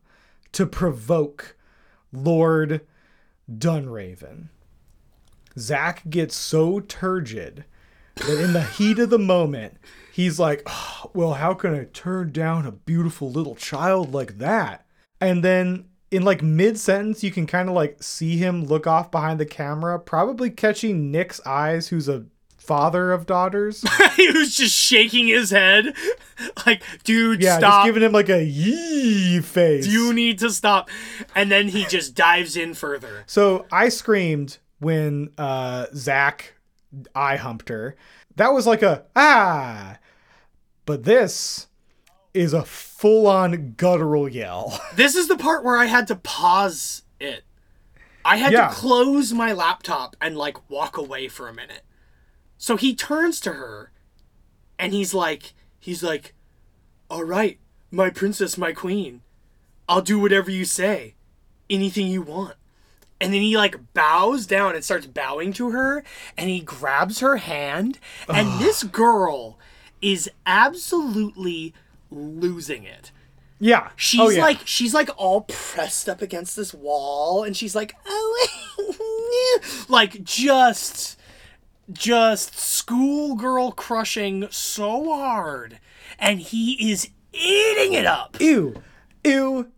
to 0.54 0.66
provoke 0.66 1.56
Lord 2.14 2.82
Dunraven, 3.52 4.50
Zak 5.58 6.10
gets 6.10 6.36
so 6.36 6.80
turgid 6.80 7.66
that 8.16 8.44
in 8.44 8.54
the 8.54 8.64
heat 8.64 9.00
of 9.00 9.10
the 9.10 9.20
moment, 9.20 9.78
he's 10.12 10.40
like, 10.40 10.64
"Oh, 10.66 11.12
Well, 11.14 11.34
how 11.36 11.54
can 11.54 11.74
I 11.74 11.86
turn 11.86 12.32
down 12.32 12.66
a 12.66 12.72
beautiful 12.72 13.32
little 13.32 13.56
child 13.56 14.14
like 14.14 14.38
that? 14.40 14.86
And 15.22 15.44
then 15.44 15.86
in 16.12 16.24
like 16.24 16.42
mid 16.42 16.78
sentence, 16.80 17.24
you 17.24 17.32
can 17.32 17.46
kind 17.48 17.70
of 17.70 17.76
like 17.76 18.02
see 18.02 18.38
him 18.38 18.66
look 18.66 18.88
off 18.88 19.12
behind 19.12 19.40
the 19.40 19.46
camera, 19.46 20.00
probably 20.00 20.50
catching 20.50 21.12
Nick's 21.12 21.40
eyes, 21.46 21.90
who's 21.90 22.10
a 22.10 22.26
father 22.66 23.12
of 23.12 23.26
daughters. 23.26 23.84
he 24.16 24.30
was 24.32 24.56
just 24.56 24.74
shaking 24.76 25.28
his 25.28 25.50
head, 25.52 25.94
like, 26.66 26.82
dude, 27.04 27.42
yeah, 27.42 27.58
stop. 27.58 27.84
just 27.84 27.86
giving 27.88 28.04
him 28.04 28.12
like 28.12 28.30
a 28.30 28.44
yee 28.44 29.40
face. 29.42 29.88
you 29.88 30.14
need 30.14 30.40
to 30.40 30.50
stop. 30.50 30.90
And 31.36 31.52
then 31.52 31.68
he 31.70 31.86
just 31.86 32.16
dives 32.16 32.56
in 32.58 32.74
further. 32.74 33.24
So 33.28 33.66
I 33.72 33.90
screamed 33.90 34.58
when 34.80 35.30
uh, 35.38 35.88
Zak 35.94 36.56
eye 37.14 37.36
humped 37.38 37.70
her. 37.70 37.96
That 38.38 38.50
was 38.54 38.68
like 38.68 38.82
a 38.84 39.06
ah, 39.16 39.98
but 40.86 41.04
this 41.06 41.68
is 42.34 42.54
a 42.54 42.64
full 42.64 43.28
on 43.28 43.74
guttural 43.78 44.28
yell. 44.28 44.80
This 44.96 45.16
is 45.16 45.28
the 45.30 45.38
part 45.38 45.64
where 45.64 45.78
I 45.78 45.86
had 45.86 46.08
to 46.08 46.16
pause 46.18 47.04
it. 47.20 47.44
I 48.26 48.38
had 48.38 48.52
Yeah. 48.52 48.68
to 48.70 48.74
close 48.74 49.32
my 49.34 49.54
laptop 49.54 50.16
and 50.20 50.36
like 50.38 50.70
walk 50.70 50.98
away 50.98 51.28
for 51.30 51.48
a 51.48 51.54
minute. 51.54 51.84
So 52.58 52.78
he 52.78 52.96
turns 52.96 53.40
to 53.42 53.54
her 53.54 53.92
and 54.80 54.94
he's 54.94 55.14
like 55.14 55.54
he's 55.80 56.04
like 56.04 56.34
all 57.10 57.24
right, 57.24 57.60
my 57.92 58.10
princess, 58.10 58.58
my 58.58 58.72
queen. 58.74 59.22
I'll 59.88 60.02
do 60.02 60.20
whatever 60.20 60.50
you 60.50 60.66
say. 60.66 61.14
Anything 61.70 62.08
you 62.08 62.22
want. 62.24 62.56
And 63.22 63.34
then 63.34 63.42
he 63.42 63.56
like 63.56 63.94
bows 63.94 64.46
down 64.48 64.74
and 64.76 64.84
starts 64.84 65.06
bowing 65.06 65.54
to 65.54 65.70
her 65.72 66.04
and 66.38 66.50
he 66.50 66.60
grabs 66.60 67.20
her 67.20 67.38
hand 67.38 68.00
and 68.28 68.60
this 68.60 68.84
girl 68.84 69.58
is 70.02 70.30
absolutely 70.46 71.74
losing 72.12 72.84
it. 72.84 73.12
Yeah. 73.60 73.90
She's 73.96 74.20
Oh, 74.20 74.30
yeah. 74.30 74.42
like 74.42 74.60
she's 74.66 74.94
like 74.94 75.10
all 75.18 75.42
pressed 75.42 76.10
up 76.10 76.22
against 76.22 76.56
this 76.56 76.74
wall 76.74 77.44
and 77.44 77.56
she's 77.56 77.76
like 77.76 77.96
oh 78.06 78.48
like 79.90 80.24
just 80.24 81.15
just 81.92 82.58
schoolgirl 82.60 83.72
crushing 83.72 84.48
so 84.50 85.16
hard 85.16 85.80
and 86.20 86.40
he 86.40 86.92
is 86.92 87.10
eating 87.34 87.94
it 87.94 88.06
up. 88.06 88.38
Ew. 88.40 88.82
Ew. 89.24 89.72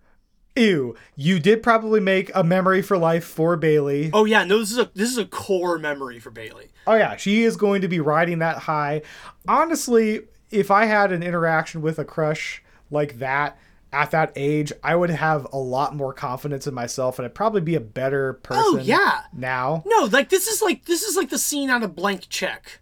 Ew. 0.55 0.95
You 1.16 1.39
did 1.39 1.62
probably 1.62 1.99
make 1.99 2.32
a 2.34 2.43
memory 2.43 2.82
for 2.82 2.97
life 2.97 3.24
for 3.24 3.55
Bailey. 3.55 4.10
Oh 4.14 4.26
yeah, 4.26 4.43
no 4.43 4.60
this 4.60 4.72
is 4.72 4.78
a 4.78 4.89
this 4.93 5.10
is 5.10 5.18
a 5.18 5.26
core 5.26 5.78
memory 5.78 6.20
for 6.20 6.32
Bailey. 6.32 6.72
Oh 6.86 6.95
yeah, 6.95 7.16
she 7.16 7.43
is 7.43 7.58
going 7.58 7.82
to 7.82 7.88
be 7.88 7.99
riding 7.99 8.39
that 8.39 8.60
high. 8.60 9.01
Honestly, 9.47 10.22
if 10.49 10.72
I 10.72 10.86
had 10.86 11.12
an 11.12 11.22
interaction 11.22 11.82
with 11.82 11.99
a 11.99 12.05
crush 12.05 12.64
like 12.89 13.20
that 13.20 13.58
at 13.92 14.12
that 14.12 14.34
age, 14.36 14.72
I 14.84 14.96
would 14.96 15.10
have 15.10 15.48
a 15.52 15.58
lot 15.58 15.96
more 15.96 16.14
confidence 16.14 16.68
in 16.68 16.74
myself 16.74 17.20
and 17.20 17.26
I'd 17.26 17.36
probably 17.36 17.62
be 17.62 17.76
a 17.76 17.82
better 17.82 18.38
oh, 18.40 18.42
person. 18.42 18.64
Oh, 18.66 18.78
yeah. 18.78 19.22
Now. 19.34 19.84
No, 19.86 20.06
like 20.06 20.30
this 20.30 20.48
is 20.48 20.62
like 20.62 20.86
this 20.86 21.04
is 21.04 21.16
like 21.16 21.30
the 21.30 21.38
scene 21.38 21.70
on 21.70 21.84
a 21.84 21.88
Blank 21.88 22.30
Check. 22.30 22.80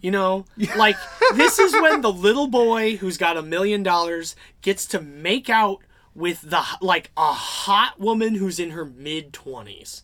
You 0.00 0.10
know, 0.10 0.44
like 0.76 0.96
this 1.34 1.58
is 1.58 1.72
when 1.72 2.00
the 2.00 2.12
little 2.12 2.48
boy 2.48 2.96
who's 2.96 3.16
got 3.16 3.36
a 3.36 3.42
million 3.42 3.82
dollars 3.82 4.36
gets 4.60 4.86
to 4.86 5.00
make 5.00 5.48
out 5.48 5.78
with 6.14 6.42
the 6.42 6.62
like 6.80 7.10
a 7.16 7.32
hot 7.32 7.98
woman 7.98 8.34
who's 8.34 8.58
in 8.58 8.70
her 8.70 8.84
mid 8.84 9.32
twenties. 9.32 10.02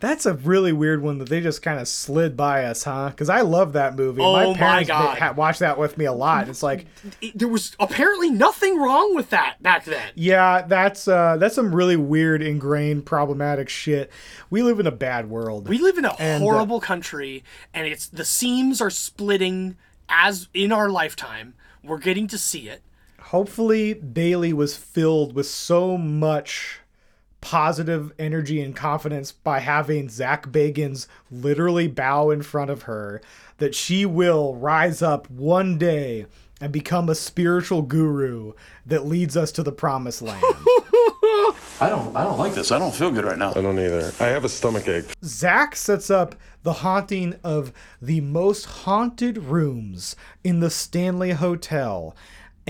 That's 0.00 0.24
a 0.26 0.34
really 0.34 0.72
weird 0.72 1.02
one 1.02 1.18
that 1.18 1.28
they 1.28 1.40
just 1.40 1.60
kind 1.62 1.78
of 1.78 1.86
slid 1.86 2.36
by 2.36 2.64
us, 2.64 2.84
huh? 2.84 3.10
Because 3.10 3.28
I 3.28 3.42
love 3.42 3.74
that 3.74 3.96
movie. 3.96 4.22
Oh, 4.22 4.32
my 4.32 4.46
my 4.46 4.54
parents 4.54 4.88
God. 4.88 5.18
ha- 5.18 5.32
watched 5.36 5.60
that 5.60 5.78
with 5.78 5.98
me 5.98 6.06
a 6.06 6.12
lot. 6.12 6.48
It's 6.48 6.62
like, 6.62 6.86
there 7.34 7.48
was 7.48 7.76
apparently 7.78 8.30
nothing 8.30 8.78
wrong 8.78 9.14
with 9.14 9.30
that 9.30 9.62
back 9.62 9.84
then. 9.84 10.10
yeah, 10.14 10.62
that's 10.62 11.06
uh, 11.06 11.36
that's 11.36 11.54
some 11.54 11.74
really 11.74 11.96
weird, 11.96 12.42
ingrained, 12.42 13.04
problematic 13.06 13.68
shit. 13.68 14.10
We 14.48 14.62
live 14.62 14.80
in 14.80 14.86
a 14.86 14.90
bad 14.92 15.28
world. 15.30 15.68
We 15.68 15.78
live 15.78 15.98
in 15.98 16.04
a 16.06 16.14
And, 16.18 16.42
uh, 16.42 16.46
horrible 16.46 16.80
country, 16.80 17.44
and 17.74 17.86
it's 17.86 18.06
the 18.08 18.24
seams 18.24 18.80
are 18.80 18.90
splitting 18.90 19.76
as 20.08 20.48
in 20.54 20.72
our 20.72 20.88
lifetime. 20.90 21.54
We're 21.84 21.98
getting 21.98 22.26
to 22.28 22.38
see 22.38 22.68
it. 22.68 22.82
hopefully 23.20 23.94
Bailey 23.94 24.52
was 24.52 24.76
filled 24.76 25.34
with 25.34 25.46
so 25.46 25.96
much 25.96 26.79
positive 27.40 28.12
energy 28.18 28.60
and 28.60 28.76
confidence 28.76 29.32
by 29.32 29.60
having 29.60 30.08
Zak 30.08 30.48
Bagans 30.48 31.06
literally 31.30 31.88
bow 31.88 32.30
in 32.30 32.42
front 32.42 32.70
of 32.70 32.82
her 32.82 33.20
that 33.58 33.74
she 33.74 34.04
will 34.04 34.54
rise 34.54 35.02
up 35.02 35.30
one 35.30 35.78
day 35.78 36.26
and 36.60 36.72
become 36.72 37.08
a 37.08 37.14
spiritual 37.14 37.82
guru 37.82 38.52
that 38.84 39.06
leads 39.06 39.36
us 39.36 39.50
to 39.52 39.62
the 39.62 39.72
promised 39.72 40.22
land. 40.22 40.42
I 41.82 41.88
don't 41.88 42.14
I 42.14 42.24
don't 42.24 42.38
like 42.38 42.52
this. 42.52 42.70
I 42.72 42.78
don't 42.78 42.94
feel 42.94 43.10
good 43.10 43.24
right 43.24 43.38
now. 43.38 43.52
I 43.52 43.62
don't 43.62 43.78
either. 43.78 44.12
I 44.20 44.26
have 44.26 44.44
a 44.44 44.50
stomach 44.50 44.86
ache. 44.86 45.14
Zak 45.24 45.74
sets 45.74 46.10
up 46.10 46.34
the 46.62 46.74
haunting 46.74 47.36
of 47.42 47.72
the 48.02 48.20
most 48.20 48.66
haunted 48.66 49.38
rooms 49.38 50.14
in 50.44 50.60
the 50.60 50.68
Stanley 50.68 51.30
Hotel. 51.30 52.14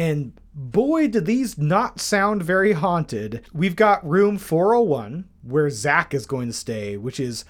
And 0.00 0.32
boy, 0.54 1.08
do 1.08 1.20
these 1.20 1.58
not 1.58 2.00
sound 2.00 2.42
very 2.42 2.72
haunted. 2.72 3.42
We've 3.52 3.76
got 3.76 4.08
room 4.08 4.38
401, 4.38 5.28
where 5.42 5.68
Zak 5.68 6.14
is 6.14 6.24
going 6.24 6.46
to 6.46 6.54
stay, 6.54 6.96
which 6.96 7.20
is 7.20 7.44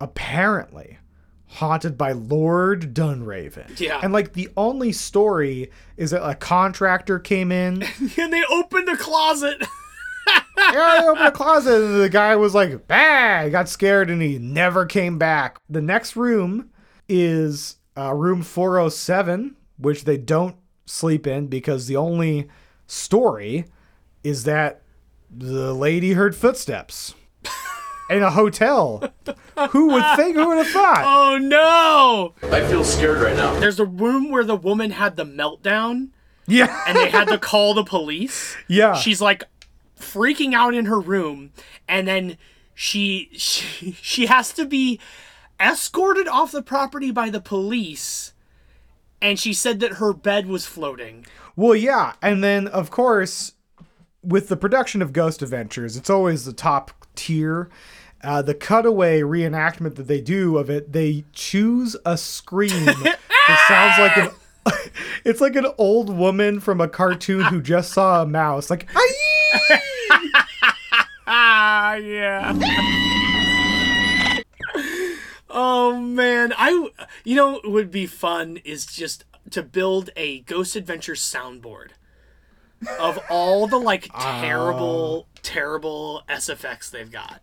apparently 0.00 0.98
haunted 1.46 1.96
by 1.96 2.10
Lord 2.10 2.92
Dunraven. 2.92 3.78
Yeah. 3.78 4.00
And 4.02 4.12
like 4.12 4.32
the 4.32 4.48
only 4.56 4.90
story 4.90 5.70
is 5.96 6.10
that 6.10 6.28
a 6.28 6.34
contractor 6.34 7.20
came 7.20 7.52
in. 7.52 7.84
and 8.18 8.32
they 8.32 8.42
opened 8.50 8.88
the 8.88 8.96
closet. 8.96 9.62
yeah, 10.26 10.98
they 10.98 11.06
opened 11.06 11.26
a 11.28 11.30
closet 11.30 11.84
and 11.84 12.00
the 12.00 12.08
guy 12.08 12.34
was 12.34 12.52
like, 12.52 12.88
bah, 12.88 13.48
got 13.48 13.68
scared 13.68 14.10
and 14.10 14.20
he 14.20 14.38
never 14.38 14.86
came 14.86 15.18
back. 15.18 15.60
The 15.70 15.80
next 15.80 16.16
room 16.16 16.70
is 17.08 17.76
uh, 17.96 18.12
room 18.12 18.42
407, 18.42 19.54
which 19.78 20.02
they 20.02 20.16
don't 20.16 20.56
sleep 20.86 21.26
in 21.26 21.46
because 21.46 21.86
the 21.86 21.96
only 21.96 22.48
story 22.86 23.66
is 24.24 24.44
that 24.44 24.82
the 25.30 25.72
lady 25.74 26.12
heard 26.12 26.36
footsteps 26.36 27.14
in 28.10 28.22
a 28.22 28.30
hotel. 28.30 29.12
who 29.70 29.92
would 29.92 30.04
think? 30.16 30.36
Who 30.36 30.48
would 30.48 30.58
have 30.58 30.68
thought? 30.68 31.02
Oh 31.06 31.38
no! 31.38 32.34
I 32.50 32.60
feel 32.68 32.84
scared 32.84 33.20
right 33.20 33.36
now. 33.36 33.58
There's 33.58 33.80
a 33.80 33.86
room 33.86 34.30
where 34.30 34.44
the 34.44 34.56
woman 34.56 34.90
had 34.92 35.16
the 35.16 35.24
meltdown 35.24 36.08
Yeah. 36.46 36.82
and 36.86 36.96
they 36.96 37.08
had 37.08 37.28
to 37.28 37.38
call 37.38 37.74
the 37.74 37.84
police. 37.84 38.56
Yeah. 38.68 38.94
She's 38.94 39.20
like 39.20 39.44
freaking 39.98 40.52
out 40.52 40.74
in 40.74 40.86
her 40.86 41.00
room 41.00 41.52
and 41.88 42.06
then 42.08 42.36
she 42.74 43.28
she, 43.32 43.92
she 44.02 44.26
has 44.26 44.52
to 44.54 44.66
be 44.66 44.98
escorted 45.60 46.26
off 46.26 46.50
the 46.52 46.62
property 46.62 47.10
by 47.12 47.30
the 47.30 47.40
police 47.40 48.31
and 49.22 49.38
she 49.38 49.54
said 49.54 49.80
that 49.80 49.94
her 49.94 50.12
bed 50.12 50.46
was 50.46 50.66
floating. 50.66 51.24
Well, 51.56 51.74
yeah, 51.74 52.14
and 52.20 52.44
then 52.44 52.66
of 52.68 52.90
course, 52.90 53.52
with 54.22 54.48
the 54.48 54.56
production 54.56 55.00
of 55.00 55.12
Ghost 55.12 55.40
Adventures, 55.40 55.96
it's 55.96 56.10
always 56.10 56.44
the 56.44 56.52
top 56.52 56.90
tier. 57.14 57.70
Uh, 58.22 58.40
the 58.42 58.54
cutaway 58.54 59.20
reenactment 59.20 59.96
that 59.96 60.06
they 60.06 60.20
do 60.20 60.56
of 60.58 60.70
it, 60.70 60.92
they 60.92 61.24
choose 61.32 61.96
a 62.04 62.16
scream 62.16 62.84
that 62.84 63.18
sounds 63.68 63.98
like 63.98 64.16
an. 64.16 64.30
It's 65.24 65.40
like 65.40 65.56
an 65.56 65.66
old 65.78 66.14
woman 66.14 66.60
from 66.60 66.80
a 66.80 66.88
cartoon 66.88 67.42
who 67.44 67.62
just 67.62 67.92
saw 67.92 68.22
a 68.22 68.26
mouse, 68.26 68.70
like 68.70 68.88
Ah, 71.26 71.94
yeah. 71.94 72.52
Oh 75.52 75.96
man, 75.98 76.52
I 76.56 76.90
you 77.24 77.36
know 77.36 77.52
what 77.52 77.70
would 77.70 77.90
be 77.90 78.06
fun 78.06 78.58
is 78.64 78.86
just 78.86 79.24
to 79.50 79.62
build 79.62 80.10
a 80.16 80.40
Ghost 80.40 80.76
Adventure 80.76 81.14
soundboard 81.14 81.90
of 82.98 83.18
all 83.30 83.66
the 83.66 83.78
like 83.78 84.08
oh. 84.14 84.40
terrible, 84.40 85.26
terrible 85.42 86.22
SFX 86.28 86.90
they've 86.90 87.10
got. 87.10 87.40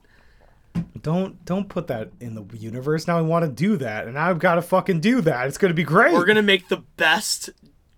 Don't 1.02 1.44
don't 1.46 1.70
put 1.70 1.88
that 1.88 2.12
in 2.20 2.36
the 2.36 2.46
universe. 2.58 3.08
Now 3.08 3.18
I 3.18 3.22
want 3.22 3.46
to 3.46 3.52
do 3.52 3.78
that, 3.78 4.08
and 4.08 4.18
I've 4.20 4.40
got 4.40 4.56
to 4.56 4.62
fucking 4.62 5.00
do 5.00 5.22
that. 5.22 5.48
It's 5.48 5.58
gonna 5.58 5.74
be 5.74 5.84
great. 5.84 6.14
We're 6.14 6.26
gonna 6.26 6.42
make 6.42 6.68
the 6.68 6.84
best 6.98 7.50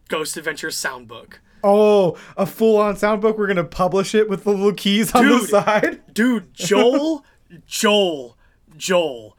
Ghost 0.08 0.38
Adventure 0.38 0.70
soundbook. 0.70 1.36
oh, 1.64 2.18
a 2.38 2.46
full-on 2.46 2.96
soundbook. 2.96 3.38
We're 3.38 3.48
gonna 3.48 3.64
publish 3.64 4.14
it 4.14 4.30
with 4.30 4.44
the 4.44 4.52
little 4.52 4.74
keys 4.74 5.14
on 5.14 5.28
the 5.28 5.40
side. 5.40 6.02
Dude, 6.14 6.54
Joel, 6.54 7.26
Joel, 7.66 8.38
Joel, 8.78 9.38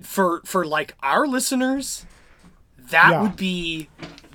for 0.00 0.42
for 0.44 0.64
like 0.66 0.94
our 1.02 1.26
listeners, 1.26 2.04
that 2.90 3.10
Yeah. 3.10 3.22
would 3.22 3.36
be 3.36 3.88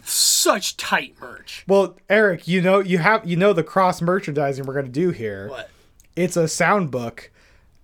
such 0.03 0.75
tight 0.77 1.15
merch. 1.21 1.63
Well, 1.67 1.97
Eric, 2.09 2.47
you 2.47 2.61
know 2.61 2.79
you 2.79 2.97
have 2.99 3.25
you 3.25 3.35
know 3.35 3.53
the 3.53 3.63
cross 3.63 4.01
merchandising 4.01 4.65
we're 4.65 4.73
gonna 4.73 4.87
do 4.89 5.11
here. 5.11 5.47
What? 5.49 5.69
It's 6.15 6.37
a 6.37 6.47
sound 6.47 6.91
book, 6.91 7.31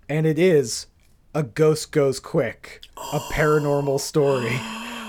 and 0.08 0.26
it 0.28 0.38
is 0.38 0.88
a 1.34 1.44
ghost 1.44 1.92
goes 1.92 2.20
quick, 2.20 2.82
a 3.14 3.20
paranormal 3.34 4.00
story 4.00 4.60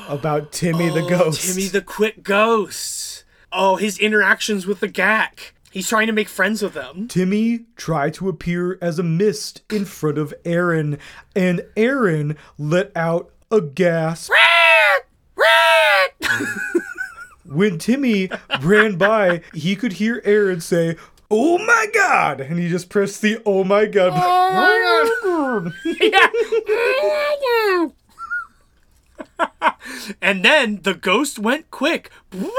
about 0.09 0.53
Timmy 0.53 0.89
the 0.89 1.03
Oh, 1.05 1.09
ghost. 1.09 1.41
Timmy 1.49 1.69
the 1.69 1.83
quick 1.83 2.23
ghost. 2.23 3.25
Oh, 3.53 3.77
his 3.77 3.99
interactions 3.99 4.67
with 4.67 4.81
the 4.81 4.89
GAC. 4.89 5.53
He's 5.71 5.89
trying 5.89 6.09
to 6.09 6.13
make 6.13 6.29
friends 6.29 6.63
with 6.63 6.75
them. 6.75 7.07
Timmy 7.07 7.67
tried 7.77 8.15
to 8.15 8.29
appear 8.29 8.77
as 8.83 8.99
a 8.99 9.05
mist 9.05 9.63
in 9.71 9.85
front 9.85 10.19
of 10.19 10.35
Aaron, 10.45 10.99
and 11.37 11.65
Aaron 11.77 12.37
let 12.59 12.91
out 12.97 13.31
a 13.53 13.61
gasp. 13.61 14.33
when 17.45 17.79
Timmy 17.79 18.29
ran 18.61 18.97
by, 18.97 19.43
he 19.55 19.77
could 19.77 19.93
hear 19.95 20.21
Aaron 20.25 20.61
say, 20.61 20.97
Oh 21.31 21.59
my 21.59 21.87
god! 21.95 22.41
And 22.41 22.59
he 22.59 22.69
just 22.69 22.89
pressed 22.89 23.23
the 23.23 23.41
oh 23.47 23.63
my 23.63 23.87
god. 23.87 24.11
Oh 24.15 24.51
my 24.53 25.71
god. 29.39 29.39
and 30.21 30.45
then 30.45 30.81
the 30.83 30.95
ghost 30.95 31.39
went 31.39 31.71
quick. 31.71 32.11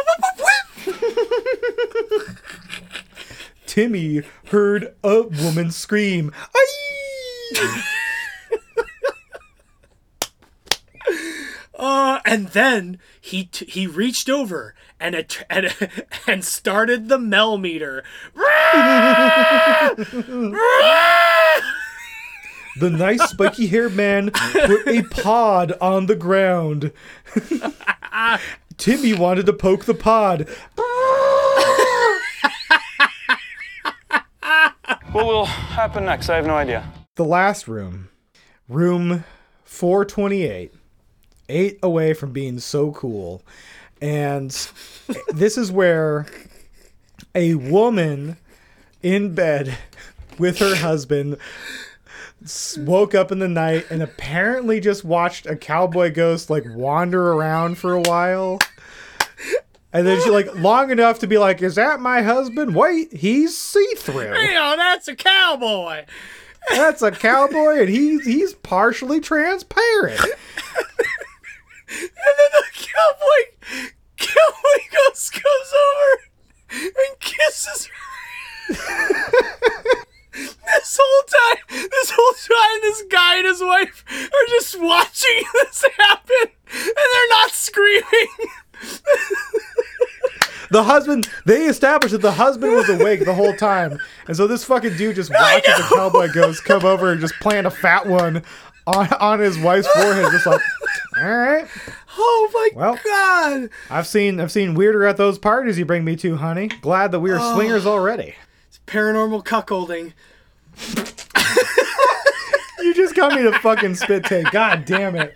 Timmy 3.71 4.21
heard 4.47 4.93
a 5.01 5.21
woman 5.21 5.71
scream. 5.71 6.33
Uh, 11.79 12.19
and 12.25 12.49
then 12.49 12.99
he 13.21 13.45
t- 13.45 13.65
he 13.65 13.87
reached 13.87 14.29
over 14.29 14.75
and 14.99 15.15
and 15.49 15.73
and 16.27 16.43
started 16.43 17.07
the 17.07 17.17
Mel 17.17 17.57
meter. 17.57 18.03
The 22.77 22.89
nice 22.89 23.21
spiky 23.29 23.67
haired 23.67 23.95
man 23.95 24.31
put 24.31 24.85
a 24.85 25.03
pod 25.03 25.77
on 25.79 26.07
the 26.07 26.15
ground. 26.15 26.91
Timmy 28.77 29.13
wanted 29.13 29.45
to 29.45 29.53
poke 29.53 29.85
the 29.85 29.93
pod. 29.93 30.49
What 35.11 35.25
will 35.25 35.43
happen 35.43 36.05
next? 36.05 36.29
I 36.29 36.37
have 36.37 36.47
no 36.47 36.55
idea. 36.55 36.89
The 37.15 37.25
last 37.25 37.67
room, 37.67 38.07
room 38.69 39.25
428, 39.65 40.73
eight 41.49 41.79
away 41.83 42.13
from 42.13 42.31
being 42.31 42.59
so 42.59 42.93
cool. 42.93 43.41
And 44.01 44.51
this 45.33 45.57
is 45.57 45.69
where 45.69 46.27
a 47.35 47.55
woman 47.55 48.37
in 49.03 49.35
bed 49.35 49.77
with 50.37 50.59
her 50.59 50.75
husband 50.77 51.35
woke 52.77 53.13
up 53.13 53.33
in 53.33 53.39
the 53.39 53.49
night 53.49 53.87
and 53.89 54.01
apparently 54.01 54.79
just 54.79 55.03
watched 55.03 55.45
a 55.45 55.57
cowboy 55.57 56.13
ghost 56.13 56.49
like 56.49 56.63
wander 56.67 57.33
around 57.33 57.77
for 57.77 57.93
a 57.93 58.01
while. 58.01 58.59
And 59.93 60.07
then 60.07 60.21
she 60.21 60.29
like 60.29 60.55
long 60.55 60.89
enough 60.89 61.19
to 61.19 61.27
be 61.27 61.37
like, 61.37 61.61
"Is 61.61 61.75
that 61.75 61.99
my 61.99 62.21
husband? 62.21 62.75
Wait, 62.75 63.11
he's 63.13 63.57
see 63.57 63.93
through. 63.97 64.31
Know, 64.31 64.75
that's 64.77 65.07
a 65.07 65.15
cowboy. 65.15 66.05
That's 66.69 67.01
a 67.01 67.11
cowboy, 67.11 67.81
and 67.81 67.89
he's 67.89 68.25
he's 68.25 68.53
partially 68.53 69.19
transparent." 69.19 70.21
And 71.93 72.09
then 72.25 72.51
the 72.53 72.63
cowboy 72.71 73.87
cowboy 74.17 74.79
ghost 74.93 75.33
comes 75.33 75.73
over 75.73 76.21
and 76.71 77.19
kisses 77.19 77.87
her. 77.87 78.73
this 80.65 80.99
whole 81.01 81.23
time, 81.27 81.63
this 81.69 82.11
whole 82.15 82.33
time, 82.33 82.81
this 82.81 83.03
guy 83.09 83.37
and 83.39 83.47
his 83.47 83.61
wife 83.61 84.05
are 84.09 84.47
just 84.49 84.79
watching 84.79 85.43
this 85.53 85.83
happen, 85.97 86.51
and 86.71 86.95
they're 86.95 87.29
not 87.29 87.51
screaming. 87.51 88.03
The 90.71 90.83
husband, 90.83 91.29
they 91.45 91.65
established 91.65 92.13
that 92.13 92.21
the 92.21 92.31
husband 92.31 92.73
was 92.73 92.89
awake 92.89 93.25
the 93.25 93.33
whole 93.33 93.53
time. 93.55 93.99
And 94.27 94.35
so 94.37 94.47
this 94.47 94.63
fucking 94.63 94.95
dude 94.97 95.15
just 95.17 95.29
watches 95.33 95.75
the 95.77 95.95
cowboy 95.95 96.29
ghost 96.33 96.63
come 96.63 96.85
over 96.85 97.11
and 97.11 97.19
just 97.21 97.33
plant 97.41 97.67
a 97.67 97.71
fat 97.71 98.07
one 98.07 98.41
on, 98.87 99.07
on 99.19 99.39
his 99.39 99.59
wife's 99.59 99.87
forehead, 99.89 100.31
just 100.31 100.45
like, 100.45 100.61
all 101.17 101.23
right. 101.23 101.67
Oh 102.17 102.49
my 102.53 102.69
Well. 102.75 102.99
god! 103.03 103.69
I've 103.89 104.07
seen 104.07 104.39
I've 104.39 104.51
seen 104.51 104.73
weirder 104.73 105.05
at 105.05 105.17
those 105.17 105.37
parties 105.37 105.77
you 105.77 105.85
bring 105.85 106.03
me 106.03 106.15
to, 106.17 106.37
honey. 106.37 106.67
Glad 106.67 107.11
that 107.11 107.19
we 107.19 107.31
are 107.31 107.37
Oh. 107.39 107.53
swingers 107.55 107.85
already. 107.85 108.35
It's 108.67 108.79
paranormal 108.87 109.43
cuckolding. 109.45 110.13
You 112.81 112.95
just 112.95 113.13
got 113.15 113.33
me 113.35 113.43
to 113.43 113.51
fucking 113.59 113.93
spit 113.93 114.23
take. 114.25 114.49
God 114.49 114.85
damn 114.85 115.15
it. 115.15 115.35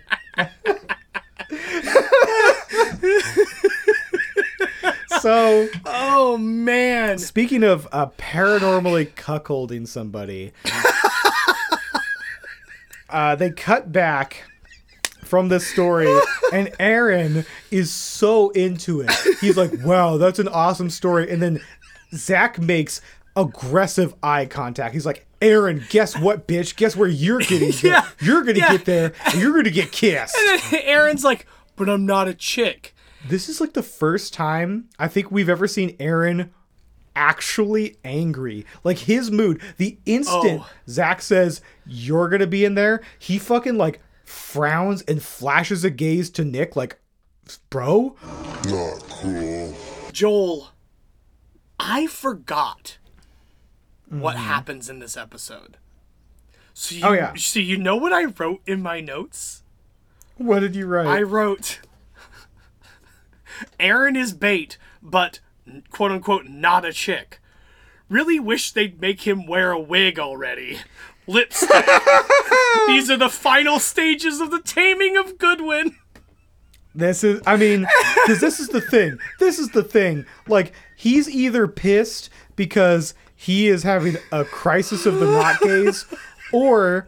So 5.26 5.68
Oh 5.84 6.38
man. 6.38 7.18
Speaking 7.18 7.64
of 7.64 7.88
uh, 7.90 8.06
paranormally 8.16 9.12
cuckolding 9.14 9.88
somebody, 9.88 10.52
uh, 13.10 13.34
they 13.34 13.50
cut 13.50 13.90
back 13.90 14.44
from 15.24 15.48
this 15.48 15.66
story, 15.66 16.06
and 16.52 16.70
Aaron 16.78 17.44
is 17.72 17.90
so 17.90 18.50
into 18.50 19.00
it. 19.00 19.10
He's 19.40 19.56
like, 19.56 19.72
"Wow, 19.82 20.16
that's 20.16 20.38
an 20.38 20.46
awesome 20.46 20.90
story." 20.90 21.28
And 21.28 21.42
then 21.42 21.60
Zak 22.14 22.60
makes 22.60 23.00
aggressive 23.34 24.14
eye 24.22 24.46
contact. 24.46 24.94
He's 24.94 25.06
like, 25.06 25.26
"Aaron, 25.42 25.84
guess 25.88 26.16
what, 26.16 26.46
bitch? 26.46 26.76
Guess 26.76 26.94
where 26.94 27.08
you're 27.08 27.40
getting? 27.40 27.72
Yeah, 27.82 28.06
you're 28.20 28.44
gonna 28.44 28.60
yeah. 28.60 28.70
get 28.70 28.84
there. 28.84 29.12
and 29.24 29.40
You're 29.40 29.56
gonna 29.56 29.70
get 29.70 29.90
kissed." 29.90 30.36
And 30.38 30.60
then 30.70 30.82
Aaron's 30.84 31.24
like, 31.24 31.46
but 31.76 31.88
I'm 31.88 32.06
not 32.06 32.26
a 32.26 32.34
chick. 32.34 32.94
This 33.28 33.48
is 33.48 33.60
like 33.60 33.72
the 33.72 33.82
first 33.82 34.32
time 34.32 34.88
I 34.98 35.08
think 35.08 35.30
we've 35.30 35.48
ever 35.48 35.66
seen 35.66 35.96
Aaron 35.98 36.52
actually 37.16 37.96
angry. 38.04 38.66
Like 38.84 38.98
his 38.98 39.30
mood, 39.30 39.60
the 39.78 39.98
instant 40.06 40.62
Oh. 40.62 40.70
Zak 40.88 41.22
says, 41.22 41.60
You're 41.86 42.28
gonna 42.28 42.46
be 42.46 42.64
in 42.64 42.74
there, 42.74 43.02
he 43.18 43.38
fucking 43.38 43.76
like 43.76 44.00
frowns 44.24 45.02
and 45.02 45.22
flashes 45.22 45.84
a 45.84 45.90
gaze 45.90 46.30
to 46.30 46.44
Nick, 46.44 46.76
like, 46.76 46.98
Bro? 47.70 48.16
Not 48.66 48.98
cool. 49.08 49.74
Joel, 50.12 50.70
I 51.78 52.06
forgot 52.06 52.98
what 54.08 54.36
mm-hmm. 54.36 54.44
happens 54.44 54.88
in 54.88 54.98
this 54.98 55.16
episode. 55.16 55.78
So 56.74 56.94
oh, 56.94 56.98
you, 56.98 57.04
Oh, 57.06 57.12
yeah. 57.12 57.34
So 57.34 57.60
you 57.60 57.76
know 57.76 57.96
what 57.96 58.12
I 58.12 58.24
wrote 58.24 58.62
in 58.66 58.82
my 58.82 59.00
notes? 59.00 59.62
What 60.36 60.60
did 60.60 60.76
you 60.76 60.86
write? 60.86 61.06
I 61.06 61.22
wrote, 61.22 61.80
Aaron 63.78 64.16
is 64.16 64.32
bait, 64.32 64.78
but 65.02 65.40
quote 65.90 66.12
unquote 66.12 66.46
not 66.46 66.84
a 66.84 66.92
chick. 66.92 67.40
Really 68.08 68.38
wish 68.38 68.72
they'd 68.72 69.00
make 69.00 69.26
him 69.26 69.46
wear 69.46 69.72
a 69.72 69.80
wig 69.80 70.18
already. 70.18 70.78
Lipstick. 71.26 71.86
These 72.86 73.10
are 73.10 73.16
the 73.16 73.28
final 73.28 73.80
stages 73.80 74.40
of 74.40 74.50
the 74.50 74.60
taming 74.60 75.16
of 75.16 75.38
Goodwin. 75.38 75.96
This 76.94 77.24
is, 77.24 77.42
I 77.46 77.56
mean, 77.56 77.86
because 78.14 78.40
this 78.40 78.58
is 78.58 78.68
the 78.68 78.80
thing. 78.80 79.18
This 79.38 79.58
is 79.58 79.70
the 79.70 79.82
thing. 79.82 80.24
Like, 80.46 80.72
he's 80.96 81.28
either 81.28 81.68
pissed 81.68 82.30
because 82.54 83.12
he 83.34 83.68
is 83.68 83.82
having 83.82 84.16
a 84.32 84.44
crisis 84.44 85.04
of 85.04 85.20
the 85.20 85.26
not 85.30 85.60
gaze, 85.60 86.06
or 86.52 87.06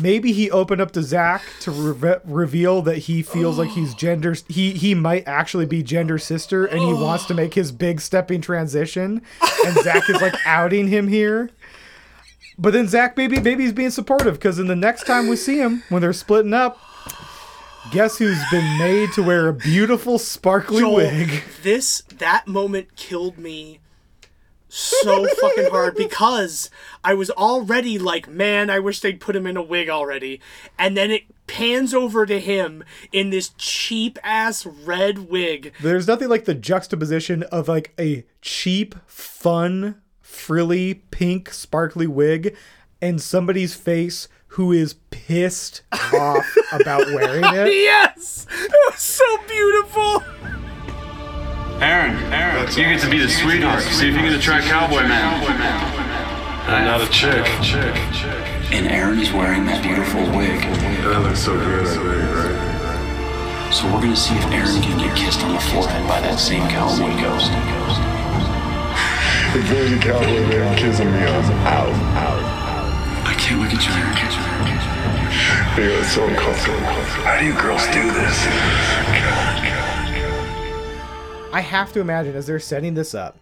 maybe 0.00 0.32
he 0.32 0.50
opened 0.50 0.80
up 0.80 0.92
to 0.92 1.02
Zak 1.02 1.42
to 1.60 1.70
reve- 1.70 2.20
reveal 2.24 2.82
that 2.82 2.98
he 2.98 3.22
feels 3.22 3.58
like 3.58 3.70
he's 3.70 3.94
gender. 3.94 4.34
He 4.48 4.72
he 4.72 4.94
might 4.94 5.26
actually 5.26 5.66
be 5.66 5.82
gender 5.82 6.18
sister, 6.18 6.64
and 6.64 6.80
he 6.80 6.92
wants 6.92 7.26
to 7.26 7.34
make 7.34 7.54
his 7.54 7.72
big 7.72 8.00
stepping 8.00 8.40
transition. 8.40 9.22
And 9.64 9.76
Zak 9.78 10.08
is 10.08 10.20
like 10.20 10.34
outing 10.46 10.88
him 10.88 11.08
here. 11.08 11.50
But 12.58 12.72
then 12.72 12.88
Zak, 12.88 13.16
maybe 13.16 13.40
maybe 13.40 13.64
he's 13.64 13.72
being 13.72 13.90
supportive 13.90 14.34
because 14.34 14.58
in 14.58 14.66
the 14.66 14.76
next 14.76 15.04
time 15.04 15.28
we 15.28 15.36
see 15.36 15.58
him 15.58 15.82
when 15.88 16.00
they're 16.00 16.12
splitting 16.12 16.54
up, 16.54 16.78
guess 17.92 18.18
who's 18.18 18.42
been 18.50 18.78
made 18.78 19.12
to 19.12 19.22
wear 19.22 19.48
a 19.48 19.52
beautiful 19.52 20.18
sparkly 20.18 20.80
Joel, 20.80 20.96
wig? 20.96 21.42
This 21.62 22.02
that 22.18 22.46
moment 22.48 22.96
killed 22.96 23.36
me 23.38 23.80
so 24.68 25.26
fucking 25.26 25.70
hard 25.70 25.94
because 25.96 26.70
I 27.04 27.14
was 27.14 27.30
already 27.30 27.98
like, 27.98 28.28
man, 28.28 28.70
I 28.70 28.78
wish 28.78 29.00
they'd 29.00 29.20
put 29.20 29.36
him 29.36 29.46
in 29.46 29.56
a 29.56 29.62
wig 29.62 29.88
already. 29.88 30.40
And 30.78 30.96
then 30.96 31.10
it 31.10 31.24
pans 31.46 31.94
over 31.94 32.26
to 32.26 32.40
him 32.40 32.84
in 33.12 33.30
this 33.30 33.50
cheap 33.56 34.18
ass 34.22 34.66
red 34.66 35.30
wig. 35.30 35.72
There's 35.80 36.08
nothing 36.08 36.28
like 36.28 36.44
the 36.44 36.54
juxtaposition 36.54 37.44
of 37.44 37.68
like 37.68 37.92
a 37.98 38.24
cheap, 38.42 38.94
fun, 39.06 40.00
frilly, 40.20 40.94
pink, 40.94 41.52
sparkly 41.52 42.06
wig 42.06 42.56
and 43.00 43.20
somebody's 43.20 43.74
face 43.74 44.28
who 44.48 44.72
is 44.72 44.94
pissed 45.10 45.82
off 46.14 46.46
about 46.72 47.06
wearing 47.08 47.44
it. 47.46 47.68
yes! 47.72 48.46
It 48.50 48.72
was 48.90 49.00
so 49.00 49.24
beautiful! 49.46 50.22
Aaron, 51.76 52.16
Aaron, 52.32 52.64
That's 52.64 52.76
you 52.76 52.84
get 52.84 53.02
to 53.02 53.10
be 53.10 53.18
the 53.18 53.28
sweetheart. 53.28 53.82
See 53.82 54.08
if 54.08 54.14
you 54.16 54.20
can 54.24 54.32
attract 54.32 54.64
Cowboy 54.64 55.04
Man. 55.04 55.44
I'm 56.64 56.88
not 56.88 57.04
a 57.04 57.08
chick. 57.12 57.44
And 58.72 58.88
Aaron 58.88 59.20
is 59.20 59.30
wearing 59.30 59.66
that 59.66 59.84
beautiful 59.84 60.24
wig. 60.32 60.56
That 61.04 61.20
looks 61.20 61.44
so 61.44 61.52
good, 61.52 61.84
I 61.84 61.92
think, 61.92 62.32
right? 62.32 63.72
So 63.76 63.84
we're 63.92 64.00
gonna 64.00 64.16
see 64.16 64.32
if 64.34 64.44
Aaron 64.56 64.80
can 64.80 64.96
get 64.96 65.12
kissed 65.20 65.44
on 65.44 65.52
the 65.52 65.60
forehead 65.68 66.00
by 66.08 66.16
that 66.24 66.40
same 66.40 66.64
cowboy 66.72 67.12
ghost. 67.20 67.52
If 69.52 69.68
there's 69.68 69.92
a 69.92 70.00
cowboy 70.00 70.48
man 70.48 70.72
kissing 70.80 71.12
me, 71.12 71.28
I'm 71.28 71.44
out, 71.68 71.92
out. 72.16 72.40
I 73.28 73.36
can't 73.36 73.60
look 73.60 73.68
at 73.68 73.84
you, 73.84 73.92
Aaron. 73.92 74.16
Yeah, 75.76 76.00
it's 76.00 76.12
so 76.16 76.24
uncomfortable. 76.24 76.80
How 77.20 77.38
do 77.38 77.44
you 77.44 77.52
girls 77.52 77.84
do 77.92 78.10
this? 78.16 79.75
I 81.56 81.60
have 81.60 81.90
to 81.94 82.00
imagine 82.00 82.36
as 82.36 82.46
they're 82.46 82.60
setting 82.60 82.92
this 82.92 83.14
up, 83.14 83.38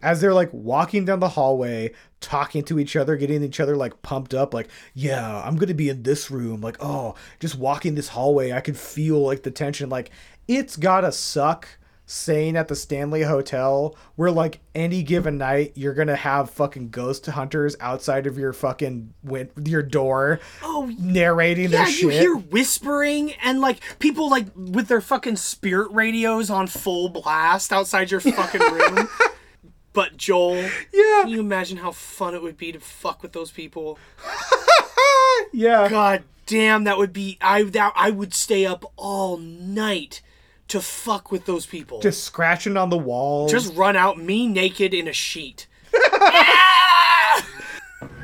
as 0.00 0.20
they're 0.20 0.32
like 0.32 0.50
walking 0.52 1.04
down 1.04 1.18
the 1.18 1.30
hallway, 1.30 1.92
talking 2.20 2.62
to 2.62 2.78
each 2.78 2.94
other, 2.94 3.16
getting 3.16 3.42
each 3.42 3.58
other 3.58 3.74
like 3.74 4.00
pumped 4.00 4.32
up, 4.32 4.54
like, 4.54 4.68
yeah, 4.94 5.42
I'm 5.44 5.56
gonna 5.56 5.74
be 5.74 5.88
in 5.88 6.04
this 6.04 6.30
room. 6.30 6.60
Like, 6.60 6.76
oh, 6.78 7.16
just 7.40 7.56
walking 7.56 7.96
this 7.96 8.10
hallway, 8.10 8.52
I 8.52 8.60
can 8.60 8.74
feel 8.74 9.18
like 9.18 9.42
the 9.42 9.50
tension. 9.50 9.88
Like, 9.88 10.12
it's 10.46 10.76
gotta 10.76 11.10
suck 11.10 11.66
staying 12.10 12.56
at 12.56 12.68
the 12.68 12.74
Stanley 12.74 13.20
Hotel 13.22 13.94
where 14.16 14.30
like 14.30 14.60
any 14.74 15.02
given 15.02 15.36
night 15.36 15.72
you're 15.74 15.92
gonna 15.92 16.16
have 16.16 16.48
fucking 16.48 16.88
ghost 16.88 17.26
hunters 17.26 17.76
outside 17.80 18.26
of 18.26 18.38
your 18.38 18.54
fucking 18.54 19.12
win- 19.22 19.50
your 19.62 19.82
door 19.82 20.40
Oh, 20.62 20.90
narrating 20.98 21.70
yeah, 21.70 21.84
their 21.84 21.90
you 21.90 22.08
hear 22.08 22.34
whispering 22.34 23.34
and 23.42 23.60
like 23.60 23.80
people 23.98 24.30
like 24.30 24.46
with 24.56 24.88
their 24.88 25.02
fucking 25.02 25.36
spirit 25.36 25.92
radios 25.92 26.48
on 26.48 26.66
full 26.66 27.10
blast 27.10 27.74
outside 27.74 28.10
your 28.10 28.20
fucking 28.20 28.60
room. 28.72 29.06
but 29.92 30.16
Joel, 30.16 30.62
yeah, 30.94 31.20
can 31.20 31.28
you 31.28 31.40
imagine 31.40 31.76
how 31.76 31.90
fun 31.92 32.34
it 32.34 32.40
would 32.42 32.56
be 32.56 32.72
to 32.72 32.80
fuck 32.80 33.22
with 33.22 33.32
those 33.32 33.50
people? 33.50 33.98
yeah. 35.52 35.88
God 35.90 36.22
damn, 36.46 36.84
that 36.84 36.96
would 36.96 37.12
be 37.12 37.36
I 37.42 37.64
that 37.64 37.92
I 37.94 38.10
would 38.10 38.32
stay 38.32 38.64
up 38.64 38.90
all 38.96 39.36
night 39.36 40.22
to 40.68 40.80
fuck 40.80 41.30
with 41.30 41.46
those 41.46 41.66
people. 41.66 42.00
Just 42.00 42.24
scratching 42.24 42.76
on 42.76 42.90
the 42.90 42.98
walls. 42.98 43.50
Just 43.50 43.74
run 43.74 43.96
out 43.96 44.18
me 44.18 44.46
naked 44.46 44.94
in 44.94 45.08
a 45.08 45.12
sheet. 45.12 45.66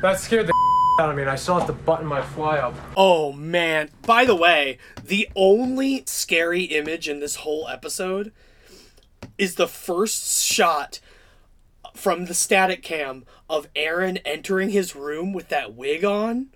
That 0.01 0.19
scared 0.19 0.45
the 0.45 0.53
out 0.99 1.09
of 1.09 1.15
me, 1.15 1.23
and 1.23 1.31
I 1.31 1.35
still 1.35 1.57
have 1.57 1.65
to 1.65 1.73
button 1.73 2.05
my 2.05 2.21
fly 2.21 2.59
up. 2.59 2.75
Oh 2.95 3.31
man. 3.31 3.89
By 4.03 4.23
the 4.25 4.35
way, 4.35 4.77
the 5.03 5.27
only 5.35 6.03
scary 6.05 6.63
image 6.63 7.09
in 7.09 7.19
this 7.19 7.37
whole 7.37 7.67
episode 7.67 8.31
is 9.37 9.55
the 9.55 9.67
first 9.67 10.43
shot 10.43 10.99
from 11.95 12.25
the 12.25 12.33
static 12.33 12.83
cam 12.83 13.25
of 13.49 13.67
Aaron 13.75 14.17
entering 14.17 14.69
his 14.69 14.95
room 14.95 15.33
with 15.33 15.49
that 15.49 15.73
wig 15.73 16.05
on. 16.05 16.49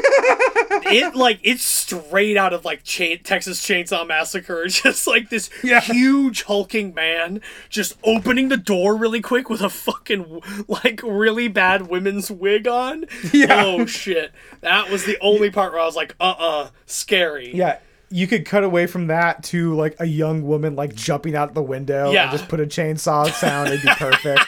It 0.00 1.14
like 1.14 1.40
it's 1.42 1.62
straight 1.62 2.36
out 2.36 2.52
of 2.52 2.64
like 2.64 2.82
chain, 2.84 3.20
Texas 3.22 3.60
Chainsaw 3.66 4.06
Massacre. 4.06 4.66
Just 4.68 5.06
like 5.06 5.30
this 5.30 5.50
huge 5.62 6.42
hulking 6.44 6.94
man 6.94 7.40
just 7.68 7.96
opening 8.04 8.48
the 8.48 8.56
door 8.56 8.96
really 8.96 9.20
quick 9.20 9.48
with 9.50 9.60
a 9.60 9.70
fucking 9.70 10.40
like 10.68 11.00
really 11.02 11.48
bad 11.48 11.88
women's 11.88 12.30
wig 12.30 12.66
on. 12.68 13.04
Yeah. 13.32 13.62
Oh 13.64 13.86
shit. 13.86 14.32
That 14.60 14.90
was 14.90 15.04
the 15.04 15.18
only 15.20 15.50
part 15.50 15.72
where 15.72 15.80
I 15.80 15.84
was 15.86 15.96
like, 15.96 16.14
uh 16.20 16.34
uh 16.38 16.70
scary. 16.86 17.54
Yeah, 17.54 17.78
you 18.10 18.26
could 18.26 18.44
cut 18.46 18.64
away 18.64 18.86
from 18.86 19.08
that 19.08 19.42
to 19.44 19.74
like 19.74 19.96
a 20.00 20.06
young 20.06 20.44
woman 20.46 20.76
like 20.76 20.94
jumping 20.94 21.34
out 21.36 21.54
the 21.54 21.62
window 21.62 22.10
Yeah. 22.10 22.24
and 22.24 22.32
just 22.32 22.48
put 22.48 22.60
a 22.60 22.66
chainsaw 22.66 23.30
sound. 23.32 23.68
It'd 23.68 23.82
be 23.82 23.88
perfect. 23.94 24.46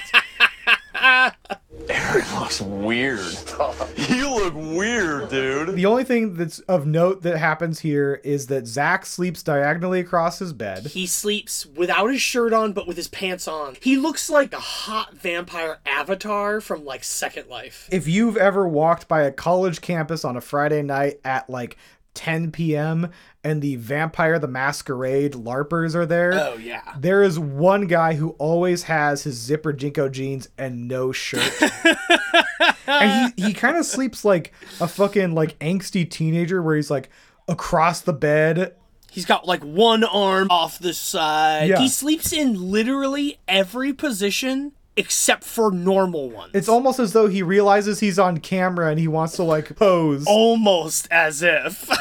Aaron 2.10 2.40
looks 2.40 2.60
weird. 2.60 3.20
you 3.96 4.34
look 4.34 4.54
weird, 4.54 5.28
dude. 5.28 5.76
the 5.76 5.86
only 5.86 6.02
thing 6.02 6.34
that's 6.34 6.58
of 6.60 6.84
note 6.84 7.22
that 7.22 7.36
happens 7.36 7.80
here 7.80 8.20
is 8.24 8.48
that 8.48 8.66
Zak 8.66 9.06
sleeps 9.06 9.44
diagonally 9.44 10.00
across 10.00 10.40
his 10.40 10.52
bed. 10.52 10.86
He 10.86 11.06
sleeps 11.06 11.66
without 11.66 12.08
his 12.08 12.20
shirt 12.20 12.52
on, 12.52 12.72
but 12.72 12.88
with 12.88 12.96
his 12.96 13.06
pants 13.06 13.46
on. 13.46 13.76
He 13.80 13.96
looks 13.96 14.28
like 14.28 14.52
a 14.52 14.58
hot 14.58 15.14
vampire 15.14 15.78
avatar 15.86 16.60
from 16.60 16.84
like 16.84 17.04
Second 17.04 17.48
Life. 17.48 17.88
If 17.92 18.08
you've 18.08 18.36
ever 18.36 18.66
walked 18.66 19.06
by 19.06 19.22
a 19.22 19.30
college 19.30 19.80
campus 19.80 20.24
on 20.24 20.36
a 20.36 20.40
Friday 20.40 20.82
night 20.82 21.20
at 21.24 21.48
like 21.48 21.76
10 22.14 22.50
p.m. 22.50 23.10
and 23.42 23.62
the 23.62 23.76
Vampire 23.76 24.38
the 24.38 24.48
Masquerade 24.48 25.32
LARPers 25.32 25.94
are 25.94 26.06
there. 26.06 26.32
Oh, 26.34 26.56
yeah. 26.56 26.94
There 26.98 27.22
is 27.22 27.38
one 27.38 27.86
guy 27.86 28.14
who 28.14 28.30
always 28.38 28.84
has 28.84 29.22
his 29.22 29.36
zipper 29.36 29.72
JNCO 29.72 30.12
jeans 30.12 30.48
and 30.58 30.88
no 30.88 31.12
shirt. 31.12 31.50
and 32.86 33.32
he, 33.36 33.46
he 33.46 33.54
kind 33.54 33.76
of 33.76 33.86
sleeps 33.86 34.24
like 34.24 34.52
a 34.80 34.88
fucking 34.88 35.34
like 35.34 35.58
angsty 35.58 36.08
teenager 36.08 36.62
where 36.62 36.76
he's 36.76 36.90
like 36.90 37.08
across 37.48 38.00
the 38.00 38.12
bed. 38.12 38.74
He's 39.10 39.26
got 39.26 39.46
like 39.46 39.62
one 39.62 40.04
arm 40.04 40.48
off 40.50 40.78
the 40.78 40.94
side. 40.94 41.70
Yeah. 41.70 41.78
He 41.78 41.88
sleeps 41.88 42.32
in 42.32 42.70
literally 42.70 43.40
every 43.48 43.92
position 43.92 44.72
except 45.00 45.44
for 45.44 45.70
normal 45.72 46.28
ones. 46.30 46.50
It's 46.54 46.68
almost 46.68 46.98
as 46.98 47.14
though 47.14 47.26
he 47.26 47.42
realizes 47.42 48.00
he's 48.00 48.18
on 48.18 48.38
camera 48.38 48.90
and 48.90 49.00
he 49.00 49.08
wants 49.08 49.34
to 49.36 49.42
like 49.42 49.74
pose. 49.76 50.24
Almost 50.26 51.08
as 51.10 51.42
if. 51.42 51.88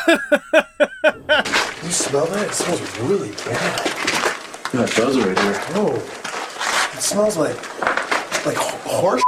You 1.81 1.91
smell 1.91 2.25
that? 2.27 2.49
It 2.49 2.53
smells 2.53 2.99
really 2.99 3.31
bad. 3.31 3.79
That 4.73 4.93
does 4.95 5.17
right 5.17 5.39
here. 5.39 5.61
Oh, 5.75 5.95
it 5.95 7.01
smells 7.01 7.37
like 7.37 7.55
like 8.45 8.57
horse. 8.57 9.23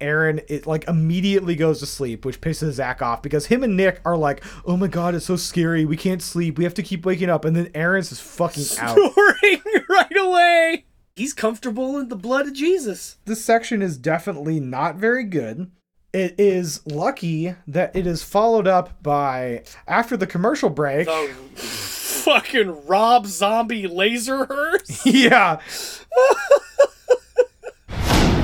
Aaron 0.00 0.40
it 0.48 0.66
like 0.66 0.88
immediately 0.88 1.54
goes 1.54 1.78
to 1.80 1.86
sleep, 1.86 2.24
which 2.24 2.40
pisses 2.40 2.72
Zak 2.72 3.02
off 3.02 3.22
because 3.22 3.46
him 3.46 3.62
and 3.62 3.76
Nick 3.76 4.00
are 4.04 4.16
like, 4.16 4.42
"Oh 4.64 4.76
my 4.76 4.88
god, 4.88 5.14
it's 5.14 5.26
so 5.26 5.36
scary. 5.36 5.84
We 5.84 5.96
can't 5.96 6.22
sleep. 6.22 6.58
We 6.58 6.64
have 6.64 6.74
to 6.74 6.82
keep 6.82 7.04
waking 7.06 7.30
up." 7.30 7.44
And 7.44 7.54
then 7.54 7.70
Aaron's 7.74 8.08
just 8.08 8.22
fucking 8.22 8.64
out. 8.80 8.94
Snoring 9.14 9.62
right 9.88 10.16
away. 10.16 10.84
He's 11.14 11.34
comfortable 11.34 11.98
in 11.98 12.08
the 12.08 12.16
blood 12.16 12.46
of 12.46 12.54
Jesus. 12.54 13.18
This 13.26 13.44
section 13.44 13.82
is 13.82 13.98
definitely 13.98 14.60
not 14.60 14.96
very 14.96 15.24
good. 15.24 15.70
It 16.14 16.34
is 16.38 16.80
lucky 16.86 17.54
that 17.66 17.94
it 17.94 18.06
is 18.06 18.22
followed 18.22 18.66
up 18.66 19.02
by 19.02 19.64
after 19.86 20.16
the 20.16 20.26
commercial 20.26 20.70
break. 20.70 21.06
The 21.06 21.34
fucking 21.54 22.86
Rob 22.86 23.26
Zombie 23.26 23.86
laser 23.86 24.46
hearse. 24.46 25.04
yeah. 25.06 25.60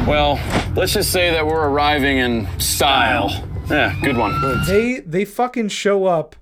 Well, 0.07 0.41
let's 0.75 0.93
just 0.93 1.11
say 1.11 1.31
that 1.31 1.47
we're 1.47 1.69
arriving 1.69 2.19
in 2.19 2.49
style. 2.61 3.31
Yeah, 3.71 3.99
good 4.03 4.17
one. 4.17 4.35
They 4.67 5.01
they 5.01 5.25
fucking 5.25 5.69
show 5.69 6.07
up 6.07 6.37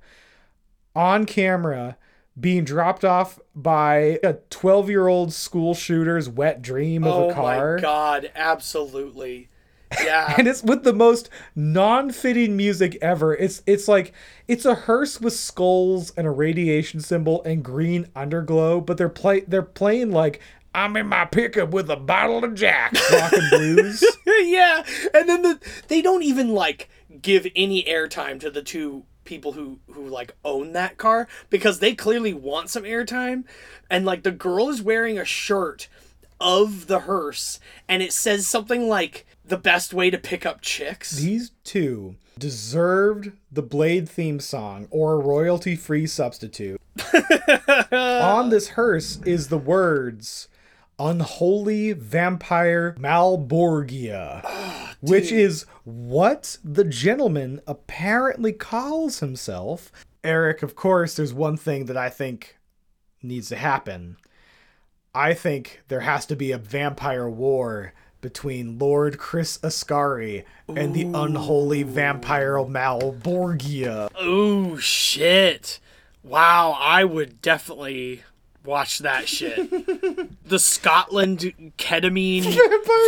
on 0.95 1.25
camera 1.25 1.97
being 2.39 2.65
dropped 2.65 3.05
off 3.05 3.39
by 3.55 4.19
a 4.23 4.35
12-year-old 4.51 5.33
school 5.33 5.75
shooter's 5.75 6.29
wet 6.29 6.61
dream 6.61 7.05
of 7.05 7.15
oh 7.15 7.31
a 7.31 7.35
car. 7.35 7.73
Oh 7.73 7.77
my 7.77 7.83
god, 7.83 8.31
absolutely. 8.35 9.49
Yeah. 10.03 10.35
and 10.39 10.47
it's 10.47 10.63
with 10.63 10.85
the 10.85 10.93
most 10.93 11.31
non-fitting 11.55 12.57
music 12.57 12.99
ever. 13.01 13.35
It's 13.35 13.63
it's 13.67 13.89
like 13.89 14.13
it's 14.49 14.65
a 14.65 14.75
hearse 14.75 15.21
with 15.21 15.33
skulls 15.33 16.13
and 16.17 16.27
a 16.27 16.31
radiation 16.31 17.01
symbol 17.01 17.43
and 17.45 17.65
green 17.65 18.07
underglow, 18.17 18.85
but 18.85 18.99
they're 18.99 19.09
play 19.09 19.41
they're 19.41 19.63
playing 19.63 20.11
like 20.11 20.41
I'm 20.75 20.97
in 20.97 21.07
my 21.07 21.25
pickup 21.25 21.71
with 21.71 21.89
a 21.91 21.97
bottle 21.97 22.45
of 22.45 22.55
Jack, 22.55 22.93
rock 23.11 23.33
and 23.33 23.51
blues. 23.51 24.05
yeah, 24.27 24.85
and 25.15 25.29
then 25.29 25.43
the 25.43 25.61
they 25.89 26.03
don't 26.03 26.23
even 26.23 26.51
like 26.51 26.91
give 27.23 27.47
any 27.57 27.83
airtime 27.85 28.39
to 28.41 28.51
the 28.51 28.63
two 28.63 29.05
people 29.27 29.53
who 29.53 29.79
who 29.91 30.07
like 30.07 30.35
own 30.45 30.73
that 30.73 30.97
car 30.97 31.29
because 31.51 31.79
they 31.81 31.95
clearly 31.95 32.33
want 32.33 32.71
some 32.71 32.85
airtime 32.85 33.45
and 33.91 34.07
like 34.07 34.23
the 34.23 34.31
girl 34.31 34.69
is 34.69 34.81
wearing 34.81 35.19
a 35.19 35.25
shirt 35.25 35.89
of 36.41 36.87
the 36.87 37.01
hearse 37.01 37.61
and 37.89 38.03
it 38.03 38.13
says 38.13 38.47
something 38.47 38.89
like 38.89 39.27
the 39.45 39.57
best 39.57 39.93
way 39.93 40.11
to 40.11 40.19
pick 40.19 40.47
up 40.47 40.61
chicks 40.61 41.13
These 41.13 41.51
two 41.65 42.17
deserved 42.39 43.33
the 43.51 43.63
Blade 43.63 44.09
theme 44.09 44.41
song 44.41 44.89
or 44.91 45.15
a 45.15 45.19
royalty-free 45.19 46.07
substitute. 46.07 46.81
On 47.93 48.51
this 48.51 48.69
hearse 48.71 49.21
is 49.25 49.49
the 49.49 49.59
words 49.59 50.49
Unholy 50.99 51.93
Vampire 51.93 52.95
Malborgia, 52.99 54.43
which 55.01 55.31
is 55.31 55.67
what 55.85 56.59
the 56.65 56.85
gentleman 56.85 57.61
apparently 57.67 58.53
calls 58.53 59.21
himself. 59.21 59.93
Eric, 60.25 60.63
of 60.63 60.75
course, 60.75 61.15
there's 61.15 61.35
one 61.35 61.57
thing 61.57 61.85
that 61.87 61.97
I 61.97 62.09
think 62.09 62.57
needs 63.23 63.49
to 63.51 63.57
happen. 63.57 64.17
I 65.15 65.35
think 65.35 65.83
there 65.89 66.01
has 66.01 66.27
to 66.27 66.37
be 66.37 66.53
a 66.53 66.59
vampire 66.59 67.29
war 67.29 67.93
between 68.21 68.79
Lord 68.79 69.19
Chris 69.19 69.59
Ascari 69.59 70.45
and 70.69 70.95
the 70.95 71.03
unholy 71.05 71.83
vampire 71.85 72.55
Malborgia. 72.57 74.09
oh 74.19 74.77
shit 74.79 75.79
wow 76.25 76.77
i 76.81 77.05
would 77.05 77.41
definitely 77.41 78.25
Watch 78.67 78.99
that 79.01 79.29
shit. 79.29 79.71
the 80.45 80.59
Scotland 80.59 81.53
ketamine 81.79 82.57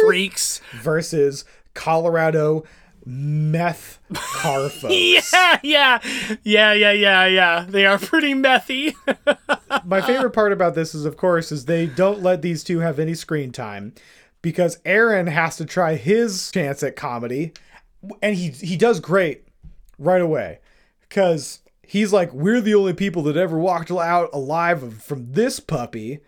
freaks. 0.03 0.61
versus 0.81 1.45
Colorado 1.75 2.65
meth 3.05 3.99
car 4.15 4.69
folks. 4.69 4.95
Yeah, 5.33 5.59
yeah, 5.63 5.99
yeah, 6.43 6.73
yeah, 6.73 6.93
yeah, 6.93 7.27
yeah. 7.27 7.67
They 7.69 7.87
are 7.87 7.99
pretty 7.99 8.35
methy. 8.35 8.95
My 9.85 10.01
favorite 10.01 10.33
part 10.33 10.53
about 10.53 10.75
this 10.75 10.95
is, 10.95 11.05
of 11.05 11.17
course, 11.17 11.51
is 11.51 11.65
they 11.65 11.87
don't 11.87 12.23
let 12.23 12.43
these 12.43 12.63
two 12.63 12.81
have 12.81 12.99
any 12.99 13.15
screen 13.15 13.51
time 13.51 13.95
because 14.43 14.79
Aaron 14.85 15.27
has 15.27 15.57
to 15.57 15.65
try 15.65 15.95
his 15.97 16.51
chance 16.51 16.83
at 16.83 16.97
comedy, 16.97 17.53
and 18.23 18.37
he 18.37 18.51
he 18.51 18.77
does 18.77 19.01
great 19.01 19.45
right 19.99 20.23
away 20.23 20.61
because 21.01 21.61
he's 21.89 22.13
like, 22.13 22.33
"We're 22.33 22.61
the 22.61 22.75
only 22.75 22.93
people 22.93 23.23
that 23.25 23.37
ever 23.37 23.59
walked 23.59 23.91
out 23.91 24.31
alive 24.33 25.03
from 25.03 25.33
this 25.33 25.59
puppy," 25.59 26.21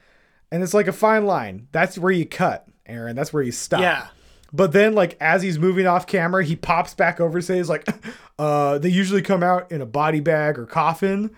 and 0.51 0.63
it's 0.63 0.75
like 0.75 0.89
a 0.89 0.93
fine 0.93 1.27
line. 1.27 1.69
That's 1.71 1.99
where 1.99 2.11
you 2.11 2.27
cut, 2.27 2.67
Aaron. 2.87 3.15
That's 3.15 3.33
where 3.33 3.43
you 3.43 3.53
stop. 3.53 3.81
Yeah. 3.83 4.09
But 4.53 4.73
then, 4.73 4.95
like 4.95 5.17
as 5.21 5.43
he's 5.43 5.59
moving 5.59 5.87
off 5.87 6.07
camera, 6.07 6.45
he 6.45 6.57
pops 6.57 6.95
back 6.95 7.21
over, 7.21 7.39
to 7.39 7.47
say, 7.47 7.59
says 7.59 7.69
like, 7.69 7.87
"Uh, 8.39 8.79
they 8.79 8.89
usually 8.89 9.23
come 9.23 9.43
out 9.43 9.71
in 9.71 9.81
a 9.81 9.87
body 9.87 10.21
bag 10.21 10.59
or 10.59 10.67
coffin." 10.67 11.31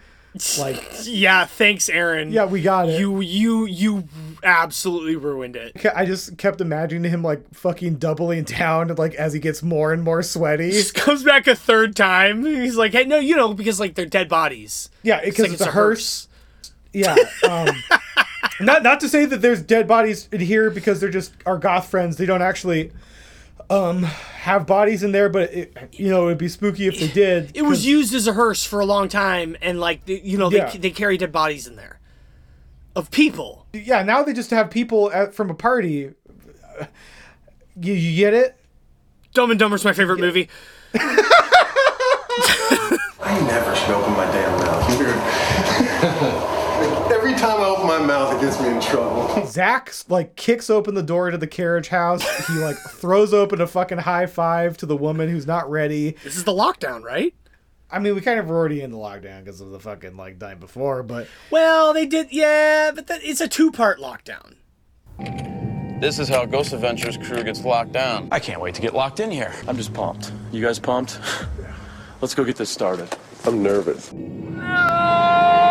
Like, 0.59 0.83
yeah, 1.05 1.45
thanks, 1.45 1.89
Aaron. 1.89 2.33
yeah, 2.33 2.47
we 2.47 2.63
got 2.63 2.89
it. 2.89 2.99
You 2.99 3.21
you 3.21 3.67
you 3.67 4.09
absolutely 4.43 5.17
ruined 5.17 5.57
it. 5.57 5.85
I 5.95 6.07
just 6.07 6.39
kept 6.39 6.61
imagining 6.61 7.11
him 7.11 7.23
like 7.23 7.43
fucking 7.55 7.97
doubling 7.97 8.45
down, 8.45 8.89
like 8.97 9.15
as 9.15 9.35
he 9.35 9.41
gets 9.41 9.63
more 9.63 9.93
and 9.93 10.03
more 10.03 10.23
sweaty. 10.23 10.71
Just 10.71 10.95
comes 10.95 11.23
back 11.23 11.47
a 11.47 11.55
third 11.55 11.95
time. 11.95 12.45
He's 12.45 12.77
like, 12.77 12.93
hey, 12.93 13.05
no, 13.05 13.19
you 13.19 13.37
know, 13.37 13.53
because 13.53 13.79
like 13.79 13.95
they're 13.95 14.07
dead 14.07 14.29
bodies. 14.29 14.89
Yeah, 15.03 15.23
because 15.23 15.53
it's, 15.53 15.61
a 15.61 15.71
hearse. 15.71 16.29
Yeah. 16.93 17.17
Um, 17.49 17.69
not 18.61 18.83
not 18.83 19.01
to 19.01 19.09
say 19.09 19.25
that 19.27 19.43
there's 19.43 19.63
dead 19.63 19.87
bodies 19.87 20.29
in 20.33 20.41
here 20.41 20.71
because 20.71 21.01
they're 21.01 21.11
just 21.11 21.35
our 21.45 21.59
goth 21.59 21.89
friends. 21.89 22.17
They 22.17 22.27
don't 22.27 22.43
actually 22.43 22.91
um 23.71 24.03
have 24.03 24.67
bodies 24.67 25.03
in 25.03 25.13
there, 25.13 25.29
but 25.29 25.53
it, 25.53 25.77
you 25.93 26.09
know 26.09 26.27
it'd 26.27 26.39
be 26.39 26.49
spooky 26.49 26.87
if 26.87 26.99
they 26.99 27.09
did. 27.09 27.53
It 27.57 27.63
was 27.63 27.87
used 27.87 28.15
as 28.15 28.27
a 28.27 28.33
hearse 28.33 28.65
for 28.65 28.81
a 28.81 28.85
long 28.87 29.09
time, 29.09 29.57
and 29.63 29.79
like 29.81 30.01
you 30.07 30.39
know 30.39 30.51
they 30.51 30.59
Yeah. 30.59 30.77
they 30.77 30.91
carry 30.91 31.17
dead 31.17 31.33
bodies 31.33 31.67
in 31.67 31.77
there 31.77 32.01
of 32.97 33.11
people. 33.11 33.67
Yeah, 33.73 34.03
now 34.03 34.23
they 34.23 34.33
just 34.33 34.51
have 34.51 34.71
people 34.71 35.11
at, 35.13 35.35
from 35.35 35.49
a 35.51 35.55
party. 35.55 36.11
You, 37.81 37.93
you 37.95 38.17
get 38.17 38.35
it? 38.35 38.57
Dumb 39.35 39.51
and 39.51 39.59
Dumber's 39.59 39.85
my 39.85 39.93
favorite 39.95 40.21
movie. 40.21 40.49
my 48.03 48.09
mouth, 48.09 48.35
it 48.35 48.41
gets 48.45 48.61
me 48.61 48.69
in 48.69 48.81
trouble. 48.81 49.47
Zak 49.47 49.93
like 50.09 50.37
kicks 50.37 50.71
open 50.71 50.95
the 50.95 51.03
door 51.03 51.31
to 51.31 51.39
the 51.39 51.47
carriage 51.47 51.89
house. 51.89 52.23
He 52.47 52.55
like 52.55 52.77
throws 52.91 53.33
open 53.33 53.61
a 53.61 53.67
fucking 53.67 53.99
high 53.99 54.27
five 54.27 54.77
to 54.79 54.87
the 54.87 54.97
woman 54.97 55.29
who's 55.29 55.47
not 55.47 55.71
ready. 55.71 56.13
This 56.25 56.37
is 56.37 56.45
the 56.45 56.53
lockdown, 56.53 57.03
right? 57.03 57.35
I 57.91 57.99
mean, 57.99 58.15
we 58.15 58.23
kind 58.23 58.41
of 58.41 58.49
were 58.49 58.57
already 58.57 58.81
in 58.81 58.91
the 58.91 58.97
lockdown 58.97 59.45
because 59.45 59.61
of 59.61 59.71
the 59.71 59.79
fucking 59.79 60.17
like 60.17 60.41
night 60.41 60.59
before, 60.61 61.03
but 61.03 61.29
Well, 61.51 61.93
they 61.93 62.07
did, 62.07 62.29
yeah, 62.33 62.91
but 62.95 63.07
that, 63.09 63.21
it's 63.23 63.41
a 63.43 63.49
two-part 63.49 63.99
lockdown. 63.99 64.55
This 66.01 66.19
is 66.19 66.29
how 66.29 66.47
Ghost 66.47 66.73
Adventures 66.73 67.19
crew 67.19 67.45
gets 67.45 67.65
locked 67.65 67.93
down. 67.93 68.29
I 68.33 68.41
can't 68.41 68.61
wait 68.61 68.75
to 68.77 68.81
get 68.83 68.95
locked 68.95 69.21
in 69.21 69.31
here. 69.31 69.53
I'm 69.69 69.77
just 69.77 69.93
pumped. 69.93 70.33
You 70.51 70.63
guys 70.65 70.79
pumped? 70.79 71.21
Let's 72.23 72.35
go 72.35 72.45
get 72.45 72.57
this 72.57 72.71
started. 72.71 73.15
I'm 73.45 73.63
nervous. 73.63 74.11
No, 74.13 75.62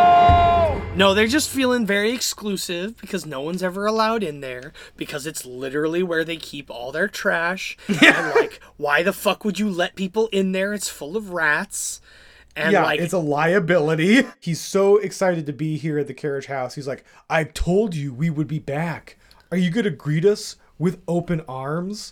they're 1.14 1.28
just 1.28 1.50
feeling 1.50 1.86
very 1.86 2.12
exclusive 2.12 3.00
because 3.00 3.26
no 3.26 3.40
one's 3.42 3.64
ever 3.64 3.86
allowed 3.86 4.24
in 4.24 4.42
there 4.42 4.74
because 4.98 5.26
it's 5.26 5.46
literally 5.46 6.04
where 6.04 6.26
they 6.26 6.36
keep 6.36 6.70
all 6.70 6.92
their 6.92 7.08
trash. 7.08 7.78
and 7.88 8.36
like, 8.36 8.60
why 8.78 9.02
the 9.02 9.14
fuck 9.14 9.46
would 9.46 9.58
you 9.58 9.70
let 9.70 9.96
people 9.96 10.28
in 10.34 10.52
there? 10.52 10.74
It's 10.74 10.90
full 10.90 11.16
of 11.16 11.30
rats. 11.30 12.02
And 12.56 12.74
yeah, 12.74 12.84
like, 12.84 13.00
it's 13.00 13.14
a 13.14 13.20
liability. 13.20 14.24
He's 14.42 14.60
so 14.60 14.98
excited 14.98 15.46
to 15.46 15.54
be 15.54 15.78
here 15.78 15.98
at 15.98 16.08
the 16.08 16.14
carriage 16.14 16.48
house. 16.48 16.76
He's 16.76 16.88
like, 16.88 17.06
I 17.30 17.46
told 17.46 17.96
you 17.96 18.14
we 18.14 18.30
would 18.30 18.48
be 18.48 18.60
back. 18.60 19.18
Are 19.50 19.58
you 19.58 19.70
going 19.70 19.86
to 19.86 19.92
greet 19.92 20.26
us 20.26 20.58
with 20.78 21.02
open 21.08 21.42
arms? 21.48 22.12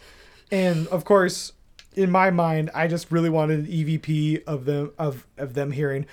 And 0.51 0.87
of 0.87 1.03
course, 1.03 1.51
in 1.95 2.09
my 2.09 2.31
mind, 2.31 2.69
I 2.73 2.87
just 2.87 3.11
really 3.11 3.29
wanted 3.29 3.59
an 3.59 3.67
EVP 3.67 4.43
of 4.45 4.65
them 4.65 4.93
of 4.97 5.27
of 5.37 5.53
them 5.53 5.71
hearing 5.71 6.05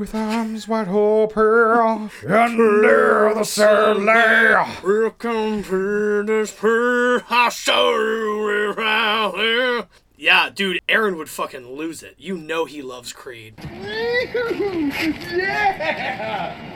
with 0.00 0.14
arms 0.14 0.66
wide 0.66 0.88
open 0.88 2.10
under 2.26 3.34
the 3.34 3.44
sun. 3.44 4.06
Welcome 4.06 5.62
to 5.64 6.22
this 6.22 6.50
poor 6.52 7.20
house 7.20 7.68
around 7.68 9.34
here. 9.34 9.86
Yeah, 10.16 10.48
dude, 10.48 10.80
Aaron 10.88 11.18
would 11.18 11.28
fucking 11.28 11.76
lose 11.76 12.02
it. 12.02 12.14
You 12.16 12.38
know 12.38 12.64
he 12.64 12.80
loves 12.80 13.12
Creed. 13.12 13.58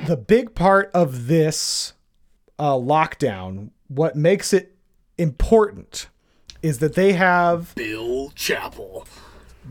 The 0.07 0.23
big 0.27 0.55
part 0.55 0.91
of 0.93 1.27
this 1.27 1.95
uh, 2.59 2.75
lockdown, 2.75 3.71
what 3.89 4.17
makes 4.17 4.53
it 4.53 4.77
important, 5.17 6.09
is 6.61 6.81
that 6.81 6.95
they 6.95 7.15
have. 7.15 7.75
Bill 7.75 8.33
Chappell. 8.35 9.07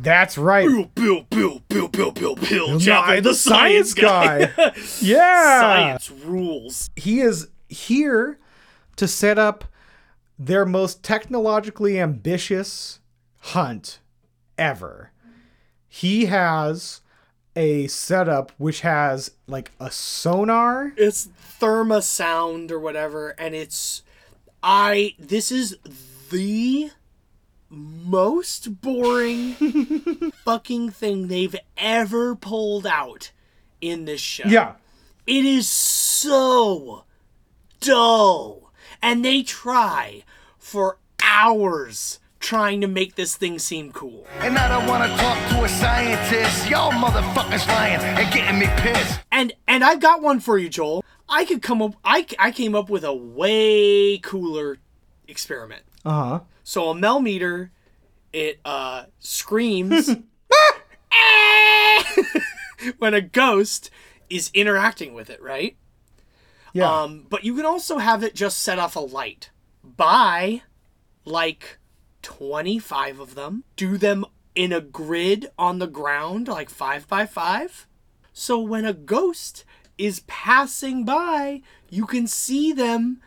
That's 0.02 0.38
right. 0.38 0.68
Bill, 0.68 0.86
Bill, 0.96 1.26
Bill, 1.30 1.60
Bill, 1.60 1.88
Bill, 1.88 2.12
Bill, 2.12 2.36
Bill 2.36 2.80
Chappell, 2.80 3.22
the 3.22 3.34
science 3.34 3.94
guy. 3.94 4.52
Yeah. 5.02 5.60
Science 5.60 6.12
rules. 6.12 6.90
He 6.96 7.20
is 7.20 7.48
here 7.70 8.40
to 8.96 9.08
set 9.08 9.38
up 9.38 9.66
their 10.40 10.66
most 10.66 11.04
technologically 11.04 12.00
ambitious 12.00 13.00
hunt 13.40 14.00
ever. 14.58 15.12
He 15.88 16.26
has 16.26 17.02
a 17.56 17.88
setup 17.88 18.52
which 18.58 18.82
has 18.82 19.32
like 19.48 19.72
a 19.80 19.92
sonar. 19.92 20.94
It's 20.98 21.30
Therma 21.60 22.02
Sound 22.02 22.72
or 22.72 22.80
whatever, 22.80 23.30
and 23.38 23.54
it's 23.54 24.02
I 24.64 25.14
this 25.20 25.52
is 25.52 25.78
the 26.32 26.90
most 27.74 28.82
boring 28.82 29.54
fucking 30.46 30.90
thing 30.92 31.28
they've 31.28 31.56
ever 31.78 32.36
pulled 32.36 32.86
out 32.86 33.32
in 33.82 34.06
this 34.06 34.22
show. 34.22 34.48
Yeah. 34.48 34.74
It 35.26 35.46
is 35.46 35.68
so 35.68 37.04
dull. 37.80 38.72
And 39.02 39.24
they 39.26 39.44
try 39.44 40.24
for 40.58 40.98
hours 41.22 42.20
trying 42.40 42.82
to 42.82 42.88
make 42.88 43.16
this 43.16 43.36
thing 43.36 43.58
seem 43.58 43.92
cool. 43.92 44.28
And 44.40 44.58
I 44.58 44.68
don't 44.68 44.88
wanna 44.88 45.08
talk 45.18 45.38
to 45.52 45.64
a 45.64 45.70
scientist. 45.70 46.70
Y'all 46.70 46.92
motherfuckers 46.92 47.68
lying 47.68 48.02
and 48.02 48.34
getting 48.34 48.60
me 48.60 48.68
pissed. 48.78 49.20
And 49.32 49.54
and 49.68 49.84
I've 49.84 50.02
got 50.02 50.22
one 50.22 50.40
for 50.40 50.58
you, 50.58 50.70
Joel. 50.70 51.04
I 51.30 51.46
could 51.46 51.62
come 51.62 51.82
up 51.82 51.96
I 52.04 52.26
I 52.38 52.52
came 52.52 52.76
up 52.76 52.90
with 52.90 53.04
a 53.04 53.14
way 53.14 54.18
cooler 54.18 54.78
experiment. 55.28 55.84
Uh 56.06 56.12
huh. 56.12 56.40
So 56.64 56.90
a 56.90 56.96
Mel 56.96 57.20
meter, 57.20 57.72
it 58.32 58.60
uh 58.66 59.06
screams 59.20 60.10
when 62.98 63.14
a 63.14 63.22
ghost 63.22 63.90
is 64.30 64.50
interacting 64.54 65.14
with 65.14 65.30
it, 65.30 65.42
right? 65.42 65.76
Yeah. 66.74 67.04
Um, 67.04 67.26
but 67.30 67.44
you 67.44 67.56
can 67.56 67.66
also 67.66 68.00
have 68.00 68.24
it 68.24 68.36
just 68.36 68.60
set 68.60 68.80
off 68.80 68.96
a 68.96 69.00
light. 69.00 69.52
Buy 69.84 70.64
like 71.26 71.78
25 72.24 73.20
of 73.20 73.36
them, 73.36 73.64
do 73.76 73.98
them 73.98 74.26
in 74.56 74.72
a 74.72 74.82
grid 74.82 75.52
on 75.58 75.80
the 75.80 75.88
ground, 75.88 76.48
like 76.48 76.70
five 76.70 77.08
by 77.08 77.26
five. 77.26 77.88
So 78.34 78.60
when 78.60 78.86
a 78.86 78.94
ghost 78.94 79.64
is 79.98 80.22
passing 80.22 81.06
by, 81.06 81.62
you 81.90 82.06
can 82.08 82.28
see 82.28 82.74
them 82.74 83.22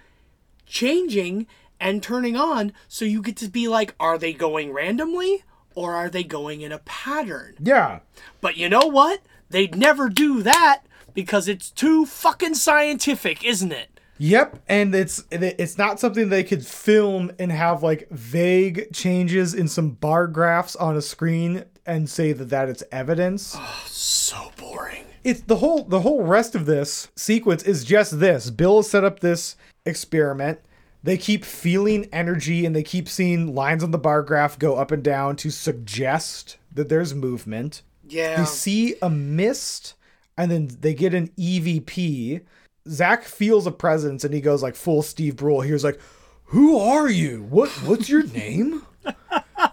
changing 0.67 1.47
and 1.81 2.03
turning 2.03 2.37
on. 2.37 2.73
So 2.89 3.05
you 3.05 3.23
get 3.23 3.37
to 3.39 3.49
be 3.49 3.69
like, 3.69 3.95
are 4.01 4.19
they 4.19 4.33
going 4.33 4.73
randomly 4.73 5.45
or 5.75 5.95
are 5.95 6.09
they 6.09 6.25
going 6.25 6.61
in 6.61 6.73
a 6.73 6.79
pattern? 6.79 7.55
Yeah. 7.61 8.01
But 8.41 8.57
you 8.57 8.69
know 8.69 8.87
what? 8.87 9.21
They'd 9.51 9.77
never 9.77 10.09
do 10.09 10.43
that 10.43 10.83
because 11.15 11.49
it's 11.49 11.71
too 11.71 12.07
fucking 12.07 12.55
scientific, 12.55 13.45
isn't 13.45 13.73
it? 13.73 13.97
Yep, 14.19 14.63
and 14.67 14.95
it's 14.95 15.25
it's 15.31 15.77
not 15.77 16.01
something 16.01 16.31
they 16.31 16.43
could 16.43 16.65
film 16.65 17.33
and 17.39 17.53
have 17.53 17.83
like 17.83 18.09
vague 18.11 18.91
changes 18.93 19.53
in 19.53 19.69
some 19.69 19.91
bar 19.91 20.27
graphs 20.27 20.75
on 20.75 20.97
a 20.97 21.03
screen 21.03 21.65
and 21.85 22.09
say 22.09 22.33
that 22.33 22.49
that 22.49 22.69
it's 22.71 22.83
evidence. 22.91 23.55
Oh, 23.57 23.85
so 23.87 24.53
boring. 24.57 25.05
It's 25.23 25.43
the 25.43 25.57
whole 25.57 25.85
the 25.85 26.01
whole 26.01 26.23
rest 26.23 26.55
of 26.55 26.65
this 26.65 27.09
sequence 27.15 27.63
is 27.63 27.85
just 27.85 28.19
this. 28.19 28.49
Bill 28.51 28.83
set 28.83 29.05
up 29.05 29.21
this 29.21 29.57
experiment. 29.85 30.61
They 31.07 31.17
keep 31.17 31.45
feeling 31.45 32.09
energy 32.13 32.67
and 32.67 32.75
they 32.75 32.83
keep 32.83 33.09
seeing 33.09 33.55
lines 33.55 33.85
on 33.85 33.93
the 33.93 33.99
bar 33.99 34.23
graph 34.23 34.59
go 34.59 34.75
up 34.77 34.91
and 34.91 35.03
down 35.03 35.37
to 35.37 35.51
suggest 35.51 36.57
that 36.75 36.89
there's 36.89 37.15
movement. 37.15 37.83
Yeah. 38.09 38.39
They 38.39 38.45
see 38.45 38.97
a 39.01 39.09
mist 39.09 39.95
and 40.37 40.51
then 40.51 40.69
they 40.81 40.95
get 40.95 41.15
an 41.15 41.29
EVP 41.39 42.43
Zak 42.89 43.25
feels 43.25 43.67
a 43.67 43.71
presence 43.71 44.25
and 44.25 44.33
he 44.33 44.41
goes 44.41 44.63
like 44.63 44.75
full 44.77 45.03
Steve 45.03 45.37
Brule. 45.37 45.61
He 45.61 45.73
was 45.73 45.85
like, 45.85 46.01
"Who 46.47 46.79
are 46.79 47.09
you? 47.09 47.47
What 47.51 47.71
what's 47.85 48.09
your 48.09 48.25
name? 48.25 48.83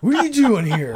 What 0.01 0.15
are 0.15 0.25
you 0.25 0.31
doing 0.31 0.65
here? 0.65 0.93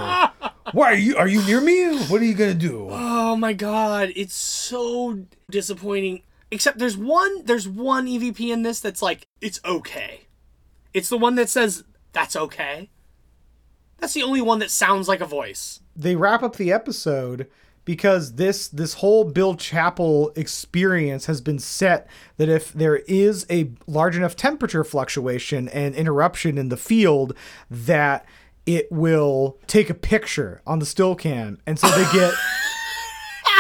Why 0.71 0.93
are 0.93 0.95
you 0.95 1.17
are 1.17 1.27
you 1.27 1.43
near 1.43 1.61
me? 1.61 1.97
What 2.05 2.21
are 2.21 2.25
you 2.25 2.33
gonna 2.33 2.53
do?" 2.53 2.87
Oh 2.91 3.35
my 3.35 3.53
god, 3.53 4.11
it's 4.15 4.35
so 4.35 5.25
disappointing. 5.49 6.23
Except 6.49 6.79
there's 6.79 6.97
one 6.97 7.43
there's 7.45 7.67
one 7.67 8.07
EVP 8.07 8.51
in 8.51 8.63
this 8.63 8.79
that's 8.79 9.01
like 9.01 9.27
it's 9.41 9.59
okay. 9.65 10.26
It's 10.97 11.09
the 11.09 11.17
one 11.17 11.35
that 11.35 11.47
says 11.47 11.83
that's 12.11 12.35
okay. 12.35 12.89
That's 13.99 14.15
the 14.15 14.23
only 14.23 14.41
one 14.41 14.57
that 14.59 14.71
sounds 14.71 15.07
like 15.07 15.21
a 15.21 15.27
voice. 15.27 15.81
They 15.95 16.15
wrap 16.15 16.41
up 16.41 16.55
the 16.55 16.71
episode 16.71 17.47
because 17.85 18.33
this 18.33 18.67
this 18.67 18.95
whole 18.95 19.23
Bill 19.23 19.55
Chappell 19.55 20.31
experience 20.35 21.27
has 21.27 21.39
been 21.39 21.59
set 21.59 22.07
that 22.37 22.49
if 22.49 22.73
there 22.73 22.97
is 23.07 23.45
a 23.47 23.69
large 23.85 24.17
enough 24.17 24.35
temperature 24.35 24.83
fluctuation 24.83 25.69
and 25.69 25.93
interruption 25.93 26.57
in 26.57 26.69
the 26.69 26.77
field 26.77 27.37
that 27.69 28.25
it 28.65 28.91
will 28.91 29.59
take 29.67 29.91
a 29.91 29.93
picture 29.93 30.63
on 30.65 30.79
the 30.79 30.85
still 30.87 31.13
cam 31.13 31.59
and 31.67 31.77
so 31.77 31.87
they 31.89 32.11
get 32.11 32.33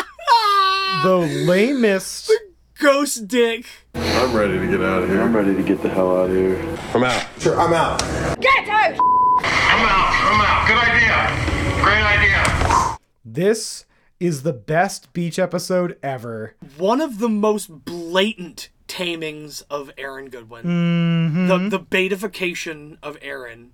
the 1.03 1.45
lamest 1.45 2.31
ghost 2.79 3.27
dick 3.27 3.65
I'm 3.95 4.35
ready 4.35 4.59
to 4.59 4.67
get 4.67 4.81
out 4.81 5.03
of 5.03 5.09
here. 5.09 5.21
I'm 5.21 5.35
ready 5.35 5.55
to 5.55 5.63
get 5.63 5.81
the 5.81 5.89
hell 5.89 6.15
out 6.17 6.29
of 6.29 6.35
here. 6.35 6.57
I'm 6.93 7.03
out. 7.03 7.25
Sure, 7.39 7.59
I'm 7.59 7.73
out. 7.73 7.99
Get 8.41 8.67
out! 8.67 8.97
I'm 9.43 9.85
out. 9.87 10.13
I'm 10.23 10.41
out. 10.41 10.67
Good 10.67 10.77
idea. 10.77 11.83
Great 11.83 12.03
idea. 12.03 12.97
this 13.25 13.85
is 14.19 14.43
the 14.43 14.53
best 14.53 15.13
beach 15.13 15.37
episode 15.39 15.97
ever 16.01 16.55
one 16.77 16.99
of 17.01 17.19
the 17.19 17.29
most 17.29 17.85
blatant 17.85 18.69
tamings 18.87 19.61
of 19.69 19.91
Aaron 19.97 20.29
Goodwin. 20.29 20.65
Mhm. 20.65 21.47
The 21.69 21.77
the 21.77 21.83
betification 21.83 22.97
of 23.03 23.17
Aaron 23.21 23.73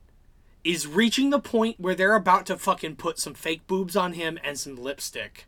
is 0.64 0.86
reaching 0.88 1.30
the 1.30 1.40
point 1.40 1.80
where 1.80 1.96
they're 1.96 2.16
about 2.16 2.46
to 2.48 2.58
fucking 2.58 2.96
put 2.98 3.20
some 3.20 3.34
fake 3.34 3.66
boobs 3.68 3.96
on 3.96 4.14
him 4.14 4.38
and 4.44 4.58
some 4.60 4.76
lipstick. 4.76 5.46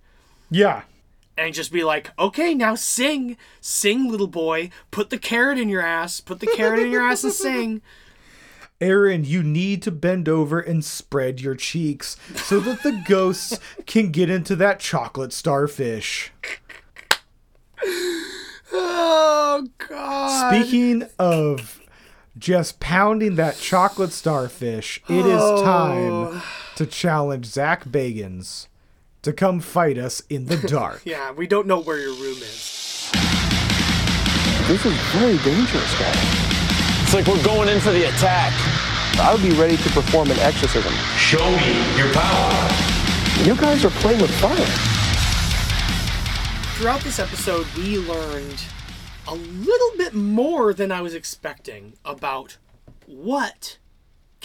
yeah 0.51 0.84
And 1.38 1.54
just 1.54 1.72
be 1.72 1.84
like, 1.84 2.12
okay, 2.18 2.54
now 2.54 2.76
sing. 2.76 3.36
Sing, 3.60 4.10
little 4.10 4.28
boy. 4.28 4.70
Put 4.92 5.10
the 5.10 5.18
carrot 5.18 5.58
in 5.58 5.68
your 5.70 5.82
ass. 5.82 6.22
Put 6.22 6.40
the 6.40 6.48
carrot 6.48 6.80
in 6.80 6.92
your 6.92 7.02
ass 7.02 7.24
and 7.24 7.34
sing. 7.34 7.82
Aaron, 8.82 9.24
you 9.24 9.42
need 9.42 9.82
to 9.84 9.92
bend 9.92 10.28
over 10.28 10.60
and 10.60 10.84
spread 10.84 11.40
your 11.42 11.56
cheeks 11.56 12.18
so 12.36 12.60
that 12.60 12.84
the 12.84 13.02
ghosts 13.08 13.58
can 13.86 14.12
get 14.12 14.30
into 14.30 14.56
that 14.58 14.80
chocolate 14.80 15.32
starfish. 15.34 16.32
Oh, 18.72 19.68
God. 19.78 20.50
Speaking 20.54 21.08
of 21.18 21.80
just 22.38 22.80
pounding 22.80 23.36
that 23.36 23.58
chocolate 23.58 24.12
starfish, 24.12 25.02
it 25.08 25.26
is 25.26 25.42
Oh. 25.42 25.64
time 25.64 26.42
to 26.76 26.86
challenge 26.86 27.46
Zak 27.46 27.86
Bagans 27.86 28.68
to 29.26 29.34
come 29.34 29.60
fight 29.60 29.98
us 29.98 30.22
in 30.30 30.46
the 30.46 30.58
dark. 30.68 31.02
Yeah, 31.04 31.32
we 31.32 31.48
don't 31.48 31.66
know 31.66 31.82
where 31.82 31.98
your 31.98 32.14
room 32.14 32.38
is. 32.38 33.10
This 34.68 34.86
is 34.86 34.94
very 35.14 35.38
dangerous, 35.40 36.00
guys. 36.00 36.16
It's 37.02 37.14
like 37.14 37.26
we're 37.26 37.44
going 37.44 37.68
in 37.70 37.80
for 37.80 37.92
the 37.92 38.08
attack. 38.08 38.54
I 39.20 39.34
would 39.34 39.42
be 39.42 39.56
ready 39.60 39.78
to 39.78 39.90
perform 39.90 40.30
an 40.30 40.38
exorcism. 40.40 40.94
Show 41.18 41.44
me 41.44 41.98
your 41.98 42.12
power. 42.14 42.70
You 43.44 43.56
guys 43.56 43.84
are 43.84 43.90
playing 44.02 44.22
with 44.22 44.32
fire. 44.40 44.56
Throughout 46.78 47.02
this 47.02 47.18
episode, 47.18 47.66
we 47.76 47.98
learned 47.98 48.64
a 49.28 49.34
little 49.34 49.98
bit 49.98 50.14
more 50.14 50.72
than 50.72 50.92
I 50.92 51.02
was 51.02 51.16
expecting 51.16 51.94
about 52.06 52.58
what 53.08 53.80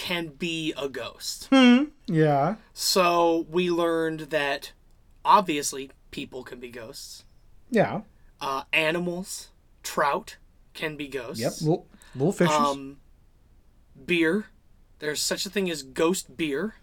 can 0.00 0.28
be 0.28 0.72
a 0.78 0.88
ghost. 0.88 1.46
Hmm. 1.52 1.84
Yeah. 2.06 2.54
So 2.72 3.44
we 3.50 3.70
learned 3.70 4.20
that 4.30 4.72
obviously 5.26 5.90
people 6.10 6.42
can 6.42 6.58
be 6.58 6.70
ghosts. 6.70 7.24
Yeah. 7.70 8.00
Uh, 8.40 8.62
animals, 8.72 9.48
trout 9.82 10.38
can 10.72 10.96
be 10.96 11.04
Yep. 11.04 11.12
ghosts. 11.12 11.60
Little, 11.60 11.86
little 12.14 12.32
fishes. 12.32 12.54
Um, 12.54 12.96
beer. 14.06 14.46
There's 15.00 15.20
such 15.20 15.44
a 15.44 15.50
thing 15.50 15.70
as 15.70 15.82
ghost 15.82 16.34
beer. 16.34 16.76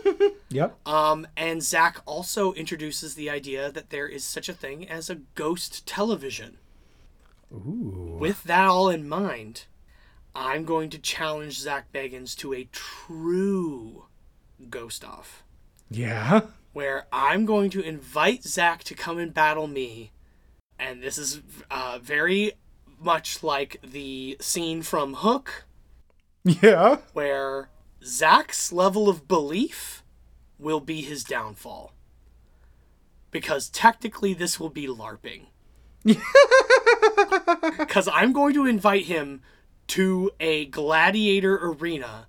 yep. 0.48 0.76
Um, 0.84 1.28
and 1.36 1.62
Zach 1.62 2.02
also 2.06 2.52
introduces 2.54 3.14
the 3.14 3.30
idea 3.30 3.70
that 3.70 3.90
there 3.90 4.08
is 4.08 4.24
such 4.24 4.48
a 4.48 4.52
thing 4.52 4.88
as 4.88 5.08
a 5.08 5.20
ghost 5.36 5.86
television. 5.86 6.58
Ooh. 7.52 8.16
With 8.18 8.42
that 8.44 8.66
all 8.66 8.88
in 8.88 9.08
mind, 9.08 9.66
I'm 10.34 10.64
going 10.64 10.90
to 10.90 10.98
challenge 10.98 11.58
Zak 11.60 11.92
Bagans 11.92 12.36
to 12.38 12.52
a 12.54 12.68
true 12.72 14.06
ghost 14.68 15.04
off. 15.04 15.44
Yeah. 15.90 16.42
Where 16.72 17.06
I'm 17.12 17.44
going 17.46 17.70
to 17.70 17.80
invite 17.82 18.42
Zak 18.42 18.82
to 18.84 18.94
come 18.94 19.18
and 19.18 19.32
battle 19.32 19.66
me. 19.68 20.10
And 20.78 21.02
this 21.02 21.18
is 21.18 21.40
uh, 21.70 21.98
very 22.02 22.52
much 23.00 23.42
like 23.42 23.80
the 23.82 24.36
scene 24.40 24.82
from 24.82 25.14
Hook, 25.14 25.64
Yeah. 26.42 26.98
where 27.12 27.68
Zak's 28.04 28.72
level 28.72 29.08
of 29.08 29.28
belief 29.28 30.02
will 30.58 30.80
be 30.80 31.00
his 31.02 31.22
downfall. 31.22 31.92
Because 33.30 33.68
technically, 33.68 34.34
this 34.34 34.58
will 34.58 34.70
be 34.70 34.86
LARPing. 34.86 35.46
Because 37.78 38.08
I'm 38.08 38.32
going 38.32 38.54
to 38.54 38.66
invite 38.66 39.04
him 39.04 39.42
to 39.88 40.30
a 40.40 40.66
gladiator 40.66 41.56
arena, 41.56 42.26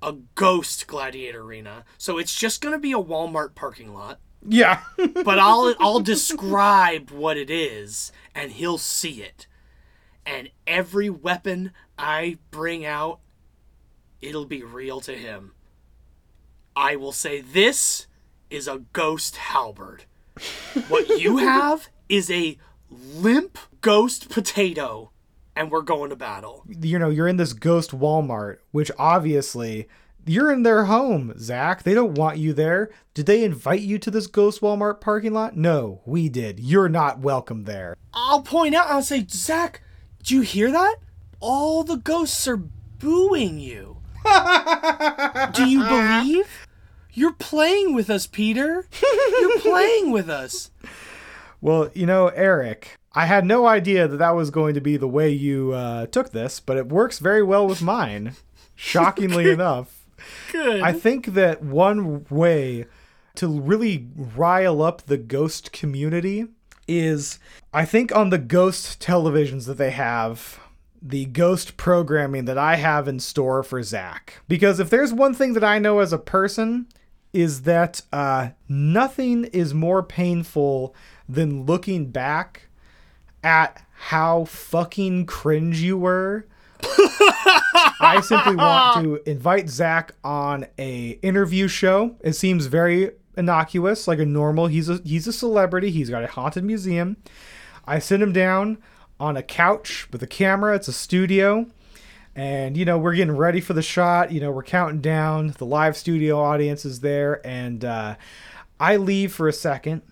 a 0.00 0.14
ghost 0.34 0.86
gladiator 0.86 1.42
arena. 1.42 1.84
So 1.98 2.18
it's 2.18 2.34
just 2.34 2.60
going 2.60 2.72
to 2.72 2.78
be 2.78 2.92
a 2.92 2.96
Walmart 2.96 3.54
parking 3.54 3.94
lot. 3.94 4.18
Yeah. 4.46 4.82
but 4.96 5.38
I'll 5.38 5.74
I'll 5.78 6.00
describe 6.00 7.10
what 7.10 7.36
it 7.36 7.50
is 7.50 8.12
and 8.34 8.52
he'll 8.52 8.78
see 8.78 9.22
it. 9.22 9.46
And 10.26 10.50
every 10.66 11.10
weapon 11.10 11.72
I 11.98 12.38
bring 12.50 12.84
out 12.84 13.20
it'll 14.20 14.46
be 14.46 14.62
real 14.62 15.00
to 15.00 15.16
him. 15.16 15.52
I 16.74 16.96
will 16.96 17.12
say 17.12 17.40
this 17.40 18.06
is 18.50 18.66
a 18.66 18.82
ghost 18.92 19.36
halberd. 19.36 20.04
What 20.88 21.08
you 21.20 21.36
have 21.38 21.88
is 22.08 22.30
a 22.30 22.58
limp 22.90 23.58
ghost 23.80 24.28
potato 24.28 25.11
and 25.56 25.70
we're 25.70 25.82
going 25.82 26.10
to 26.10 26.16
battle. 26.16 26.64
you 26.80 26.98
know, 26.98 27.10
you're 27.10 27.28
in 27.28 27.36
this 27.36 27.52
ghost 27.52 27.90
Walmart, 27.90 28.58
which 28.70 28.90
obviously 28.98 29.88
you're 30.24 30.52
in 30.52 30.62
their 30.62 30.84
home, 30.84 31.34
Zak. 31.38 31.82
They 31.82 31.94
don't 31.94 32.14
want 32.16 32.38
you 32.38 32.52
there. 32.52 32.90
Did 33.14 33.26
they 33.26 33.44
invite 33.44 33.80
you 33.80 33.98
to 33.98 34.10
this 34.10 34.26
ghost 34.26 34.60
Walmart 34.60 35.00
parking 35.00 35.32
lot? 35.32 35.56
No, 35.56 36.00
we 36.06 36.28
did. 36.28 36.60
You're 36.60 36.88
not 36.88 37.18
welcome 37.18 37.64
there. 37.64 37.96
I'll 38.14 38.42
point 38.42 38.74
out, 38.74 38.86
I'll 38.88 39.02
say, 39.02 39.26
Zak, 39.28 39.82
do 40.22 40.34
you 40.34 40.42
hear 40.42 40.70
that? 40.70 40.96
All 41.40 41.82
the 41.82 41.96
ghosts 41.96 42.46
are 42.46 42.56
booing 42.56 43.58
you. 43.58 43.98
do 45.54 45.68
you 45.68 45.82
believe? 45.84 46.66
You're 47.12 47.32
playing 47.32 47.94
with 47.94 48.08
us, 48.08 48.26
Peter. 48.26 48.86
You're 49.40 49.58
playing 49.58 50.12
with 50.12 50.30
us. 50.30 50.70
Well, 51.60 51.90
you 51.94 52.06
know, 52.06 52.28
Eric, 52.28 52.96
I 53.14 53.26
had 53.26 53.44
no 53.44 53.66
idea 53.66 54.08
that 54.08 54.16
that 54.16 54.34
was 54.34 54.50
going 54.50 54.74
to 54.74 54.80
be 54.80 54.96
the 54.96 55.08
way 55.08 55.30
you 55.30 55.72
uh, 55.72 56.06
took 56.06 56.30
this, 56.30 56.60
but 56.60 56.76
it 56.76 56.88
works 56.88 57.18
very 57.18 57.42
well 57.42 57.66
with 57.66 57.82
mine. 57.82 58.34
Shockingly 58.74 59.50
enough. 59.50 60.06
Good. 60.50 60.82
I 60.82 60.92
think 60.92 61.26
that 61.26 61.62
one 61.62 62.24
way 62.30 62.86
to 63.34 63.48
really 63.48 64.08
rile 64.16 64.82
up 64.82 65.02
the 65.02 65.16
ghost 65.16 65.72
community 65.72 66.46
is 66.88 67.38
I 67.72 67.84
think 67.84 68.14
on 68.14 68.30
the 68.30 68.38
ghost 68.38 69.00
televisions 69.00 69.66
that 69.66 69.78
they 69.78 69.90
have, 69.90 70.60
the 71.00 71.26
ghost 71.26 71.76
programming 71.76 72.44
that 72.46 72.58
I 72.58 72.76
have 72.76 73.08
in 73.08 73.20
store 73.20 73.62
for 73.62 73.82
Zach. 73.82 74.40
Because 74.48 74.80
if 74.80 74.90
there's 74.90 75.12
one 75.12 75.34
thing 75.34 75.52
that 75.54 75.64
I 75.64 75.78
know 75.78 75.98
as 75.98 76.12
a 76.12 76.18
person, 76.18 76.86
is 77.32 77.62
that 77.62 78.02
uh, 78.12 78.50
nothing 78.68 79.44
is 79.46 79.72
more 79.72 80.02
painful 80.02 80.94
than 81.28 81.64
looking 81.64 82.10
back 82.10 82.68
at 83.42 83.82
how 83.92 84.44
fucking 84.44 85.26
cringe 85.26 85.80
you 85.80 85.96
were 85.96 86.46
I 88.00 88.20
simply 88.22 88.56
want 88.56 89.04
to 89.04 89.22
invite 89.30 89.68
Zak 89.68 90.12
on 90.24 90.66
a 90.78 91.10
interview 91.22 91.68
show. 91.68 92.16
It 92.20 92.34
seems 92.34 92.66
very 92.66 93.12
innocuous, 93.36 94.08
like 94.08 94.18
a 94.18 94.26
normal. 94.26 94.66
He's 94.66 94.88
a 94.88 95.00
he's 95.04 95.26
a 95.26 95.32
celebrity. 95.32 95.90
He's 95.90 96.10
got 96.10 96.24
a 96.24 96.26
haunted 96.26 96.64
museum. 96.64 97.16
I 97.86 97.98
sit 97.98 98.20
him 98.20 98.32
down 98.32 98.78
on 99.18 99.36
a 99.36 99.42
couch 99.42 100.08
with 100.12 100.22
a 100.22 100.26
camera. 100.26 100.74
It's 100.74 100.88
a 100.88 100.92
studio. 100.92 101.66
And 102.34 102.76
you 102.76 102.84
know, 102.84 102.98
we're 102.98 103.14
getting 103.14 103.36
ready 103.36 103.60
for 103.60 103.74
the 103.74 103.82
shot. 103.82 104.32
You 104.32 104.40
know, 104.40 104.50
we're 104.50 104.62
counting 104.62 105.00
down. 105.00 105.54
The 105.58 105.66
live 105.66 105.96
studio 105.96 106.40
audience 106.40 106.84
is 106.84 107.00
there 107.00 107.44
and 107.46 107.84
uh 107.84 108.16
I 108.80 108.96
leave 108.96 109.32
for 109.32 109.46
a 109.46 109.52
second 109.52 110.02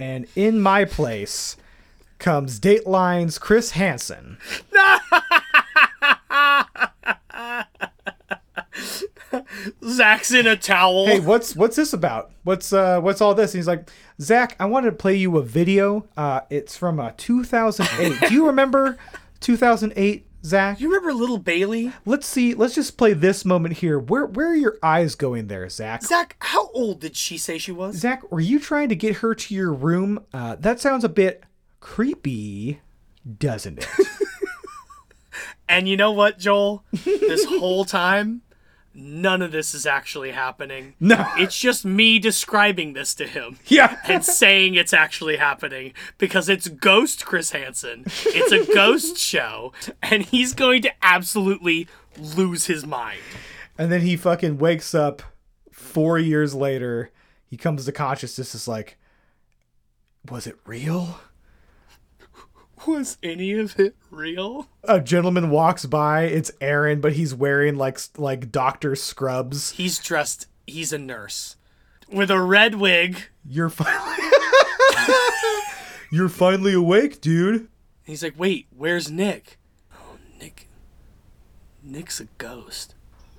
and 0.00 0.26
in 0.34 0.60
my 0.60 0.84
place 0.84 1.56
comes 2.20 2.60
Dateline's 2.60 3.38
Chris 3.38 3.72
Hansen. 3.72 4.38
Zak's 9.84 10.32
in 10.32 10.46
a 10.46 10.56
towel. 10.56 11.06
Hey, 11.06 11.20
what's 11.20 11.54
what's 11.56 11.76
this 11.76 11.92
about? 11.92 12.32
What's 12.44 12.72
uh 12.72 13.00
what's 13.00 13.20
all 13.20 13.34
this? 13.34 13.54
And 13.54 13.58
he's 13.58 13.66
like, 13.66 13.90
Zak, 14.20 14.56
I 14.60 14.66
wanted 14.66 14.90
to 14.90 14.96
play 14.96 15.16
you 15.16 15.36
a 15.38 15.42
video. 15.42 16.06
Uh, 16.16 16.40
it's 16.50 16.76
from 16.76 17.00
uh 17.00 17.12
2008. 17.16 18.28
Do 18.28 18.34
you 18.34 18.46
remember 18.46 18.98
2008, 19.40 20.26
Zak? 20.44 20.80
You 20.80 20.88
remember 20.88 21.12
Little 21.12 21.38
Bailey? 21.38 21.92
Let's 22.06 22.26
see. 22.26 22.54
Let's 22.54 22.74
just 22.74 22.96
play 22.96 23.12
this 23.12 23.44
moment 23.44 23.78
here. 23.78 23.98
Where 23.98 24.26
where 24.26 24.48
are 24.48 24.56
your 24.56 24.78
eyes 24.82 25.14
going 25.14 25.48
there, 25.48 25.68
Zak? 25.68 26.02
Zak, 26.02 26.36
how 26.40 26.68
old 26.70 27.00
did 27.00 27.16
she 27.16 27.36
say 27.38 27.58
she 27.58 27.72
was? 27.72 27.96
Zak, 27.96 28.30
were 28.30 28.40
you 28.40 28.58
trying 28.58 28.88
to 28.88 28.96
get 28.96 29.16
her 29.16 29.34
to 29.34 29.54
your 29.54 29.72
room? 29.72 30.24
Uh, 30.32 30.56
that 30.56 30.80
sounds 30.80 31.04
a 31.04 31.08
bit 31.08 31.44
creepy, 31.80 32.80
doesn't 33.38 33.78
it? 33.78 33.88
And 35.68 35.88
you 35.88 35.96
know 35.96 36.10
what, 36.10 36.36
Joel? 36.40 36.82
This 37.04 37.44
whole 37.48 37.84
time, 37.84 38.42
none 38.92 39.40
of 39.40 39.52
this 39.52 39.72
is 39.72 39.86
actually 39.86 40.32
happening. 40.32 40.94
No. 40.98 41.24
It's 41.36 41.56
just 41.56 41.84
me 41.84 42.18
describing 42.18 42.92
this 42.92 43.14
to 43.14 43.26
him. 43.26 43.60
Yeah. 43.66 43.96
And 44.08 44.24
saying 44.24 44.74
it's 44.74 44.92
actually 44.92 45.36
happening 45.36 45.92
because 46.18 46.48
it's 46.48 46.66
Ghost 46.66 47.24
Chris 47.24 47.52
Hansen. 47.52 48.02
It's 48.06 48.50
a 48.50 48.72
ghost 48.74 49.16
show. 49.16 49.72
And 50.02 50.24
he's 50.24 50.54
going 50.54 50.82
to 50.82 50.92
absolutely 51.02 51.86
lose 52.18 52.66
his 52.66 52.84
mind. 52.84 53.20
and 53.78 53.92
then 53.92 54.00
he 54.00 54.16
fucking 54.16 54.58
wakes 54.58 54.92
up 54.92 55.22
four 55.70 56.18
years 56.18 56.52
later. 56.52 57.12
He 57.46 57.56
comes 57.56 57.84
to 57.84 57.92
consciousness. 57.92 58.56
Is 58.56 58.66
like, 58.66 58.98
was 60.28 60.48
it 60.48 60.56
real? 60.66 61.20
Was 62.86 63.18
any 63.22 63.52
of 63.52 63.78
it 63.78 63.94
real? 64.10 64.68
A 64.84 65.00
gentleman 65.00 65.50
walks 65.50 65.84
by. 65.84 66.22
It's 66.22 66.50
Aaron, 66.60 67.00
but 67.00 67.12
he's 67.12 67.34
wearing 67.34 67.76
like 67.76 68.00
like 68.16 68.50
doctor 68.50 68.96
scrubs. 68.96 69.72
He's 69.72 69.98
dressed, 69.98 70.46
he's 70.66 70.92
a 70.92 70.98
nurse 70.98 71.56
with 72.10 72.30
a 72.30 72.40
red 72.40 72.76
wig. 72.76 73.24
You're 73.46 73.68
finally, 73.68 74.28
you're 76.10 76.28
finally 76.28 76.72
awake, 76.72 77.20
dude. 77.20 77.68
He's 78.04 78.22
like, 78.22 78.38
wait, 78.38 78.66
where's 78.76 79.10
Nick? 79.10 79.58
Oh, 79.94 80.16
Nick. 80.40 80.68
Nick's 81.82 82.20
a 82.20 82.24
ghost. 82.38 82.94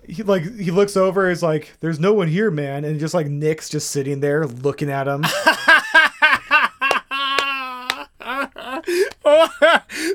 He 0.07 0.23
like 0.23 0.43
he 0.43 0.71
looks 0.71 0.97
over. 0.97 1.29
He's 1.29 1.43
like, 1.43 1.73
"There's 1.79 1.99
no 1.99 2.11
one 2.11 2.27
here, 2.27 2.49
man," 2.49 2.83
and 2.83 2.99
just 2.99 3.13
like 3.13 3.27
Nick's 3.27 3.69
just 3.69 3.91
sitting 3.91 4.19
there 4.19 4.47
looking 4.47 4.89
at 4.89 5.07
him. 5.07 5.23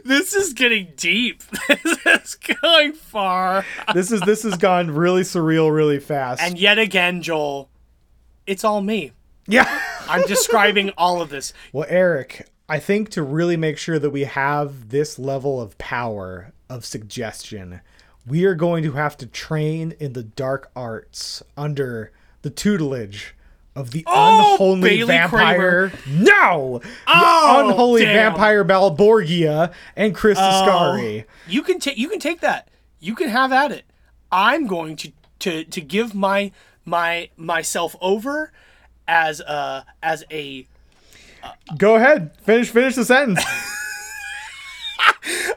this 0.06 0.34
is 0.34 0.52
getting 0.52 0.92
deep. 0.96 1.42
This 1.68 1.98
is 2.06 2.34
going 2.62 2.92
far. 2.92 3.64
this 3.94 4.10
is 4.10 4.20
this 4.22 4.42
has 4.42 4.56
gone 4.56 4.90
really 4.90 5.22
surreal, 5.22 5.74
really 5.74 5.98
fast. 6.00 6.42
And 6.42 6.58
yet 6.58 6.78
again, 6.78 7.22
Joel, 7.22 7.68
it's 8.46 8.64
all 8.64 8.80
me. 8.80 9.12
Yeah. 9.46 9.80
I'm 10.08 10.26
describing 10.26 10.90
all 10.96 11.20
of 11.20 11.30
this. 11.30 11.52
Well, 11.72 11.86
Eric, 11.88 12.48
I 12.68 12.78
think 12.78 13.10
to 13.10 13.22
really 13.22 13.56
make 13.56 13.78
sure 13.78 13.98
that 13.98 14.10
we 14.10 14.24
have 14.24 14.88
this 14.88 15.18
level 15.18 15.60
of 15.60 15.78
power 15.78 16.52
of 16.68 16.84
suggestion, 16.84 17.80
we 18.26 18.44
are 18.44 18.54
going 18.54 18.82
to 18.82 18.92
have 18.92 19.16
to 19.18 19.26
train 19.26 19.94
in 20.00 20.12
the 20.14 20.24
dark 20.24 20.70
arts 20.74 21.42
under 21.56 22.12
the 22.42 22.50
tutelage 22.50 23.35
of 23.76 23.90
the 23.92 24.02
Oh, 24.06 24.54
unholy 24.54 24.80
Bailey 24.80 25.06
vampire. 25.06 25.92
No! 26.08 26.80
The 26.82 26.88
Oh, 27.06 27.64
unholy 27.68 28.04
damn. 28.04 28.32
vampire 28.32 28.64
Balborgia 28.64 29.72
and 29.94 30.14
Chris 30.14 30.38
oh, 30.38 30.42
Ascari. 30.42 31.24
You 31.46 31.62
can 31.62 31.78
take 31.78 31.98
you 31.98 32.08
can 32.08 32.18
take 32.18 32.40
that. 32.40 32.68
You 32.98 33.14
can 33.14 33.28
have 33.28 33.52
at 33.52 33.70
it. 33.70 33.84
I'm 34.32 34.66
going 34.66 34.96
to 34.96 35.12
to 35.40 35.64
to 35.64 35.80
give 35.80 36.14
my 36.14 36.50
my 36.84 37.28
myself 37.36 37.94
over 38.00 38.50
as 39.06 39.40
a 39.40 39.84
as 40.02 40.24
a 40.30 40.66
uh, 41.44 41.50
Go 41.76 41.94
ahead. 41.96 42.32
Finish 42.42 42.70
finish 42.70 42.94
the 42.96 43.04
sentence. 43.04 43.44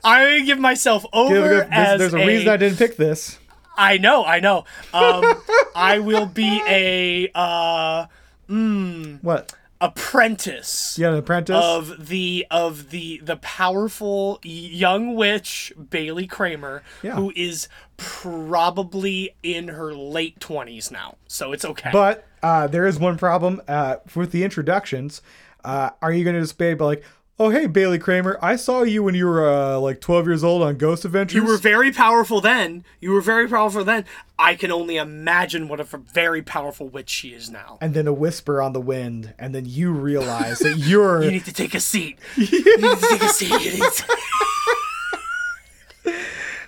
I'm 0.04 0.28
gonna 0.28 0.46
give 0.46 0.60
myself 0.60 1.06
over 1.14 1.34
Give- 1.34 1.44
give- 1.44 1.50
there's, 1.50 1.70
as 1.72 2.00
there's 2.00 2.14
a 2.14 2.18
reason 2.26 2.50
I 2.50 2.58
didn't 2.58 2.78
pick 2.78 2.98
this. 2.98 3.39
I 3.80 3.98
know, 3.98 4.26
I 4.26 4.40
know. 4.42 4.66
Um, 4.94 5.24
I 5.76 6.00
will 6.00 6.26
be 6.26 6.62
a 6.68 7.32
uh, 7.34 8.08
mm, 8.50 9.24
What? 9.24 9.54
apprentice. 9.82 10.98
Yeah, 11.00 11.10
an 11.10 11.16
apprentice? 11.16 11.56
of 11.56 12.08
the 12.08 12.46
of 12.52 12.90
the 12.90 13.20
the 13.24 13.38
powerful 13.38 14.40
young 14.44 15.16
witch 15.16 15.72
Bailey 15.90 16.28
Kramer, 16.28 16.84
Yeah. 17.02 17.16
who 17.16 17.32
is 17.36 17.70
probably 17.98 19.36
in 19.44 19.70
her 19.70 19.94
late 19.94 20.40
twenties 20.40 20.92
now. 20.92 21.16
So 21.28 21.54
it's 21.54 21.64
okay. 21.66 21.90
But 21.94 22.28
uh, 22.44 22.68
there 22.68 22.86
is 22.86 23.00
one 23.00 23.18
problem 23.18 23.62
uh, 23.68 23.98
with 24.16 24.32
the 24.32 24.44
introductions. 24.44 25.22
Uh, 25.64 25.90
are 26.02 26.12
you 26.12 26.24
going 26.24 26.36
to 26.36 26.42
just 26.42 26.58
be 26.58 26.74
like, 26.76 27.04
oh, 27.40 27.50
hey, 27.50 27.68
Bailey 27.68 28.00
Kramer, 28.00 28.38
I 28.42 28.56
saw 28.58 28.84
you 28.84 29.04
when 29.04 29.16
you 29.16 29.26
were 29.26 29.48
uh, 29.50 29.80
like 29.80 30.02
12 30.02 30.28
years 30.28 30.44
old 30.44 30.62
on 30.62 30.78
Ghost 30.78 31.06
Adventures? 31.06 31.36
you 31.36 31.46
were 31.46 31.58
very 31.58 31.92
powerful 31.92 32.42
then. 32.42 32.84
You 33.00 33.12
were 33.12 33.22
very 33.22 33.48
powerful 33.48 33.84
then. 33.84 34.06
I 34.38 34.56
can 34.56 34.72
only 34.72 34.98
imagine 34.98 35.68
what 35.68 35.80
a 35.80 35.84
very 35.86 36.42
powerful 36.42 36.88
witch 36.90 37.10
she 37.10 37.30
is 37.30 37.50
now. 37.50 37.78
and 37.82 37.94
then 37.94 38.08
a 38.08 38.14
whisper 38.14 38.62
on 38.62 38.74
the 38.74 38.82
wind, 38.82 39.34
and 39.40 39.56
then 39.56 39.66
you 39.66 39.92
realize 39.92 40.60
that 40.60 40.78
you're. 40.78 41.24
You 41.30 41.32
need 41.32 41.46
to 41.46 41.54
take 41.54 41.74
a 41.74 41.80
seat. 41.80 42.20
You 42.36 42.46
need 42.78 42.98
to 42.98 43.08
take 43.10 43.24
a 43.24 43.30
seat. 43.30 43.52
You 43.52 43.84
need 43.84 43.94
to- 43.94 44.18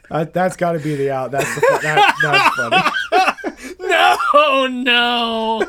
Uh, 0.10 0.26
that's 0.26 0.58
got 0.58 0.74
to 0.74 0.80
be 0.80 0.96
the 0.98 1.10
out. 1.10 1.32
That's 1.32 1.56
the 1.56 1.62
fu- 1.62 1.78
that, 1.84 2.16
that's 2.22 2.56
funny. 2.58 2.84
no, 3.88 4.68
no. 4.68 5.64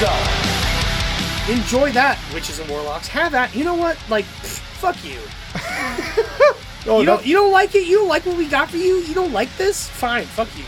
Yours. 0.00 1.58
Enjoy 1.58 1.90
that, 1.92 2.18
witches 2.34 2.58
and 2.58 2.68
warlocks. 2.68 3.08
Have 3.08 3.32
that. 3.32 3.54
You 3.54 3.64
know 3.64 3.74
what? 3.74 3.98
Like, 4.08 4.24
pff, 4.26 4.58
fuck 4.80 4.96
you. 5.04 5.18
Oh, 6.86 7.00
you 7.00 7.06
don't. 7.06 7.26
You 7.26 7.34
don't 7.34 7.52
like 7.52 7.74
it. 7.74 7.86
You 7.86 7.96
don't 7.98 8.08
like 8.08 8.24
what 8.24 8.36
we 8.38 8.48
got 8.48 8.70
for 8.70 8.78
you. 8.78 8.98
You 9.00 9.12
don't 9.12 9.32
like 9.32 9.54
this. 9.58 9.86
Fine. 9.88 10.24
Fuck 10.24 10.48
you. 10.56 10.64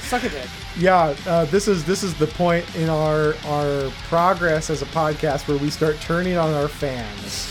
Suck 0.00 0.24
a 0.24 0.28
dick. 0.28 0.48
yeah, 0.76 1.14
uh, 1.26 1.44
this 1.44 1.68
is 1.68 1.84
this 1.84 2.02
is 2.02 2.14
the 2.14 2.26
point 2.26 2.64
in 2.74 2.88
our 2.88 3.34
our 3.46 3.90
progress 4.08 4.70
as 4.70 4.82
a 4.82 4.86
podcast 4.86 5.46
where 5.46 5.58
we 5.58 5.70
start 5.70 6.00
turning 6.00 6.36
on 6.36 6.52
our 6.54 6.66
fans. 6.66 7.48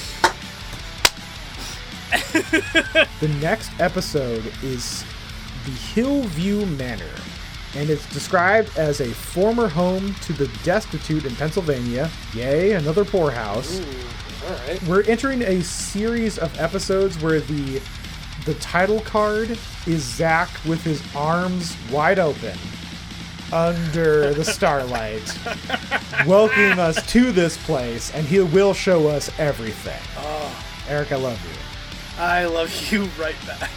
the 3.22 3.38
next 3.40 3.72
episode 3.80 4.52
is 4.62 5.06
the 5.66 5.72
Hillview 5.72 6.66
Manor, 6.66 7.06
and 7.76 7.90
it's 7.90 8.08
described 8.14 8.78
as 8.78 9.00
a 9.02 9.12
former 9.14 9.68
home 9.68 10.14
to 10.16 10.34
the 10.34 10.48
destitute 10.64 11.26
in 11.26 11.36
Pennsylvania. 11.36 12.10
Yay, 12.34 12.74
another 12.74 13.06
poorhouse. 13.06 13.80
All 14.46 14.56
right. 14.68 14.82
We're 14.84 15.04
entering 15.04 15.42
a 15.44 15.62
series 15.62 16.38
of 16.38 16.58
episodes 16.60 17.22
where 17.22 17.40
the 17.40 17.82
the 18.46 18.56
title 18.56 19.02
card 19.02 19.52
is 19.86 20.04
Zak 20.04 20.50
with 20.66 20.84
his 20.84 21.04
arms 21.16 21.78
wide 21.92 22.18
open 22.18 22.58
under 23.54 24.34
the 24.34 24.44
starlight, 24.44 25.38
welcoming 26.26 26.80
us 26.80 27.06
to 27.12 27.32
this 27.32 27.58
place, 27.66 28.12
and 28.16 28.26
he 28.26 28.40
will 28.40 28.74
show 28.74 29.08
us 29.10 29.30
everything. 29.38 30.00
Oh, 30.18 30.66
Eric, 30.88 31.12
I 31.12 31.18
love 31.18 31.40
you. 31.46 32.22
I 32.22 32.46
love 32.46 32.92
you 32.92 33.04
right 33.20 33.36
back. 33.46 33.70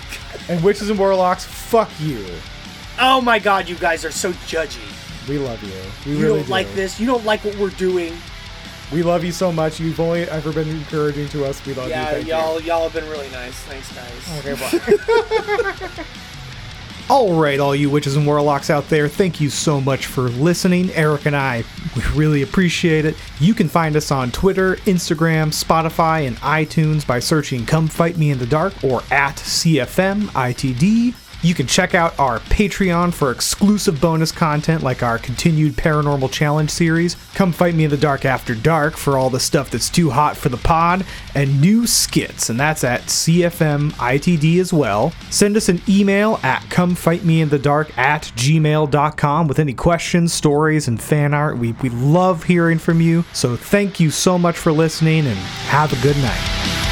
And 0.49 0.63
witches 0.63 0.91
and 0.91 0.99
warlocks, 0.99 1.45
fuck 1.45 1.91
you. 2.01 2.25
Oh 2.99 3.21
my 3.21 3.39
god, 3.39 3.69
you 3.69 3.77
guys 3.77 4.05
are 4.05 4.11
so 4.11 4.33
judgy. 4.33 4.81
We 5.29 5.39
love 5.39 5.63
you. 5.63 5.73
We 6.07 6.17
You 6.19 6.23
really 6.23 6.39
don't 6.39 6.47
do. 6.47 6.53
like 6.53 6.73
this. 6.75 7.01
You 7.01 7.07
don't 7.07 7.25
like 7.25 7.45
what 7.45 7.57
we're 7.57 7.71
doing. 7.71 8.15
We 8.93 9.03
love 9.03 9.25
you 9.25 9.33
so 9.33 9.51
much. 9.51 9.81
You've 9.81 9.99
only 9.99 10.23
ever 10.25 10.53
been 10.53 10.69
encouraging 10.69 11.29
to 11.29 11.45
us. 11.47 11.65
We 11.67 11.75
love 11.75 11.89
yeah, 11.89 12.11
you. 12.11 12.17
Thank 12.17 12.29
y'all 12.29 12.61
y'all 12.61 12.89
have 12.89 12.93
been 12.93 13.11
really 13.11 13.31
nice. 13.31 13.55
Thanks, 13.55 13.91
guys. 13.95 14.45
Okay, 14.47 14.55
bye. 15.89 16.05
All 17.11 17.39
right, 17.39 17.61
all 17.61 17.77
you 17.77 17.91
witches 17.91 18.17
and 18.17 18.27
warlocks 18.27 18.71
out 18.71 18.89
there, 18.89 19.09
thank 19.09 19.39
you 19.39 19.51
so 19.51 19.79
much 19.79 20.07
for 20.07 20.23
listening. 20.23 20.91
Eric 20.93 21.27
and 21.27 21.37
I, 21.37 21.63
we 21.95 22.03
really 22.15 22.41
appreciate 22.41 23.05
it. 23.05 23.15
You 23.39 23.53
can 23.53 23.69
find 23.69 23.95
us 23.95 24.11
on 24.11 24.31
Twitter, 24.33 24.77
Instagram, 24.87 25.49
Spotify, 25.53 26.27
and 26.27 26.39
iTunes 26.39 27.07
by 27.07 27.19
searching 27.19 27.67
Come 27.67 27.89
Fight 27.89 28.17
Me 28.17 28.31
in 28.31 28.39
the 28.39 28.47
Dark 28.47 28.83
or 28.83 29.03
at 29.11 29.37
CFMITD. 29.37 31.15
You 31.45 31.55
can 31.55 31.67
check 31.67 31.95
out 31.95 32.19
our 32.19 32.39
Patreon 32.39 33.13
for 33.13 33.31
exclusive 33.31 34.01
bonus 34.01 34.33
content 34.33 34.83
like 34.83 35.03
our 35.03 35.19
continued 35.19 35.75
Paranormal 35.75 36.33
Challenge 36.33 36.71
series. 36.71 37.17
Come 37.35 37.53
Fight 37.53 37.75
Me 37.75 37.85
in 37.85 37.91
the 37.91 37.99
Dark 37.99 38.25
After 38.25 38.55
Dark 38.55 38.97
for 38.97 39.19
all 39.19 39.29
the 39.29 39.39
stuff 39.39 39.69
that's 39.69 39.91
too 39.91 40.09
hot 40.09 40.39
for 40.39 40.49
the 40.49 40.57
pod, 40.57 41.05
and 41.35 41.61
new 41.61 41.87
skits, 41.87 42.49
and 42.49 42.59
that's 42.59 42.83
at 42.83 43.03
CFMITD 43.03 44.59
as 44.59 44.73
well. 44.73 45.13
Send 45.29 45.59
us 45.59 45.69
an 45.69 45.83
email 45.87 46.41
at 46.43 46.63
comefightmeinthedark 46.71 47.99
at 47.99 48.23
gmail.com 48.23 49.47
with 49.47 49.59
any 49.59 49.75
questions, 49.75 50.33
stories, 50.33 50.89
and 50.89 51.03
fan 51.03 51.35
art. 51.35 51.59
We, 51.59 51.73
we 51.73 51.91
love 51.91 52.45
hearing 52.45 52.79
from 52.79 53.03
you. 53.03 53.23
So 53.35 53.55
thank 53.55 54.01
you 54.01 54.11
so 54.11 54.39
much 54.39 54.57
for 54.57 54.73
listening 54.73 55.27
and 55.27 55.37
have 55.37 55.93
a 55.93 56.03
good 56.03 56.17
night. 56.17 56.84